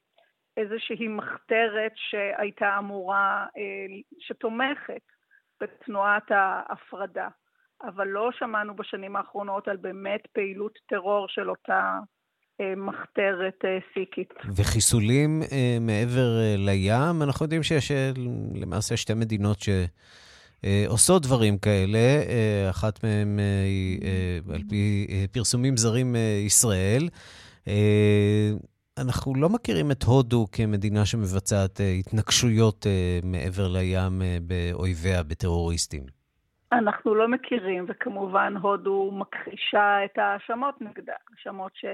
איזושהי 0.57 1.09
מחתרת 1.09 1.93
שהייתה 1.95 2.79
אמורה, 2.79 3.47
אה, 3.57 3.97
שתומכת 4.21 5.03
בתנועת 5.61 6.31
ההפרדה. 6.31 7.29
אבל 7.83 8.09
לא 8.09 8.31
שמענו 8.39 8.77
בשנים 8.77 9.17
האחרונות 9.17 9.69
על 9.69 9.77
באמת 9.77 10.21
פעילות 10.33 10.79
טרור 10.89 11.27
של 11.29 11.51
אותה 11.51 11.99
אה, 12.61 12.75
מחתרת 12.77 13.59
סיקית. 13.95 14.35
וחיסולים 14.57 15.41
מעבר 15.81 16.29
לים, 16.59 17.23
אנחנו 17.23 17.45
יודעים 17.45 17.63
שיש 17.63 17.93
למעשה 18.55 18.97
שתי 18.97 19.15
מדינות 19.15 19.61
ש... 19.61 19.69
עושות 20.89 21.23
דברים 21.23 21.59
כאלה, 21.59 21.99
אחת 22.71 23.05
מהן 23.05 23.39
היא, 23.65 24.01
על 24.55 24.61
פי 24.69 25.07
פרסומים 25.33 25.77
זרים, 25.77 26.17
ישראל. 26.47 27.09
אנחנו 28.99 29.35
לא 29.35 29.49
מכירים 29.49 29.91
את 29.91 30.03
הודו 30.03 30.47
כמדינה 30.53 31.07
שמבצעת 31.07 31.81
התנגשויות 32.01 32.87
מעבר 33.25 33.69
לים 33.69 34.23
באויביה, 34.43 35.23
בטרוריסטים. 35.23 36.03
אנחנו 36.73 37.15
לא 37.15 37.29
מכירים, 37.29 37.85
וכמובן 37.89 38.55
הודו 38.57 39.11
מכחישה 39.13 40.05
את 40.05 40.19
ההאשמות 40.19 40.81
נגדה, 40.81 41.15
האשמות 41.31 41.73
ש... 41.75 41.85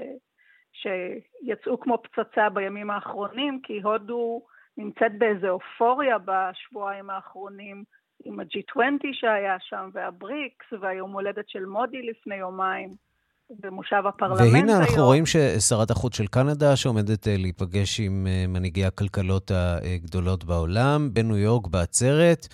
שיצאו 0.73 1.79
כמו 1.79 1.97
פצצה 1.97 2.49
בימים 2.49 2.89
האחרונים, 2.89 3.59
כי 3.63 3.81
הודו 3.83 4.41
נמצאת 4.77 5.17
באיזו 5.17 5.47
אופוריה 5.47 6.17
בשבועיים 6.25 7.09
האחרונים 7.09 7.83
עם 8.25 8.39
ה-G20 8.39 9.07
שהיה 9.13 9.57
שם, 9.59 9.89
והבריקס, 9.93 10.65
והיום 10.81 11.11
הולדת 11.11 11.49
של 11.49 11.65
מודי 11.65 12.01
לפני 12.01 12.35
יומיים. 12.35 13.06
במושב 13.49 14.03
הפרלמנט 14.05 14.39
והנה 14.39 14.55
היום. 14.55 14.67
והנה 14.67 14.85
אנחנו 14.85 15.03
רואים 15.03 15.25
ששרת 15.25 15.91
החוץ 15.91 16.17
של 16.17 16.27
קנדה, 16.27 16.75
שעומדת 16.75 17.27
אה, 17.27 17.35
להיפגש 17.37 17.99
עם 17.99 18.27
אה, 18.27 18.45
מנהיגי 18.47 18.85
הכלכלות 18.85 19.51
הגדולות 19.51 20.43
בעולם, 20.43 21.09
בניו 21.13 21.37
יורק, 21.37 21.67
בעצרת, 21.67 22.47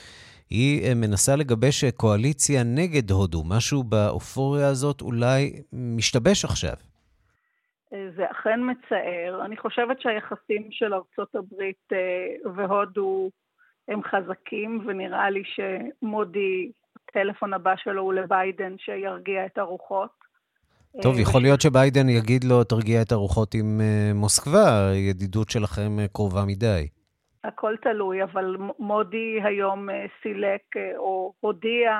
היא 0.49 0.83
אה, 0.85 0.93
מנסה 0.95 1.35
לגבש 1.35 1.83
קואליציה 1.83 2.63
נגד 2.63 3.11
הודו. 3.11 3.43
משהו 3.49 3.83
באופוריה 3.83 4.67
הזאת 4.67 5.01
אולי 5.01 5.51
משתבש 5.73 6.45
עכשיו. 6.45 6.73
זה 8.15 8.31
אכן 8.31 8.59
מצער. 8.71 9.45
אני 9.45 9.57
חושבת 9.57 10.01
שהיחסים 10.01 10.67
של 10.71 10.93
ארצות 10.93 11.35
הברית 11.35 11.89
והודו 12.55 13.29
הם 13.87 14.01
חזקים, 14.03 14.83
ונראה 14.87 15.29
לי 15.29 15.43
שמודי, 15.45 16.71
הטלפון 16.95 17.53
הבא 17.53 17.73
שלו 17.77 18.01
הוא 18.01 18.13
לביידן, 18.13 18.75
שירגיע 18.77 19.45
את 19.45 19.57
הרוחות. 19.57 20.22
טוב, 21.01 21.19
יכול 21.19 21.41
להיות 21.41 21.61
שביידן 21.61 22.09
יגיד 22.09 22.43
לו, 22.43 22.63
תרגיע 22.63 23.01
את 23.01 23.11
הרוחות 23.11 23.53
עם 23.53 23.81
אה, 23.81 24.11
מוסקבה, 24.13 24.89
הידידות 24.89 25.49
שלכם 25.49 25.99
אה, 25.99 26.07
קרובה 26.07 26.45
מדי. 26.47 26.87
הכל 27.43 27.75
תלוי, 27.81 28.23
אבל 28.23 28.57
מודי 28.79 29.39
היום 29.43 29.89
סילק 30.21 30.61
או 30.97 31.33
הודיע 31.39 31.91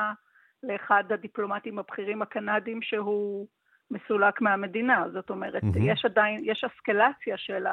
לאחד 0.64 1.04
הדיפלומטים 1.10 1.80
הבכירים 1.80 2.22
הקנדים 2.22 2.80
שהוא 2.82 3.48
מסולק 3.92 4.42
מהמדינה. 4.42 5.06
זאת 5.14 5.30
אומרת, 5.30 5.64
mm-hmm. 5.64 5.80
יש 5.92 6.06
עדיין, 6.06 6.44
יש 6.46 6.64
אסקלציה 6.64 7.38
של 7.38 7.64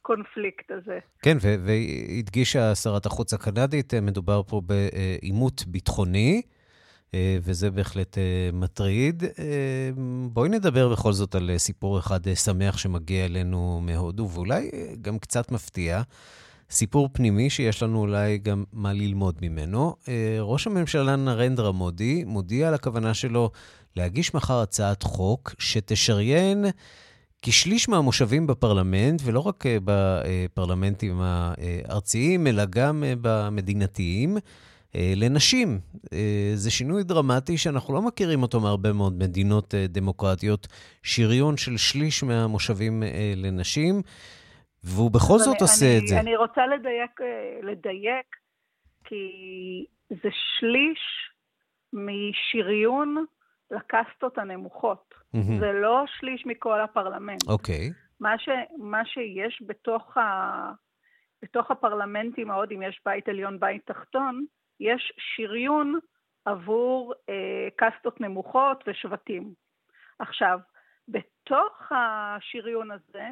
הקונפליקט 0.00 0.70
הזה. 0.70 0.98
כן, 1.22 1.36
והדגישה 1.40 2.74
שרת 2.74 3.06
החוץ 3.06 3.34
הקנדית, 3.34 3.94
אה, 3.94 4.00
מדובר 4.00 4.42
פה 4.42 4.60
בעימות 4.66 5.64
ביטחוני. 5.66 6.42
אה, 7.14 7.38
וזה 7.42 7.70
בהחלט 7.70 8.18
אה, 8.18 8.22
מטריד. 8.52 9.22
בואי 10.32 10.48
נדבר 10.48 10.88
בכל 10.88 11.12
זאת 11.12 11.34
על 11.34 11.50
סיפור 11.56 11.98
אחד 11.98 12.34
שמח 12.34 12.78
שמגיע 12.78 13.24
אלינו 13.24 13.80
מהודו, 13.82 14.30
ואולי 14.30 14.70
גם 15.02 15.18
קצת 15.18 15.52
מפתיע. 15.52 16.02
סיפור 16.70 17.08
פנימי 17.12 17.50
שיש 17.50 17.82
לנו 17.82 18.00
אולי 18.00 18.38
גם 18.38 18.64
מה 18.72 18.92
ללמוד 18.92 19.38
ממנו. 19.42 19.96
ראש 20.40 20.66
הממשלה 20.66 21.16
נרנדרה 21.16 21.72
מודי 21.72 22.24
מודיע 22.24 22.68
על 22.68 22.74
הכוונה 22.74 23.14
שלו 23.14 23.50
להגיש 23.96 24.34
מחר 24.34 24.60
הצעת 24.60 25.02
חוק 25.02 25.54
שתשריין 25.58 26.64
כשליש 27.42 27.88
מהמושבים 27.88 28.46
בפרלמנט, 28.46 29.20
ולא 29.24 29.40
רק 29.40 29.66
אה, 29.66 29.76
בפרלמנטים 29.84 31.20
הארציים, 31.20 32.46
אלא 32.46 32.64
גם 32.64 33.04
אה, 33.04 33.14
במדינתיים, 33.20 34.36
אה, 34.36 34.42
לנשים. 34.94 35.80
זה 36.54 36.70
שינוי 36.70 37.04
דרמטי 37.04 37.58
שאנחנו 37.58 37.94
לא 37.94 38.02
מכירים 38.02 38.42
אותו 38.42 38.60
מהרבה 38.60 38.92
מאוד 38.92 39.12
מדינות 39.18 39.74
דמוקרטיות, 39.74 40.66
שריון 41.02 41.56
של 41.56 41.76
שליש 41.76 42.22
מהמושבים 42.22 43.02
לנשים, 43.36 44.02
והוא 44.84 45.10
בכל 45.10 45.38
זאת 45.38 45.56
אני, 45.56 45.62
עושה 45.62 45.86
אני, 45.86 45.98
את 45.98 46.06
זה. 46.06 46.20
אני 46.20 46.36
רוצה 46.36 46.66
לדייק, 46.66 47.20
לדייק, 47.62 48.36
כי 49.04 49.24
זה 50.10 50.28
שליש 50.58 51.00
משריון 51.92 53.24
לקסטות 53.70 54.38
הנמוכות. 54.38 55.14
Mm-hmm. 55.14 55.60
זה 55.60 55.72
לא 55.72 56.04
שליש 56.18 56.46
מכל 56.46 56.80
הפרלמנט. 56.80 57.48
אוקיי. 57.48 57.88
Okay. 57.88 57.92
מה, 58.20 58.38
ש, 58.38 58.48
מה 58.78 59.04
שיש 59.04 59.62
בתוך, 59.66 60.16
ה, 60.16 60.72
בתוך 61.42 61.70
הפרלמנטים 61.70 62.50
ההודים, 62.50 62.82
יש 62.82 63.00
בית 63.06 63.28
עליון, 63.28 63.60
בית 63.60 63.82
תחתון, 63.86 64.44
יש 64.80 65.12
שריון 65.18 65.98
עבור 66.44 67.14
אה, 67.28 67.68
קסטות 67.76 68.20
נמוכות 68.20 68.84
ושבטים. 68.86 69.52
עכשיו, 70.18 70.58
בתוך 71.08 71.92
השריון 71.92 72.90
הזה, 72.90 73.28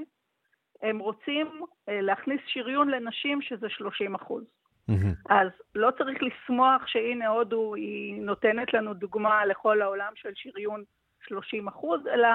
הם 0.83 0.99
רוצים 0.99 1.47
אה, 1.89 2.01
להכניס 2.01 2.41
שריון 2.47 2.89
לנשים 2.89 3.43
שזה 3.43 3.69
30 3.69 4.15
אחוז. 4.15 4.45
Mm-hmm. 4.91 5.35
אז 5.35 5.49
לא 5.75 5.91
צריך 5.99 6.19
לשמוח 6.23 6.87
שהנה 6.87 7.29
הודו 7.29 7.75
היא 7.75 8.23
נותנת 8.23 8.75
לנו 8.75 8.95
דוגמה 8.95 9.47
לכל 9.47 9.83
העולם 9.83 10.13
של 10.15 10.31
שריון 10.35 10.85
30 11.27 11.69
אחוז, 11.69 12.07
אלא 12.07 12.29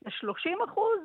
זה 0.00 0.10
30 0.10 0.58
אחוז 0.68 1.00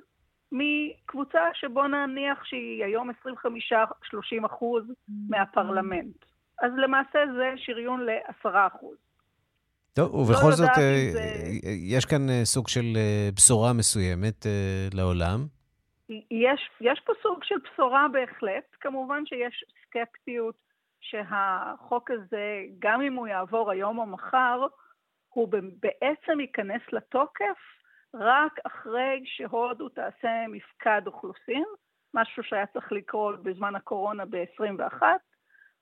מקבוצה 0.52 1.42
שבוא 1.54 1.88
נניח 1.88 2.44
שהיא 2.44 2.84
היום 2.84 3.10
25-30 3.10 4.46
אחוז 4.46 4.84
מהפרלמנט. 5.30 6.26
אז 6.62 6.72
למעשה 6.78 7.20
זה 7.38 7.54
שריון 7.58 8.06
ל-10 8.06 8.50
אחוז. 8.68 8.98
טוב, 9.94 10.16
ובכל 10.16 10.50
לא 10.50 10.56
זאת, 10.56 10.70
אה, 10.78 11.10
זה... 11.12 11.20
יש 11.96 12.06
כאן 12.06 12.30
אה, 12.30 12.46
סוג 12.46 12.68
של 12.68 12.86
אה, 12.96 13.30
בשורה 13.36 13.74
מסוימת 13.74 14.46
לעולם. 14.94 15.40
יש, 16.32 16.70
יש 16.82 17.00
פה 17.06 17.14
סוג 17.24 17.44
של 17.44 17.56
בשורה 17.64 18.08
בהחלט. 18.12 18.64
כמובן 18.82 19.26
שיש 19.26 19.64
סקפטיות 19.86 20.56
שהחוק 21.02 22.12
הזה, 22.12 22.62
גם 22.80 23.02
אם 23.02 23.14
הוא 23.14 23.28
יעבור 23.28 23.72
היום 23.72 23.98
או 23.98 24.06
מחר, 24.06 24.66
הוא 25.30 25.48
בעצם 25.82 26.40
ייכנס 26.40 26.82
לתוקף 26.92 27.60
רק 28.14 28.60
אחרי 28.64 29.22
שהודו 29.26 29.90
תעשה 29.90 30.48
מפקד 30.48 31.02
אוכלוסין, 31.08 31.66
משהו 32.14 32.44
שהיה 32.44 32.66
צריך 32.66 32.92
לקרות 32.92 33.44
בזמן 33.44 33.76
הקורונה 33.76 34.26
ב-21, 34.26 35.02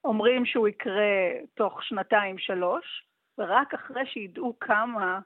אומרים 0.03 0.45
שהוא 0.45 0.67
יקרה 0.67 1.31
תוך 1.53 1.83
שנתיים-שלוש, 1.83 3.07
ורק 3.37 3.73
אחרי 3.73 4.05
שידעו 4.05 4.59
כמה, 4.59 5.19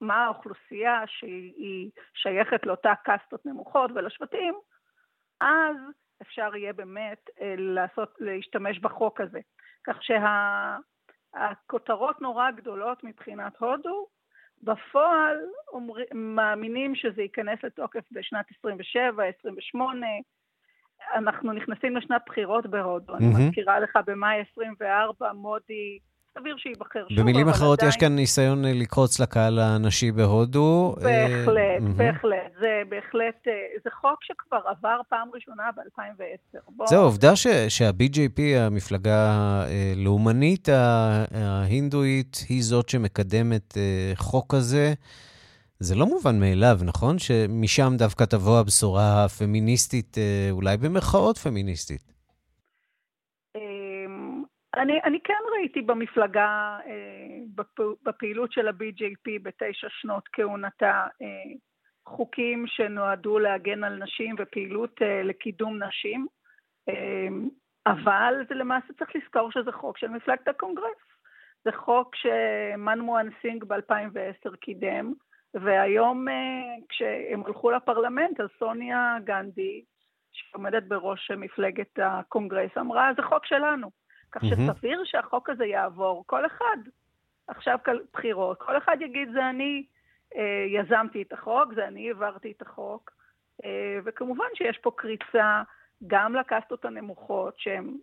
מה 0.00 0.24
האוכלוסייה 0.24 1.02
שהיא 1.06 1.90
שייכת 2.14 2.66
לאותה 2.66 2.92
קסטות 3.04 3.46
נמוכות 3.46 3.90
ולשבטים, 3.94 4.54
אז 5.40 5.76
אפשר 6.22 6.56
יהיה 6.56 6.72
באמת 6.72 7.30
אה, 7.40 7.54
לעשות, 7.58 8.14
להשתמש 8.20 8.78
בחוק 8.78 9.20
הזה. 9.20 9.40
כך 9.84 9.98
שהכותרות 11.42 12.16
שה, 12.18 12.22
נורא 12.22 12.50
גדולות 12.50 13.04
מבחינת 13.04 13.56
הודו, 13.56 14.06
בפועל 14.62 15.38
אומר, 15.68 15.94
מאמינים 16.14 16.94
שזה 16.94 17.22
ייכנס 17.22 17.64
לתוקף 17.64 18.04
בשנת 18.12 18.46
27, 18.58 19.24
28, 19.40 20.06
אנחנו 21.14 21.52
נכנסים 21.52 21.96
לשנת 21.96 22.22
בחירות 22.26 22.66
בהודו. 22.66 23.12
Mm-hmm. 23.12 23.16
אני 23.16 23.46
מזכירה 23.46 23.80
לך, 23.80 23.98
במאי 24.06 24.42
24 24.52 25.32
מודי 25.32 25.98
סביר 26.38 26.56
שייבחר 26.58 27.04
שוב, 27.08 27.20
במילים 27.20 27.48
אחרות, 27.48 27.78
עדיין... 27.78 27.88
יש 27.88 27.96
כאן 27.96 28.16
ניסיון 28.16 28.64
אה, 28.64 28.72
לקרוץ 28.74 29.20
לקהל 29.20 29.58
הנשי 29.58 30.12
בהודו. 30.12 30.94
בהחלט, 31.02 31.58
אה, 31.58 31.92
בהחלט. 31.96 32.52
זה 32.60 32.82
בהחלט, 32.88 33.48
אה, 33.48 33.52
זה 33.84 33.90
חוק 34.00 34.24
שכבר 34.24 34.60
עבר 34.66 35.00
פעם 35.08 35.28
ראשונה 35.34 35.62
ב-2010. 35.76 36.58
בוא... 36.68 36.86
זו 36.86 36.96
עובדה 36.96 37.36
ש, 37.36 37.46
שה-BJP, 37.68 38.40
המפלגה 38.58 39.32
הלאומנית 39.94 40.68
ההינדואית, 41.34 42.36
היא 42.48 42.62
זאת 42.62 42.88
שמקדמת 42.88 43.74
חוק 44.14 44.54
כזה. 44.54 44.94
זה 45.80 45.94
לא 45.94 46.06
מובן 46.06 46.40
מאליו, 46.40 46.76
נכון? 46.84 47.18
שמשם 47.18 47.92
דווקא 47.98 48.24
תבוא 48.24 48.60
הבשורה 48.60 49.24
הפמיניסטית, 49.24 50.16
אולי 50.50 50.76
במרכאות 50.76 51.38
פמיניסטית. 51.38 52.16
אני, 54.76 55.00
אני 55.04 55.18
כן 55.24 55.42
ראיתי 55.58 55.82
במפלגה, 55.82 56.78
אה, 56.86 57.64
בפעילות 58.02 58.52
של 58.52 58.68
ה-BJP 58.68 59.42
בתשע 59.42 59.86
שנות 59.90 60.28
כהונתה, 60.32 61.06
אה, 61.22 61.54
חוקים 62.06 62.64
שנועדו 62.66 63.38
להגן 63.38 63.84
על 63.84 63.96
נשים 63.96 64.34
ופעילות 64.38 65.02
אה, 65.02 65.22
לקידום 65.22 65.82
נשים, 65.82 66.26
אבל 67.86 68.34
זה 68.48 68.54
למעשה 68.54 68.92
צריך 68.98 69.10
לזכור 69.16 69.50
שזה 69.52 69.72
חוק 69.72 69.98
של 69.98 70.08
מפלגת 70.08 70.48
הקונגרס. 70.48 70.96
זה 71.64 71.70
חוק 71.72 72.16
שמנמוהאן 72.16 73.28
סינג 73.42 73.64
ב-2010 73.64 74.56
קידם, 74.56 75.12
והיום 75.62 76.26
כשהם 76.88 77.42
הלכו 77.46 77.70
לפרלמנט, 77.70 78.40
אז 78.40 78.48
סוניה 78.58 79.16
גנדי, 79.24 79.84
שעומדת 80.32 80.82
בראש 80.88 81.30
מפלגת 81.30 81.98
הקונגרס, 82.02 82.70
אמרה, 82.78 83.10
זה 83.16 83.22
חוק 83.22 83.46
שלנו. 83.46 83.90
כך 84.32 84.42
שסביר 84.44 85.02
שהחוק 85.04 85.50
הזה 85.50 85.64
יעבור. 85.64 86.24
כל 86.26 86.46
אחד, 86.46 86.76
עכשיו 87.48 87.78
בחירות, 88.12 88.58
כל 88.60 88.78
אחד 88.78 88.96
יגיד, 89.00 89.28
זה 89.32 89.50
אני 89.50 89.84
אה, 90.36 90.64
יזמתי 90.68 91.22
את 91.22 91.32
החוק, 91.32 91.74
זה 91.74 91.88
אני 91.88 92.08
העברתי 92.08 92.52
את 92.56 92.62
החוק, 92.62 93.10
אה, 93.64 93.98
וכמובן 94.04 94.44
שיש 94.54 94.78
פה 94.78 94.90
קריצה 94.96 95.62
גם 96.06 96.34
לקסטות 96.34 96.84
הנמוכות, 96.84 97.54
שהם, 97.58 97.96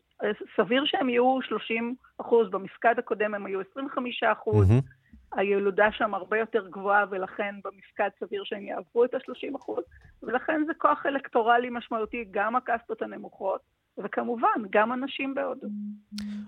סביר 0.55 0.85
שהם 0.85 1.09
יהיו 1.09 1.39
30 1.41 1.95
אחוז, 2.17 2.49
במפקד 2.49 2.95
הקודם 2.97 3.33
הם 3.33 3.45
היו 3.45 3.59
25 3.71 4.23
אחוז, 4.23 4.69
mm-hmm. 4.69 4.92
הילודה 5.35 5.91
שם 5.91 6.13
הרבה 6.13 6.37
יותר 6.37 6.67
גבוהה, 6.69 7.05
ולכן 7.11 7.55
במפקד 7.63 8.09
סביר 8.19 8.43
שהם 8.43 8.65
יעברו 8.65 9.05
את 9.05 9.13
ה-30 9.13 9.57
אחוז, 9.57 9.83
ולכן 10.23 10.61
זה 10.67 10.73
כוח 10.77 11.05
אלקטורלי 11.05 11.69
משמעותי, 11.71 12.25
גם 12.31 12.55
הקסטות 12.55 13.01
הנמוכות, 13.01 13.61
וכמובן, 13.97 14.61
גם 14.69 14.93
אנשים 14.93 15.35
בהודו. 15.35 15.67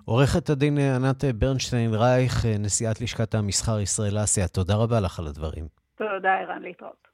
עורכת 0.06 0.50
הדין 0.50 0.78
ענת 0.78 1.24
ברנשטיין 1.36 1.94
רייך, 1.94 2.46
נשיאת 2.60 3.02
לשכת 3.02 3.36
המסחר 3.36 3.80
ישראל 3.80 4.24
אסיה, 4.24 4.48
תודה 4.48 4.74
רבה 4.76 5.00
לך 5.00 5.20
על 5.20 5.28
הדברים. 5.28 5.66
תודה, 5.96 6.34
ערן, 6.34 6.62
להתראות. 6.62 7.06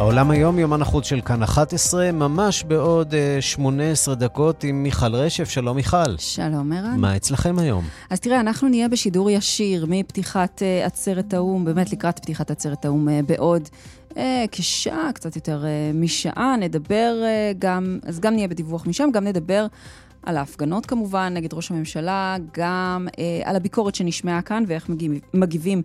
העולם 0.00 0.30
היום, 0.30 0.58
יומן 0.58 0.82
החוץ 0.82 1.06
של 1.06 1.20
כאן 1.20 1.42
11, 1.42 2.12
ממש 2.12 2.64
בעוד 2.64 3.12
uh, 3.12 3.42
18 3.42 4.14
דקות 4.14 4.64
עם 4.64 4.82
מיכל 4.82 5.14
רשף. 5.14 5.48
שלום 5.48 5.76
מיכל. 5.76 6.16
שלום 6.18 6.72
ערן. 6.72 7.00
מה 7.00 7.16
אצלכם 7.16 7.58
היום? 7.58 7.84
אז 8.10 8.20
תראה, 8.20 8.40
אנחנו 8.40 8.68
נהיה 8.68 8.88
בשידור 8.88 9.30
ישיר 9.30 9.86
מפתיחת 9.88 10.62
uh, 10.62 10.86
עצרת 10.86 11.34
האו"ם, 11.34 11.64
באמת 11.64 11.92
לקראת 11.92 12.18
פתיחת 12.18 12.50
עצרת 12.50 12.84
האו"ם 12.84 13.08
uh, 13.08 13.10
בעוד 13.26 13.68
uh, 14.10 14.16
כשעה, 14.52 15.12
קצת 15.14 15.36
יותר 15.36 15.62
uh, 15.62 15.96
משעה. 15.96 16.56
נדבר 16.56 17.14
uh, 17.20 17.56
גם, 17.58 17.98
אז 18.02 18.20
גם 18.20 18.34
נהיה 18.34 18.48
בדיווח 18.48 18.86
משם, 18.86 19.08
גם 19.12 19.24
נדבר... 19.24 19.66
על 20.22 20.36
ההפגנות 20.36 20.86
כמובן 20.86 21.32
נגד 21.34 21.54
ראש 21.54 21.70
הממשלה, 21.70 22.36
גם 22.54 23.08
אה, 23.18 23.40
על 23.44 23.56
הביקורת 23.56 23.94
שנשמעה 23.94 24.42
כאן 24.42 24.64
ואיך 24.66 24.88
מגיב, 24.88 25.12
מגיבים 25.34 25.82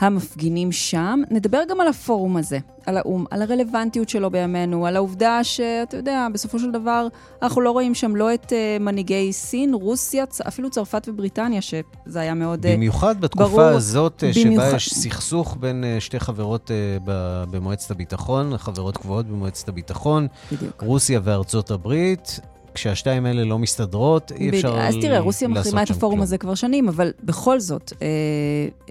המפגינים 0.00 0.72
שם. 0.72 1.20
נדבר 1.30 1.60
גם 1.68 1.80
על 1.80 1.88
הפורום 1.88 2.36
הזה, 2.36 2.58
על 2.86 2.96
האו"ם, 2.96 3.24
על 3.30 3.42
הרלוונטיות 3.42 4.08
שלו 4.08 4.30
בימינו, 4.30 4.86
על 4.86 4.96
העובדה 4.96 5.44
שאתה 5.44 5.96
יודע, 5.96 6.26
בסופו 6.32 6.58
של 6.58 6.70
דבר 6.70 7.06
אנחנו 7.42 7.60
לא 7.60 7.70
רואים 7.70 7.94
שם 7.94 8.16
לא 8.16 8.34
את 8.34 8.52
uh, 8.52 8.82
מנהיגי 8.82 9.32
סין, 9.32 9.74
רוסיה, 9.74 10.24
אפילו 10.48 10.70
צרפת 10.70 11.08
ובריטניה, 11.08 11.62
שזה 11.62 12.20
היה 12.20 12.34
מאוד 12.34 12.62
ברור. 12.62 12.76
במיוחד 12.76 13.20
בתקופה 13.20 13.48
ברור, 13.48 13.62
הזאת, 13.62 14.24
במיוחד... 14.36 14.68
שבה 14.68 14.76
יש 14.76 14.94
סכסוך 14.94 15.56
בין 15.60 15.84
uh, 15.84 16.00
שתי 16.00 16.20
חברות 16.20 16.70
uh, 16.70 17.10
במועצת 17.50 17.90
הביטחון, 17.90 18.56
חברות 18.58 18.96
קבועות 18.96 19.26
במועצת 19.26 19.68
הביטחון, 19.68 20.26
בדיוק. 20.52 20.82
רוסיה 20.82 21.20
וארצות 21.24 21.70
הברית. 21.70 22.40
כשהשתיים 22.78 23.26
האלה 23.26 23.44
לא 23.44 23.58
מסתדרות, 23.58 24.32
אי 24.32 24.48
אפשר 24.48 24.76
לעשות 24.76 24.92
שם 24.92 25.00
כלום. 25.00 25.02
אז 25.02 25.08
תראה, 25.10 25.18
רוסיה 25.18 25.48
מחרימה 25.48 25.82
את 25.82 25.90
הפורום 25.90 26.22
הזה 26.22 26.38
כבר 26.38 26.54
שנים, 26.54 26.88
אבל 26.88 27.12
בכל 27.24 27.60
זאת, 27.60 27.92
אה, 28.02 28.06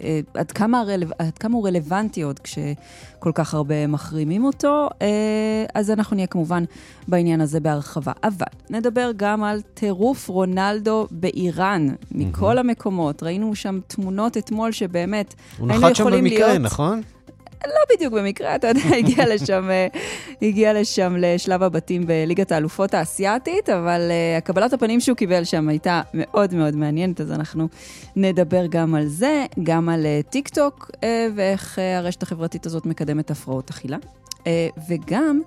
אה, 0.04 0.20
עד, 0.34 0.52
כמה 0.52 0.80
הרלו... 0.80 1.08
עד 1.20 1.38
כמה 1.38 1.56
הוא 1.56 1.68
רלוונטי 1.68 2.22
עוד 2.22 2.40
כשכל 2.40 3.32
כך 3.36 3.54
הרבה 3.54 3.88
מחרימים 3.88 4.46
אותו, 4.46 4.90
אה, 5.02 5.08
אז 5.74 5.92
אנחנו 5.92 6.16
נהיה 6.16 6.28
כמובן 6.28 6.64
בעניין 7.08 7.42
הזה 7.42 7.60
בהרחבה. 7.60 8.12
אבל 8.24 8.46
נדבר 8.70 9.12
גם 9.18 9.44
על 9.44 9.62
טירוף 9.74 10.28
רונלדו 10.28 11.08
באיראן, 11.12 11.88
מכל 12.12 12.58
המקומות. 12.58 13.24
ראינו 13.24 13.56
שם 13.56 13.80
תמונות 13.88 14.38
אתמול 14.38 14.72
שבאמת 14.72 15.34
היינו 15.60 15.90
יכולים 15.90 15.90
להיות... 15.90 15.90
הוא 15.90 15.90
נחת 15.90 15.96
שם 15.96 16.06
במקרה, 16.12 16.58
נכון? 16.58 17.02
לא 17.66 17.96
בדיוק 17.96 18.14
במקרה, 18.14 18.56
אתה 18.56 18.68
יודע, 18.68 18.82
הגיע 19.00 19.36
לשם, 19.36 19.70
אה, 19.70 19.88
הגיע 20.42 20.74
לשם 20.74 21.16
לשלב 21.18 21.64
הבתים 21.64 22.08
בליגת 22.08 22.52
האלופות 22.52 22.94
האסייתית, 22.94 23.70
אבל 23.70 24.02
uh, 24.10 24.38
הקבלת 24.38 24.74
הפנים 24.74 25.00
שהוא 25.00 25.18
קיבל 25.18 25.44
שם 25.44 25.70
הייתה 25.70 26.02
מאוד 26.14 26.54
מאוד 26.54 26.76
מעניינת, 26.76 27.22
אז 27.22 27.32
אנחנו 27.32 27.68
נדבר 28.16 28.66
גם 28.70 28.96
על 28.96 29.08
זה, 29.08 29.46
גם 29.64 29.90
על 29.90 30.06
uh, 30.06 30.30
טיק 30.30 30.50
טוק, 30.50 30.92
uh, 30.96 31.06
ואיך 31.36 31.78
uh, 31.78 31.82
הרשת 31.98 32.24
החברתית 32.24 32.66
הזאת 32.66 32.86
מקדמת 32.86 33.32
הפרעות 33.32 33.70
אכילה, 33.70 33.98
uh, 34.34 34.48
וגם... 34.90 35.42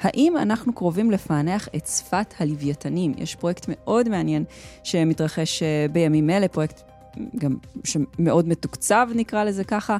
האם 0.00 0.36
אנחנו 0.36 0.72
קרובים 0.72 1.10
לפענח 1.10 1.68
את 1.76 1.86
שפת 1.86 2.34
הלוויתנים? 2.38 3.14
יש 3.18 3.34
פרויקט 3.34 3.66
מאוד 3.68 4.08
מעניין 4.08 4.44
שמתרחש 4.82 5.62
בימים 5.92 6.30
אלה, 6.30 6.48
פרויקט 6.48 6.82
גם 7.36 7.56
שמאוד 7.84 8.48
מתוקצב, 8.48 9.08
נקרא 9.14 9.44
לזה 9.44 9.64
ככה, 9.64 9.92
אה, 9.92 9.98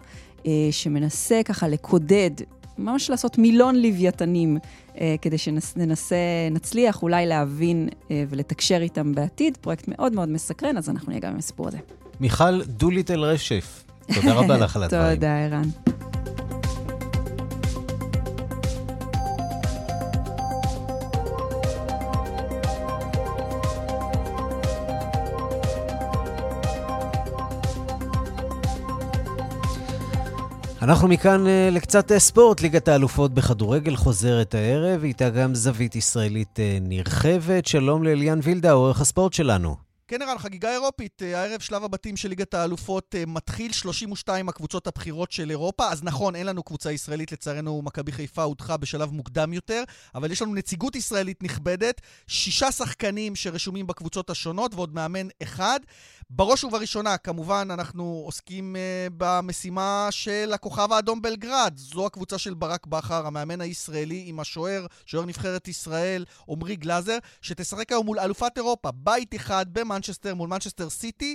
שמנסה 0.71 1.41
ככה 1.45 1.69
לקודד, 1.69 2.31
ממש 2.79 3.11
לעשות 3.11 3.39
מילון 3.39 3.77
לוויתנים, 3.77 4.59
אה, 5.01 5.15
כדי 5.23 5.39
שננסה, 5.39 6.17
נצליח 6.51 7.03
אולי 7.03 7.27
להבין 7.27 7.89
אה, 8.11 8.25
ולתקשר 8.29 8.79
איתם 8.81 9.15
בעתיד. 9.15 9.57
פרויקט 9.57 9.89
מאוד 9.89 10.13
מאוד 10.13 10.29
מסקרן, 10.29 10.77
אז 10.77 10.91
אנחנו 10.91 11.09
נהיה 11.09 11.21
גם 11.21 11.33
עם 11.33 11.39
הסיפור 11.39 11.69
הזה. 11.69 11.79
מיכל 12.21 12.63
דוליטל 12.63 13.21
רשף, 13.25 13.85
תודה 14.15 14.35
רבה 14.35 14.57
לך 14.57 14.77
על 14.77 14.83
הדברים. 14.85 15.15
תודה, 15.15 15.45
ערן. 15.45 15.69
אנחנו 30.87 31.09
מכאן 31.09 31.45
uh, 31.47 31.75
לקצת 31.75 32.13
uh, 32.13 32.19
ספורט. 32.19 32.61
ליגת 32.61 32.89
האלופות 32.89 33.35
בכדורגל 33.35 33.97
חוזרת 33.97 34.55
הערב, 34.55 35.05
איתה 35.05 35.31
גם 35.31 35.55
זווית 35.55 35.97
ישראלית 35.97 36.59
uh, 36.59 36.61
נרחבת. 36.81 37.67
שלום 37.67 38.05
לאליאן 38.05 38.39
וילדה, 38.43 38.73
עורך 38.73 39.01
הספורט 39.01 39.33
שלנו. 39.33 39.86
כן, 40.09 40.23
ערן, 40.23 40.39
חגיגה 40.39 40.73
אירופית. 40.73 41.23
הערב 41.23 41.61
שלב 41.61 41.85
הבתים 41.85 42.17
של 42.17 42.29
ליגת 42.29 42.55
האלופות 42.55 43.15
מתחיל 43.27 43.73
32 43.73 44.49
הקבוצות 44.49 44.87
הבכירות 44.87 45.33
של 45.33 45.51
אירופה. 45.51 45.89
אז 45.89 46.03
נכון, 46.03 46.37
אין 46.37 46.47
לנו 46.47 46.63
קבוצה 46.63 46.93
ישראלית, 46.93 47.33
לצערנו 47.33 47.83
מכבי 47.83 48.13
חיפה 48.13 48.43
הודחה 48.43 48.77
בשלב 48.77 49.11
מוקדם 49.11 49.53
יותר, 49.53 49.83
אבל 50.15 50.33
יש 50.33 50.43
לנו 50.43 50.55
נציגות 50.55 50.97
ישראלית 50.97 51.43
נכבדת, 51.43 52.01
שישה 52.27 52.73
שחקנים 52.73 53.37
שרשומים 53.37 53.87
בקבוצות 53.87 54.31
השונות 54.31 54.75
ועוד 54.75 54.95
מאמן 54.95 55.27
אחד. 55.43 55.81
בראש 56.31 56.65
ובראשונה, 56.65 57.17
כמובן, 57.17 57.69
אנחנו 57.71 58.23
עוסקים 58.25 58.77
uh, 58.77 59.13
במשימה 59.17 60.09
של 60.11 60.51
הכוכב 60.55 60.93
האדום 60.93 61.23
בלגרד. 61.23 61.73
זו 61.77 62.07
הקבוצה 62.07 62.39
של 62.39 62.55
ברק 62.55 62.87
בכר, 62.87 63.27
המאמן 63.27 63.61
הישראלי 63.61 64.25
עם 64.27 64.41
השוער, 64.41 64.87
שוער 65.07 65.25
נבחרת 65.25 65.69
ישראל, 65.69 66.25
עמרי 66.49 66.77
גלאזר, 66.77 67.19
שתשחק 67.43 67.93
היום 67.93 68.07
מול 68.07 68.21
אלופת 68.21 68.53
אירופה, 68.57 68.91
בית 68.95 69.35
אחד 69.35 69.75
במנצ'סטר 69.97 70.35
מול 70.35 70.49
מנצ'סטר 70.49 70.91
סיטי, 70.91 71.35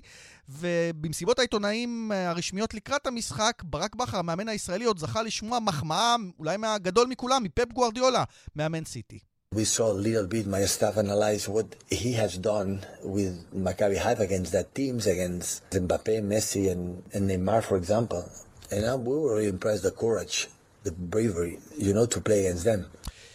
ובמסיבות 0.49 1.39
העיתונאים 1.39 2.11
אה, 2.11 2.29
הרשמיות 2.29 2.73
לקראת 2.73 3.07
המשחק, 3.07 3.61
ברק 3.65 3.95
בכר, 3.95 4.17
המאמן 4.17 4.47
הישראלי, 4.47 4.85
עוד 4.85 4.99
זכה 4.99 5.23
לשמוע 5.23 5.59
מחמאה, 5.59 6.15
אולי 6.39 6.57
מהגדול 6.57 7.07
מכולם, 7.07 7.43
מפפ 7.43 7.71
גוארדיולה, 7.73 8.23
מאמן 8.55 8.85
סיטי. 8.85 9.19
We 9.53 9.65
saw 9.65 9.87
a 9.91 9.99
little 10.07 10.27
bit 10.27 10.47
my 10.47 10.63
staff 10.75 10.95
analyze 10.95 11.49
what 11.55 11.67
he 11.89 12.13
has 12.13 12.37
done 12.37 12.71
with 13.15 13.33
Maccabi 13.65 13.97
Haifa 13.97 14.23
against 14.23 14.53
that 14.53 14.73
teams, 14.73 15.03
against 15.07 15.69
Mbappe, 15.71 16.15
Messi, 16.31 16.71
and, 16.71 17.03
and 17.13 17.29
Neymar, 17.29 17.61
for 17.69 17.75
example. 17.75 18.23
And 18.71 18.85
uh, 18.85 18.95
we 18.95 19.13
were 19.25 19.41
impressed 19.41 19.83
the 19.83 19.91
courage, 19.91 20.47
the 20.83 20.93
bravery, 20.93 21.55
you 21.77 21.93
know, 21.93 22.05
to 22.05 22.21
play 22.21 22.39
against 22.45 22.63
them. 22.63 22.81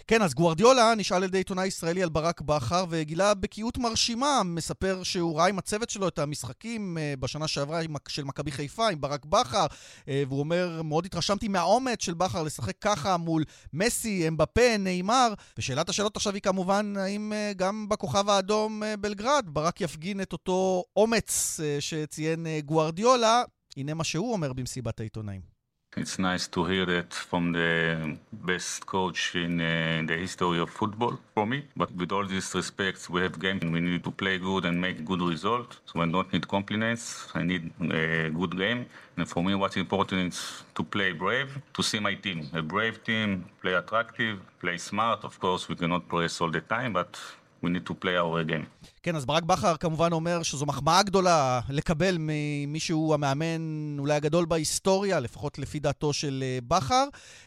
כן, 0.08 0.22
אז 0.22 0.34
גוארדיולה 0.34 0.94
נשאל 0.96 1.16
על 1.16 1.22
ידי 1.22 1.38
עיתונאי 1.38 1.66
ישראלי 1.66 2.02
על 2.02 2.08
ברק 2.08 2.40
בכר 2.40 2.84
וגילה 2.90 3.34
בקיאות 3.34 3.78
מרשימה, 3.78 4.42
מספר 4.44 5.02
שהוא 5.02 5.38
ראה 5.38 5.46
עם 5.46 5.58
הצוות 5.58 5.90
שלו 5.90 6.08
את 6.08 6.18
המשחקים 6.18 6.96
uh, 6.96 7.20
בשנה 7.20 7.48
שעברה 7.48 7.80
של 8.08 8.24
מכבי 8.24 8.50
חיפה 8.50 8.88
עם 8.88 9.00
ברק 9.00 9.24
בכר, 9.24 9.66
uh, 9.66 10.08
והוא 10.28 10.40
אומר, 10.40 10.82
מאוד 10.82 11.06
התרשמתי 11.06 11.48
מהאומץ 11.48 12.02
של 12.04 12.14
בכר 12.14 12.42
לשחק 12.42 12.78
ככה 12.80 13.16
מול 13.16 13.44
מסי, 13.72 14.28
אמבפה, 14.28 14.76
נאמר, 14.78 15.34
ושאלת 15.58 15.88
השאלות 15.88 16.16
עכשיו 16.16 16.34
היא 16.34 16.42
כמובן, 16.42 16.94
האם 16.96 17.32
uh, 17.32 17.54
גם 17.54 17.88
בכוכב 17.88 18.28
האדום 18.28 18.82
בלגרד 19.00 19.44
ברק 19.46 19.80
יפגין 19.80 20.20
את 20.20 20.32
אותו 20.32 20.84
אומץ 20.96 21.60
שציין 21.80 22.46
גוארדיולה, 22.64 23.42
הנה 23.76 23.94
מה 23.94 24.04
שהוא 24.04 24.32
אומר 24.32 24.52
במסיבת 24.52 25.00
העיתונאים. 25.00 25.55
It's 25.98 26.18
nice 26.18 26.46
to 26.48 26.66
hear 26.66 26.84
that 26.84 27.14
from 27.14 27.52
the 27.52 28.18
best 28.30 28.84
coach 28.84 29.34
in, 29.34 29.58
uh, 29.58 30.02
the 30.06 30.14
history 30.14 30.58
of 30.58 30.68
football 30.68 31.18
for 31.34 31.46
me. 31.46 31.64
But 31.74 31.90
with 31.96 32.12
all 32.12 32.26
these 32.26 32.54
respects, 32.54 33.08
we 33.08 33.22
have 33.22 33.38
games. 33.40 33.64
We 33.64 33.80
need 33.80 34.04
to 34.04 34.10
play 34.10 34.36
good 34.36 34.66
and 34.66 34.78
make 34.78 35.06
good 35.06 35.22
results. 35.22 35.80
So 35.86 36.02
I 36.02 36.06
don't 36.06 36.30
need 36.30 36.46
compliments. 36.46 37.28
I 37.34 37.44
need 37.44 37.72
a 37.80 38.28
good 38.28 38.58
game. 38.58 38.84
And 39.16 39.26
for 39.26 39.42
me, 39.42 39.54
what's 39.54 39.78
important 39.78 40.34
is 40.34 40.64
to 40.74 40.84
play 40.84 41.12
brave, 41.12 41.48
to 41.72 41.82
see 41.82 41.98
my 41.98 42.14
team. 42.14 42.50
A 42.52 42.60
brave 42.60 43.02
team, 43.02 43.46
play 43.62 43.72
attractive, 43.72 44.40
play 44.60 44.76
smart. 44.76 45.24
Of 45.24 45.40
course, 45.40 45.66
we 45.66 45.76
cannot 45.76 46.06
press 46.08 46.42
all 46.42 46.50
the 46.50 46.60
time, 46.60 46.92
but 46.92 47.18
we 47.62 47.70
need 47.70 47.86
to 47.86 47.94
play 47.94 48.16
our 48.18 48.44
game. 48.44 48.66
כן, 49.06 49.16
אז 49.16 49.26
ברק 49.26 49.42
בכר 49.42 49.76
כמובן 49.76 50.12
אומר 50.12 50.42
שזו 50.42 50.66
מחמאה 50.66 51.02
גדולה 51.02 51.60
לקבל 51.68 52.16
ממי 52.20 52.80
שהוא 52.80 53.14
המאמן 53.14 53.96
אולי 53.98 54.14
הגדול 54.14 54.44
בהיסטוריה, 54.44 55.20
לפחות 55.20 55.58
לפי 55.58 55.80
דעתו 55.80 56.12
של 56.12 56.44
אה, 56.46 56.58
בכר, 56.68 57.04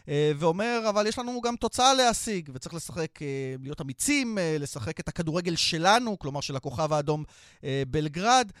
אה, 0.08 0.32
ואומר, 0.38 0.80
אבל 0.88 1.06
יש 1.06 1.18
לנו 1.18 1.40
גם 1.40 1.56
תוצאה 1.56 1.94
להשיג, 1.94 2.50
וצריך 2.54 2.74
לשחק, 2.74 3.22
אה, 3.22 3.54
להיות 3.62 3.80
אמיצים, 3.80 4.38
לשחק 4.60 5.00
את 5.00 5.08
הכדורגל 5.08 5.56
שלנו, 5.56 6.18
כלומר 6.18 6.40
של 6.40 6.56
הכוכב 6.56 6.92
האדום 6.92 7.24
בלגרד, 7.88 8.52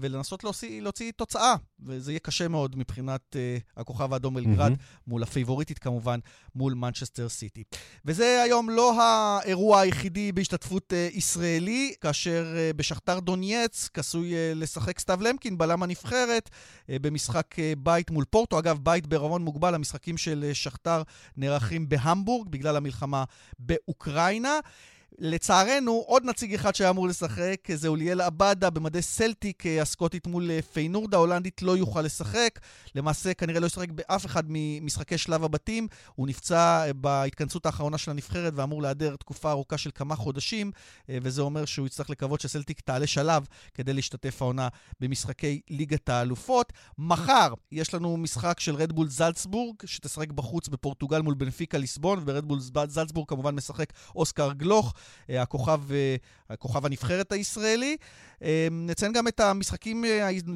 ולנסות 0.00 0.44
להוציא, 0.44 0.82
להוציא 0.82 1.12
תוצאה, 1.16 1.54
וזה 1.86 2.12
יהיה 2.12 2.20
קשה 2.20 2.48
מאוד 2.48 2.78
מבחינת 2.78 3.36
הכוכב 3.76 4.12
האדום 4.12 4.34
בלגרד, 4.34 4.72
mm-hmm. 4.72 5.02
מול 5.06 5.22
הפייבוריטית 5.22 5.78
כמובן, 5.78 6.20
מול 6.54 6.74
מנצ'סטר 6.74 7.28
סיטי. 7.28 7.64
וזה 8.04 8.42
היום 8.42 8.70
לא 8.70 9.02
האירוע 9.02 9.80
היחידי 9.80 10.32
בהשתתפות 10.32 10.92
ישראלי, 11.12 11.94
כאשר 12.00 12.41
כאשר 12.42 12.56
אה, 12.56 12.72
בשכתר 12.76 13.20
דונייץ 13.20 13.88
עשוי 13.96 14.34
אה, 14.34 14.52
לשחק 14.54 14.98
סתיו 14.98 15.22
למקין, 15.22 15.58
בלם 15.58 15.82
הנבחרת, 15.82 16.50
אה, 16.90 16.96
במשחק 16.98 17.54
בית 17.78 18.10
מול 18.10 18.24
פורטו. 18.24 18.58
אגב, 18.58 18.78
בית 18.82 19.06
בערבון 19.06 19.42
מוגבל, 19.42 19.74
המשחקים 19.74 20.16
של 20.16 20.50
שכתר 20.52 21.02
נערכים 21.36 21.88
בהמבורג 21.88 22.48
בגלל 22.48 22.76
המלחמה 22.76 23.24
באוקראינה. 23.58 24.58
לצערנו, 25.18 26.04
עוד 26.06 26.24
נציג 26.24 26.54
אחד 26.54 26.74
שהיה 26.74 26.90
אמור 26.90 27.08
לשחק, 27.08 27.68
זה 27.74 27.88
אוליאל 27.88 28.20
עבדה 28.20 28.70
במדי 28.70 29.02
סלטיק 29.02 29.66
אה, 29.66 29.82
הסקוטית 29.82 30.26
מול 30.26 30.50
אה, 30.50 30.62
פיינורד 30.62 31.14
ההולנדית, 31.14 31.62
לא 31.62 31.76
יוכל 31.76 32.02
לשחק. 32.02 32.60
למעשה, 32.94 33.34
כנראה 33.34 33.60
לא 33.60 33.66
ישחק 33.66 33.90
באף 33.90 34.26
אחד 34.26 34.44
ממשחקי 34.48 35.18
שלב 35.18 35.44
הבתים. 35.44 35.88
הוא 36.14 36.28
נפצע 36.28 36.84
אה, 36.86 36.92
בהתכנסות 36.92 37.66
האחרונה 37.66 37.98
של 37.98 38.10
הנבחרת 38.10 38.52
ואמור 38.56 38.82
להיעדר 38.82 39.16
תקופה 39.16 39.50
ארוכה 39.50 39.78
של 39.78 39.90
כמה 39.94 40.16
חודשים, 40.16 40.72
וזה 41.08 41.42
אומר 41.42 41.64
שהוא 41.64 41.86
יצטרך 41.86 42.10
לקוות 42.10 42.40
שסלטיק 42.40 42.80
תעלה 42.80 43.06
שלב 43.06 43.46
כדי 43.74 43.92
להשתתף 43.92 44.42
העונה 44.42 44.68
במשחקי 45.00 45.60
ליגת 45.70 46.08
האלופות. 46.08 46.72
מחר 46.98 47.54
יש 47.72 47.94
לנו 47.94 48.16
משחק 48.16 48.60
של 48.60 48.74
רדבול 48.74 49.08
זלצבורג, 49.08 49.76
שתשחק 49.84 50.32
בחוץ 50.32 50.68
בפורטוגל 50.68 51.20
מול 51.22 51.34
בנפיקה 51.34 51.78
ליסבון, 51.78 52.18
וברד 52.18 52.41
בול 52.41 52.58
זלצבורג 52.86 53.28
כמובן 53.28 53.54
משחק 53.54 53.92
אוסקר 54.16 54.52
גלוך. 54.52 54.94
אה, 55.30 55.42
הכוכב, 55.42 55.92
אה, 55.92 56.16
הכוכב 56.50 56.86
הנבחרת 56.86 57.32
הישראלי. 57.32 57.96
אה, 58.42 58.68
נציין 58.70 59.12
גם 59.12 59.28
את 59.28 59.40
המשחקים 59.40 60.04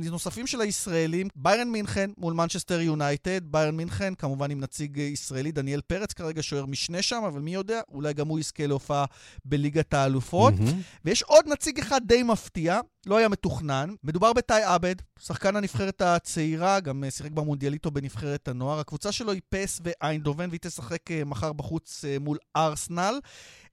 הנוספים 0.07 0.47
של 0.47 0.61
הישראלים, 0.61 1.29
ביירן 1.37 1.69
מינכן 1.69 2.11
מול 2.19 2.35
מנצ'סטר 2.35 2.81
יונייטד, 2.81 3.41
ביירן 3.45 3.77
מינכן 3.77 4.15
כמובן 4.15 4.51
עם 4.51 4.61
נציג 4.61 4.97
ישראלי, 4.97 5.53
דניאל 5.53 5.81
פרץ 5.81 6.13
כרגע 6.13 6.43
שוער 6.43 6.67
משנה 6.67 7.03
שם, 7.03 7.23
אבל 7.27 7.41
מי 7.41 7.55
יודע, 7.55 7.81
אולי 7.93 8.13
גם 8.13 8.29
הוא 8.29 8.39
יזכה 8.39 8.67
להופעה 8.67 9.05
בליגת 9.45 9.95
האלופות. 9.95 10.55
Mm-hmm. 10.55 11.05
ויש 11.05 11.23
עוד 11.23 11.49
נציג 11.49 11.79
אחד 11.79 12.01
די 12.07 12.23
מפתיע, 12.23 12.81
לא 13.07 13.17
היה 13.17 13.29
מתוכנן. 13.29 13.89
מדובר 14.05 14.33
בתאי 14.33 14.63
עבד, 14.63 14.95
שחקן 15.19 15.57
הנבחרת 15.57 16.03
הצעירה, 16.03 16.81
גם 16.81 17.05
שיחק 17.11 17.31
במונדיאליטו 17.31 17.91
בנבחרת 17.91 18.49
הנוער. 18.49 18.79
הקבוצה 18.79 19.13
שלו 19.13 19.33
היא 19.33 19.41
פ.ס.וו 19.49 19.81
איינדהובן, 19.85 20.49
והיא 20.49 20.61
תשחק 20.63 21.03
מחר 21.27 21.53
בחוץ 21.53 22.05
מול 22.21 22.39
ארסנל. 22.57 23.15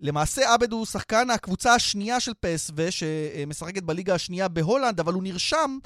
למעשה 0.02 0.54
עבד 0.54 0.72
הוא 0.72 0.86
שחקן 0.86 1.30
הקבוצה 1.36 1.76
השנייה 1.76 2.20
של 2.20 2.32
פ.ס.וו, 2.40 2.74
שמשחקת 2.90 3.84
בליגה 3.84 4.16
השנייה 4.16 4.48
בהולנד, 4.48 5.00
אבל 5.00 5.14
הוא 5.14 5.24
נרשם 5.24 5.78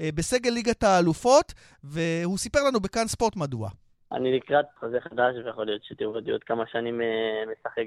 אה, 0.00 0.08
בסגל 0.14 0.50
ליגת 0.50 0.82
האלופות, 0.82 1.52
והוא 1.84 2.38
סיפר 2.38 2.58
לנו 2.68 2.80
בכאן 2.80 3.06
ספורט 3.06 3.36
מדוע. 3.36 3.68
אני 4.12 4.36
לקראת 4.36 4.66
חוזה 4.80 5.00
חדש, 5.00 5.34
ויכול 5.44 5.66
להיות 5.66 5.84
שתראו 5.84 6.14
עוד 6.14 6.44
כמה 6.46 6.64
שנים 6.66 7.00
אה, 7.00 7.06
משחק 7.52 7.84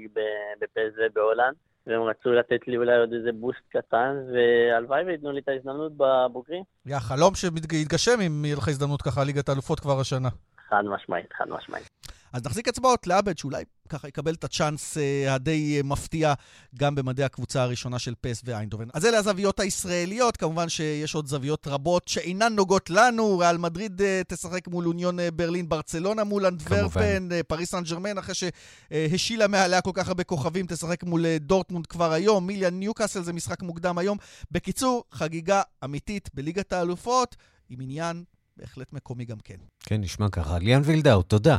בפ.ס.וו 0.60 1.02
בהולנד, 1.14 1.56
והם 1.88 2.02
רצו 2.02 2.32
לתת 2.32 2.68
לי 2.68 2.76
אולי 2.76 2.96
עוד 2.96 3.12
איזה 3.12 3.30
בוסט 3.32 3.60
קטן, 3.68 4.16
והלוואי 4.32 5.04
וייתנו 5.04 5.32
לי 5.32 5.40
את 5.40 5.48
ההזדמנות 5.48 5.92
בבוגרים. 5.96 6.62
יא, 6.86 6.98
חלום 6.98 7.34
שיתגשם 7.34 8.20
אם 8.26 8.44
יהיה 8.44 8.56
לך 8.56 8.68
הזדמנות 8.68 9.02
ככה 9.02 9.24
ליגת 9.24 9.48
האלופות 9.48 9.80
כבר 9.80 10.00
השנה. 10.00 10.28
חד 10.68 10.82
משמעית, 10.84 11.32
חד 11.32 11.48
משמעית. 11.48 11.87
אז 12.32 12.42
נחזיק 12.44 12.68
אצבעות 12.68 13.06
לעבד, 13.06 13.38
שאולי 13.38 13.64
ככה 13.88 14.08
יקבל 14.08 14.34
את 14.34 14.44
הצ'אנס 14.44 14.98
אה, 14.98 15.34
הדי 15.34 15.76
אה, 15.76 15.82
מפתיע 15.82 16.34
גם 16.78 16.94
במדי 16.94 17.24
הקבוצה 17.24 17.62
הראשונה 17.62 17.98
של 17.98 18.14
פ.ס.וו 18.20 18.42
איינדהובן. 18.44 18.88
אז 18.94 19.06
אלה 19.06 19.18
הזוויות 19.18 19.60
הישראליות, 19.60 20.36
כמובן 20.36 20.68
שיש 20.68 21.14
עוד 21.14 21.26
זוויות 21.26 21.66
רבות 21.66 22.08
שאינן 22.08 22.54
נוגעות 22.54 22.90
לנו. 22.90 23.38
ריאל 23.38 23.58
מדריד 23.58 24.02
אה, 24.02 24.22
תשחק 24.28 24.68
מול 24.68 24.86
אוניון 24.86 25.20
אה, 25.20 25.30
ברלין, 25.30 25.68
ברצלונה 25.68 26.24
מול 26.24 26.46
אנטוורפן, 26.46 27.28
אה, 27.32 27.42
פריז 27.42 27.70
סן 27.70 27.82
ז'רמן, 27.82 28.18
אחרי 28.18 28.34
שהשילה 28.34 29.48
מעליה 29.48 29.80
כל 29.80 29.90
כך 29.94 30.08
הרבה 30.08 30.24
כוכבים, 30.24 30.66
תשחק 30.66 31.04
מול 31.04 31.26
אה, 31.26 31.36
דורטמונד 31.40 31.86
כבר 31.86 32.12
היום. 32.12 32.46
מילאן 32.46 32.74
ניוקאסל 32.74 33.22
זה 33.22 33.32
משחק 33.32 33.62
מוקדם 33.62 33.98
היום. 33.98 34.18
בקיצור, 34.50 35.04
חגיגה 35.12 35.62
אמיתית 35.84 36.30
בליגת 36.34 36.72
האלופות, 36.72 37.36
עם 37.68 37.80
עניין 37.80 38.24
בהחלט 38.56 38.92
מקומי 38.92 39.24
גם 39.24 39.36
כן. 39.44 39.56
כן, 39.80 40.00
נשמע 40.00 40.28
ככה. 40.28 40.58
ליאן 40.58 40.82
וילדאו, 40.84 41.22
תודה. 41.22 41.56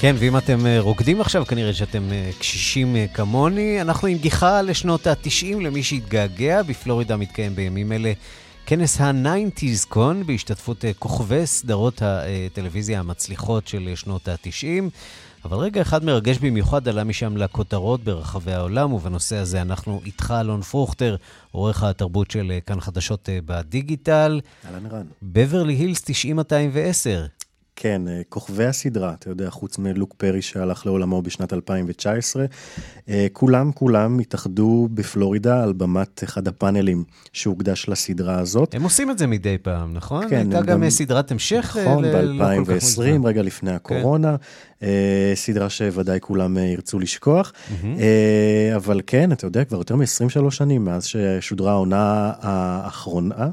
כן, 0.00 0.16
ואם 0.18 0.36
אתם 0.36 0.66
אה, 0.66 0.80
רוקדים 0.80 1.20
עכשיו, 1.20 1.46
כנראה 1.46 1.74
שאתם 1.74 2.12
אה, 2.12 2.30
קשישים 2.38 2.96
אה, 2.96 3.06
כמוני. 3.14 3.80
אנחנו 3.80 4.08
עם 4.08 4.18
גיחה 4.18 4.62
לשנות 4.62 5.06
ה-90, 5.06 5.60
למי 5.60 5.82
שהתגעגע. 5.82 6.62
בפלורידה 6.62 7.16
מתקיים 7.16 7.54
בימים 7.54 7.92
אלה 7.92 8.12
כנס 8.66 9.00
ה-90's 9.00 9.88
קון, 9.88 10.26
בהשתתפות 10.26 10.84
כוכבי 10.98 11.46
סדרות 11.46 12.02
הטלוויזיה 12.04 13.00
המצליחות 13.00 13.68
של 13.68 13.92
שנות 13.94 14.28
ה-90. 14.28 14.90
אבל 15.44 15.56
רגע 15.56 15.82
אחד 15.82 16.04
מרגש 16.04 16.38
במיוחד 16.38 16.88
עלה 16.88 17.04
משם 17.04 17.36
לכותרות 17.36 18.04
ברחבי 18.04 18.52
העולם, 18.52 18.92
ובנושא 18.92 19.36
הזה 19.36 19.62
אנחנו 19.62 20.00
איתך, 20.04 20.34
אלון 20.40 20.62
פרוכטר, 20.62 21.16
עורך 21.50 21.82
התרבות 21.82 22.30
של 22.30 22.58
כאן 22.66 22.80
חדשות 22.80 23.28
בדיגיטל. 23.46 24.40
אהלן 24.66 24.86
רן. 24.86 25.06
בברלי 25.22 25.74
הילס 25.74 26.04
90-210. 26.04 27.37
כן, 27.80 28.02
אה, 28.08 28.20
כוכבי 28.28 28.64
הסדרה, 28.64 29.12
אתה 29.18 29.30
יודע, 29.30 29.50
חוץ 29.50 29.78
מלוק 29.78 30.14
פרי 30.16 30.42
שהלך 30.42 30.86
לעולמו 30.86 31.22
בשנת 31.22 31.52
2019, 31.52 32.44
אה, 33.08 33.26
כולם 33.32 33.72
כולם 33.72 34.18
התאחדו 34.18 34.88
בפלורידה 34.94 35.62
על 35.62 35.72
במת 35.72 36.24
אחד 36.24 36.48
הפאנלים 36.48 37.04
שהוקדש 37.32 37.88
לסדרה 37.88 38.38
הזאת. 38.38 38.74
הם 38.74 38.82
עושים 38.82 39.10
את 39.10 39.18
זה 39.18 39.26
מדי 39.26 39.58
פעם, 39.62 39.94
נכון? 39.94 40.28
כן. 40.28 40.36
הייתה 40.36 40.60
גם, 40.60 40.82
גם 40.82 40.90
סדרת 40.90 41.30
המשך 41.30 41.76
אה, 41.78 41.84
נכון, 41.84 42.04
ב-2020, 42.04 43.26
רגע 43.26 43.42
לפני 43.42 43.72
הקורונה. 43.72 44.36
כן. 44.80 44.84
סדרה 45.34 45.70
שוודאי 45.70 46.18
כולם 46.20 46.58
ירצו 46.58 46.98
לשכוח. 46.98 47.52
Mm-hmm. 47.52 47.86
אבל 48.76 49.00
כן, 49.06 49.32
אתה 49.32 49.46
יודע, 49.46 49.64
כבר 49.64 49.78
יותר 49.78 49.96
מ-23 49.96 50.50
שנים 50.50 50.84
מאז 50.84 51.04
ששודרה 51.04 51.72
העונה 51.72 52.32
האחרונה. 52.40 53.48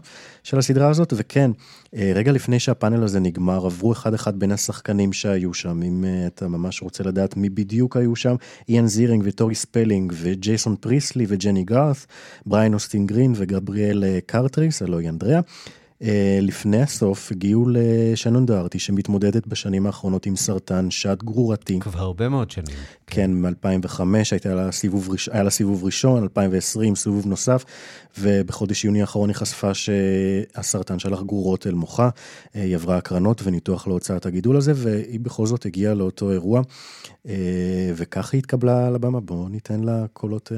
של 0.46 0.58
הסדרה 0.58 0.90
הזאת, 0.90 1.14
וכן, 1.18 1.52
אה, 1.96 2.12
רגע 2.16 2.32
לפני 2.32 2.60
שהפאנל 2.60 3.04
הזה 3.04 3.20
נגמר, 3.20 3.66
עברו 3.66 3.92
אחד-אחד 3.92 4.40
בין 4.40 4.52
השחקנים 4.52 5.14
שהיו 5.14 5.54
שם, 5.54 5.84
אם 5.84 6.06
אה, 6.08 6.28
אתה 6.28 6.48
ממש 6.48 6.82
רוצה 6.82 7.04
לדעת 7.04 7.38
מי 7.38 7.50
בדיוק 7.50 7.98
היו 7.98 8.16
שם, 8.16 8.36
איאן 8.70 8.88
זירינג 8.88 9.24
וטורי 9.26 9.56
ספלינג 9.56 10.14
וג'ייסון 10.16 10.76
פריסלי 10.80 11.26
וג'ני 11.28 11.64
גארת', 11.64 12.06
בריין 12.46 12.74
אוסטין 12.74 13.06
גרין 13.06 13.34
וגבריאל 13.36 14.04
אה, 14.04 14.20
קרטריס, 14.26 14.82
הלוא 14.82 14.98
היא 14.98 15.10
אנדריאה. 15.10 15.38
אה, 15.40 15.42
לפני 16.42 16.82
הסוף 16.82 17.32
הגיעו 17.32 17.66
לשאנן 17.70 18.46
דוהרטי 18.46 18.80
שמתמודדת 18.80 19.48
בשנים 19.48 19.86
האחרונות 19.86 20.26
עם 20.26 20.36
סרטן 20.36 20.92
שד 20.92 21.24
גרורתי. 21.24 21.80
כבר 21.80 22.00
הרבה 22.00 22.30
מאוד 22.30 22.52
שנים. 22.52 22.76
כן, 23.08 23.32
מ-2005 23.34 24.02
היה 24.44 24.56
לה 24.56 24.72
סיבוב, 24.72 25.10
ראש, 25.10 25.30
היה 25.30 25.44
לה 25.44 25.50
סיבוב 25.50 25.84
ראשון, 25.84 26.24
2020 26.24 26.96
סיבוב 26.96 27.26
נוסף, 27.26 27.66
ובחודש 28.20 28.86
יוני 28.86 29.02
האחרון 29.02 29.30
היא 29.30 29.36
חשפה 29.36 29.74
שהסרטן 29.74 31.00
שלח 31.00 31.22
גרורות 31.22 31.68
אל 31.68 31.74
מוחה, 31.74 32.10
אה, 32.56 32.64
היא 32.64 32.76
עברה 32.76 32.98
הקרנות 32.98 33.42
וניתוח 33.44 33.88
להוצאת 33.88 34.26
הגידול 34.26 34.58
הזה, 34.58 34.72
והיא 34.76 35.20
בכל 35.20 35.46
זאת 35.46 35.66
הגיעה 35.66 35.94
לאותו 35.94 36.32
אירוע, 36.32 36.62
אה, 37.28 37.92
וכך 37.96 38.34
היא 38.34 38.40
התקבלה 38.40 38.90
לבמה. 38.90 39.20
בואו 39.20 39.50
ניתן 39.50 39.84
לה 39.84 40.06
קולות 40.14 40.52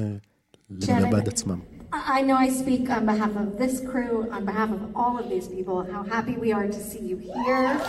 לבד 0.70 1.28
עצמם. 1.28 1.77
I 1.90 2.20
know 2.20 2.36
I 2.36 2.50
speak 2.50 2.90
on 2.90 3.06
behalf 3.06 3.34
of 3.36 3.56
this 3.56 3.80
crew, 3.80 4.28
on 4.30 4.44
behalf 4.44 4.70
of 4.70 4.94
all 4.94 5.18
of 5.18 5.30
these 5.30 5.48
people, 5.48 5.82
how 5.90 6.02
happy 6.02 6.36
we 6.36 6.52
are 6.52 6.66
to 6.66 6.80
see 6.90 7.00
you 7.00 7.16
here. 7.16 7.80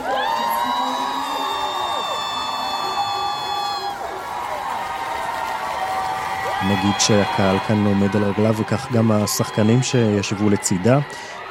נגיד 6.68 7.00
שהקהל 7.00 7.60
כאן 7.60 7.86
עומד 7.86 8.16
על 8.16 8.24
רגליו 8.24 8.56
וכך 8.58 8.92
גם 8.92 9.12
השחקנים 9.12 9.84
שישבו 9.84 10.50
לצידה. 10.50 11.00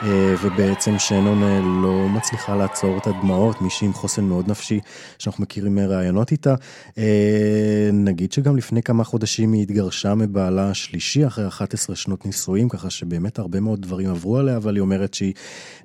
אה, 0.03 0.35
ובעצם 0.43 0.99
שנון 0.99 1.43
אה, 1.43 1.61
לא 1.83 2.09
מצליחה 2.09 2.57
לעצור 2.57 2.99
את 2.99 3.07
הדמעות, 3.07 3.63
מישהי 3.63 3.87
עם 3.87 3.93
חוסן 3.93 4.25
מאוד 4.25 4.51
נפשי 4.51 4.81
שאנחנו 5.19 5.43
מכירים 5.43 5.75
מראיונות 5.75 6.33
איתה. 6.33 6.55
אה, 6.99 7.91
נגיד 7.93 8.33
שגם 8.33 8.57
לפני 8.57 8.83
כמה 8.83 9.05
חודשים 9.05 9.53
היא 9.53 9.63
התגרשה 9.63 10.15
מבעלה 10.15 10.71
השלישי 10.71 11.27
אחרי 11.27 11.49
11 11.49 11.97
שנות 11.97 12.27
נישואים, 12.27 12.69
ככה 12.69 12.91
שבאמת 12.91 13.39
הרבה 13.39 13.61
מאוד 13.61 13.83
דברים 13.83 14.11
עברו 14.11 14.39
עליה, 14.39 14.57
אבל 14.57 14.75
היא 14.75 14.81
אומרת 14.81 15.15
שהיא 15.15 15.35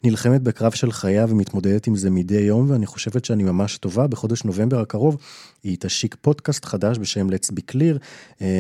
נלחמת 0.04 0.42
בקרב 0.42 0.72
של 0.72 0.92
חייה 0.92 1.26
ומתמודדת 1.30 1.88
עם 1.88 1.96
זה 1.96 2.10
מדי 2.10 2.42
יום, 2.42 2.72
ואני 2.72 2.86
חושבת 2.86 3.26
שאני 3.26 3.44
ממש 3.44 3.78
טובה. 3.78 4.08
בחודש 4.08 4.44
נובמבר 4.44 4.80
הקרוב 4.80 5.18
היא 5.64 5.78
תשיק 5.80 6.16
פודקאסט 6.22 6.66
חדש 6.66 6.98
בשם 6.98 7.30
Let's 7.30 7.52
Be 7.52 7.74
Clear, 7.76 7.98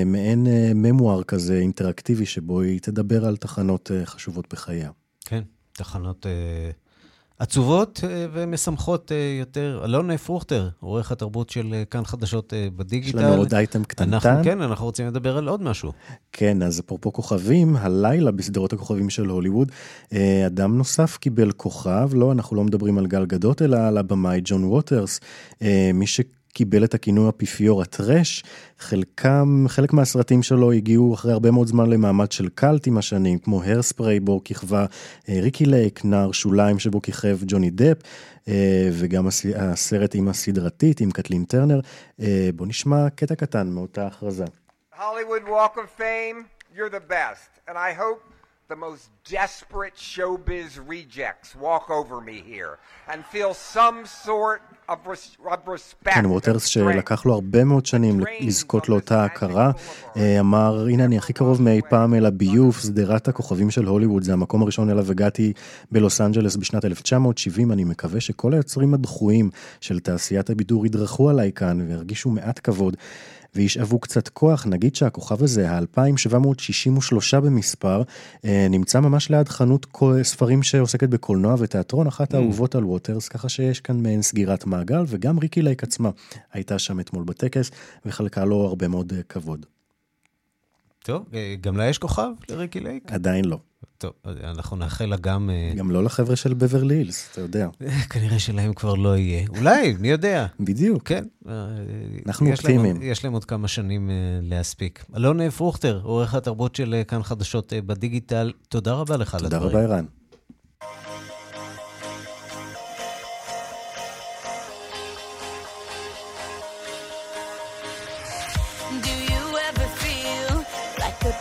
מעין 0.05 0.47
ממואר 0.75 1.23
כזה 1.23 1.57
אינטראקטיבי 1.57 2.25
שבו 2.25 2.61
היא 2.61 2.79
תדבר 2.79 3.25
על 3.25 3.37
תחנות 3.37 3.91
חשובות 4.05 4.45
בחייה. 4.51 5.02
כן, 5.23 5.43
תחנות 5.73 6.25
אה, 6.25 6.71
עצובות 7.39 7.99
אה, 8.03 8.25
ומשמחות 8.33 9.11
אה, 9.11 9.37
יותר. 9.39 9.81
אלון 9.85 10.17
פרוכטר, 10.17 10.69
עורך 10.79 11.11
התרבות 11.11 11.49
של 11.49 11.73
אה, 11.73 11.85
כאן 11.85 12.05
חדשות 12.05 12.53
אה, 12.53 12.67
בדיגיטל. 12.75 13.17
יש 13.17 13.23
לנו 13.23 13.35
עוד 13.35 13.53
אייטם 13.53 13.83
קטנטן. 13.83 14.13
אנחנו, 14.13 14.43
כן, 14.43 14.61
אנחנו 14.61 14.85
רוצים 14.85 15.07
לדבר 15.07 15.37
על 15.37 15.47
עוד 15.47 15.61
משהו. 15.61 15.91
כן, 16.31 16.61
אז 16.61 16.79
אפרופו 16.79 17.13
כוכבים, 17.13 17.75
הלילה 17.75 18.31
בסדרות 18.31 18.73
הכוכבים 18.73 19.09
של 19.09 19.25
הוליווד, 19.25 19.71
אה, 20.13 20.47
אדם 20.47 20.77
נוסף 20.77 21.17
קיבל 21.17 21.51
כוכב, 21.51 22.09
לא, 22.13 22.31
אנחנו 22.31 22.55
לא 22.55 22.63
מדברים 22.63 22.97
על 22.97 23.07
גל 23.07 23.25
גדות, 23.25 23.61
אלא 23.61 23.77
על 23.77 23.97
הבמאי 23.97 24.41
ג'ון 24.43 24.63
ווטרס, 24.63 25.19
אה, 25.61 25.91
מי 25.93 26.07
ש... 26.07 26.21
קיבל 26.53 26.83
את 26.83 26.93
הכינוי 26.93 27.25
האפיפיור 27.25 27.81
הטרש, 27.81 28.43
חלקם, 28.79 29.65
חלק 29.67 29.93
מהסרטים 29.93 30.43
שלו 30.43 30.71
הגיעו 30.71 31.13
אחרי 31.13 31.31
הרבה 31.31 31.51
מאוד 31.51 31.67
זמן 31.67 31.89
למעמד 31.89 32.31
של 32.31 32.49
קאלט 32.49 32.87
עם 32.87 32.97
השנים, 32.97 33.39
כמו 33.39 33.63
הרספריי 33.63 34.19
בו 34.19 34.41
כיכבה 34.43 34.85
אה, 35.29 35.39
ריקי 35.41 35.65
לייק, 35.65 36.05
נער 36.05 36.31
שוליים 36.31 36.79
שבו 36.79 37.01
כיכב 37.01 37.37
ג'וני 37.47 37.69
דפ, 37.69 37.97
אה, 38.47 38.89
וגם 38.91 39.27
הסרט 39.55 40.15
עם 40.15 40.27
הסדרתית, 40.27 41.01
עם 41.01 41.11
קטלין 41.11 41.43
טרנר. 41.43 41.79
אה, 42.21 42.49
בוא 42.55 42.67
נשמע 42.67 43.09
קטע 43.09 43.35
קטן 43.35 43.67
מאותה 43.67 44.07
הכרזה. 44.07 44.45
Hollywood 44.93 45.47
Walk 45.47 45.75
of 45.77 46.01
Fame, 46.01 46.45
you're 46.75 46.93
the 46.99 47.13
best, 47.13 47.49
and 47.67 47.77
I 47.77 47.91
hope 47.99 48.32
the 48.73 48.85
most 48.89 49.05
desperate 49.39 49.97
showbiz 50.13 50.71
rejects 50.95 51.49
walk 51.67 51.85
over 51.99 52.15
me 52.29 52.37
here 52.53 52.73
and 53.09 53.19
feel 53.33 53.53
some 53.75 53.97
sort 54.25 54.61
of, 54.89 54.97
respect. 55.67 56.15
כן, 56.15 56.25
ווטרס 56.25 56.65
שלקח 56.65 57.25
לו 57.25 57.33
הרבה 57.33 57.63
מאוד 57.63 57.85
שנים 57.85 58.19
לזכות 58.39 58.89
לאותה 58.89 59.25
הכרה, 59.25 59.71
אה, 60.17 60.39
אמר, 60.39 60.85
הנה 60.89 61.05
אני 61.05 61.17
הכי 61.17 61.33
קרוב 61.33 61.61
מאי 61.61 61.81
פעם 61.89 62.13
אל 62.13 62.25
הביוף, 62.25 62.79
שדרת 62.79 63.27
הכוכבים 63.27 63.71
של 63.71 63.85
הוליווד, 63.85 64.23
זה 64.23 64.33
המקום 64.33 64.61
הראשון 64.61 64.89
אליו 64.89 65.11
הגעתי 65.11 65.53
בלוס 65.91 66.21
אנג'לס 66.21 66.55
בשנת 66.55 66.85
1970, 66.85 67.71
אני 67.71 67.83
מקווה 67.83 68.21
שכל 68.21 68.53
היוצרים 68.53 68.93
הדחויים 68.93 69.49
של 69.81 69.99
תעשיית 69.99 70.49
הבידור 70.49 70.85
ידרכו 70.85 71.29
עליי 71.29 71.51
כאן 71.55 71.81
וירגישו 71.89 72.29
מעט 72.29 72.59
כבוד. 72.63 72.97
וישאבו 73.55 73.99
קצת 73.99 74.27
כוח, 74.27 74.65
נגיד 74.65 74.95
שהכוכב 74.95 75.43
הזה, 75.43 75.71
ה-2763 75.71 77.39
במספר, 77.39 78.03
אה, 78.45 78.67
נמצא 78.69 78.99
ממש 78.99 79.29
ליד 79.29 79.49
חנות 79.49 79.87
ספרים 80.21 80.63
שעוסקת 80.63 81.09
בקולנוע 81.09 81.55
ותיאטרון, 81.59 82.07
אחת 82.07 82.33
mm. 82.33 82.37
האהובות 82.37 82.75
על 82.75 82.83
ווטרס, 82.83 83.27
ככה 83.27 83.49
שיש 83.49 83.79
כאן 83.79 84.03
מעין 84.03 84.21
סגירת 84.21 84.65
מעגל, 84.65 85.03
וגם 85.07 85.39
ריקי 85.39 85.61
לייק 85.61 85.83
עצמה 85.83 86.09
הייתה 86.53 86.79
שם 86.79 86.99
אתמול 86.99 87.23
בטקס, 87.23 87.71
וחלקה 88.05 88.45
לו 88.45 88.65
הרבה 88.65 88.87
מאוד 88.87 89.13
אה, 89.15 89.23
כבוד. 89.29 89.65
טוב, 91.03 91.25
אה, 91.33 91.55
גם 91.61 91.77
לה 91.77 91.89
יש 91.89 91.97
כוכב 91.97 92.29
לריקי 92.49 92.79
לייק? 92.79 93.11
עדיין 93.11 93.45
לא. 93.45 93.57
טוב, 93.97 94.13
אנחנו 94.43 94.77
נאחל 94.77 95.05
לה 95.05 95.17
גם... 95.17 95.49
אה, 95.49 95.73
גם 95.75 95.91
לא 95.91 96.03
לחבר'ה 96.03 96.35
של 96.35 96.53
בברלי 96.53 96.95
הילס, 96.95 97.29
אתה 97.31 97.41
יודע. 97.41 97.67
כנראה 98.09 98.39
שלהם 98.39 98.73
כבר 98.73 98.95
לא 98.95 99.17
יהיה. 99.17 99.47
אולי, 99.57 99.95
מי 99.99 100.09
יודע. 100.09 100.45
בדיוק. 100.59 101.07
כן. 101.07 101.23
אנחנו 102.25 102.51
אופטימיים. 102.51 103.01
יש 103.01 103.23
להם 103.23 103.33
עוד 103.33 103.45
כמה 103.45 103.67
שנים 103.67 104.09
אה, 104.09 104.15
להספיק. 104.41 105.05
אלון 105.15 105.49
פרוכטר, 105.49 106.01
עורך 106.03 106.35
התרבות 106.35 106.75
של 106.75 107.01
כאן 107.07 107.23
חדשות 107.23 107.73
בדיגיטל, 107.85 108.51
תודה 108.69 108.93
רבה 108.93 109.17
לך 109.17 109.35
על 109.35 109.45
הדברים. 109.45 109.63
תודה 109.63 109.83
רבה, 109.83 109.95
ערן. 109.95 110.05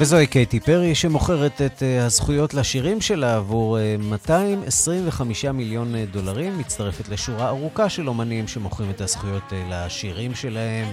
וזוהי 0.00 0.26
קייטי 0.26 0.60
פרי 0.60 0.94
שמוכרת 0.94 1.62
את 1.62 1.82
הזכויות 2.00 2.54
לשירים 2.54 3.00
שלה 3.00 3.36
עבור 3.36 3.78
225 3.98 5.44
מיליון 5.44 5.94
דולרים, 6.12 6.58
מצטרפת 6.58 7.08
לשורה 7.08 7.48
ארוכה 7.48 7.88
של 7.88 8.08
אומנים 8.08 8.48
שמוכרים 8.48 8.90
את 8.90 9.00
הזכויות 9.00 9.52
לשירים 9.70 10.34
שלהם. 10.34 10.86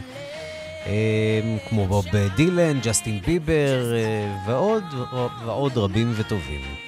כמו 1.70 1.88
בוב 1.88 2.05
דילן, 2.36 2.80
ג'סטין 2.84 3.20
ביבר 3.26 3.93
ועוד, 4.47 4.84
ועוד 5.45 5.78
רבים 5.78 6.14
וטובים. 6.16 6.87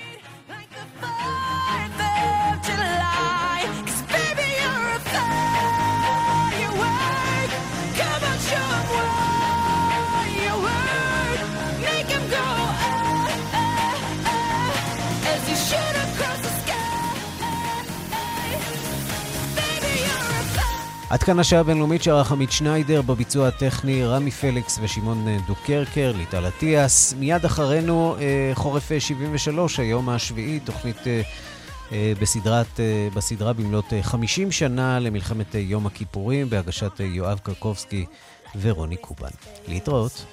עד 21.10 21.24
כאן 21.24 21.40
השעה 21.40 21.60
הבינלאומית 21.60 22.04
שערך 22.04 22.32
עמית 22.32 22.52
שניידר, 22.52 23.02
בביצוע 23.02 23.48
הטכני 23.48 24.06
רמי 24.06 24.32
פליקס 24.32 24.80
ושמעון 24.82 25.28
דוקרקר, 25.48 26.14
ליטל 26.18 26.48
אטיאס. 26.48 27.14
מיד 27.14 27.46
אחרינו 27.46 28.16
אה, 28.20 28.52
חורף 28.54 28.92
73, 29.00 29.80
היום 29.80 30.10
השביעי, 30.10 30.60
תוכנית 30.60 31.08
אה, 31.08 31.22
אה, 31.92 32.14
בסדרת, 32.22 32.80
בסדרה 33.14 33.54
במלאת 33.54 33.94
50 34.02 34.52
שנה 34.52 35.00
למלחמת 35.00 35.56
יום 35.56 35.86
הכיפורים, 35.86 36.50
בהגשת 36.50 37.00
יואב 37.00 37.40
קרקובסקי 37.44 38.06
ורוני 38.62 38.98
קובן. 38.98 39.30
להתראות. 39.68 40.26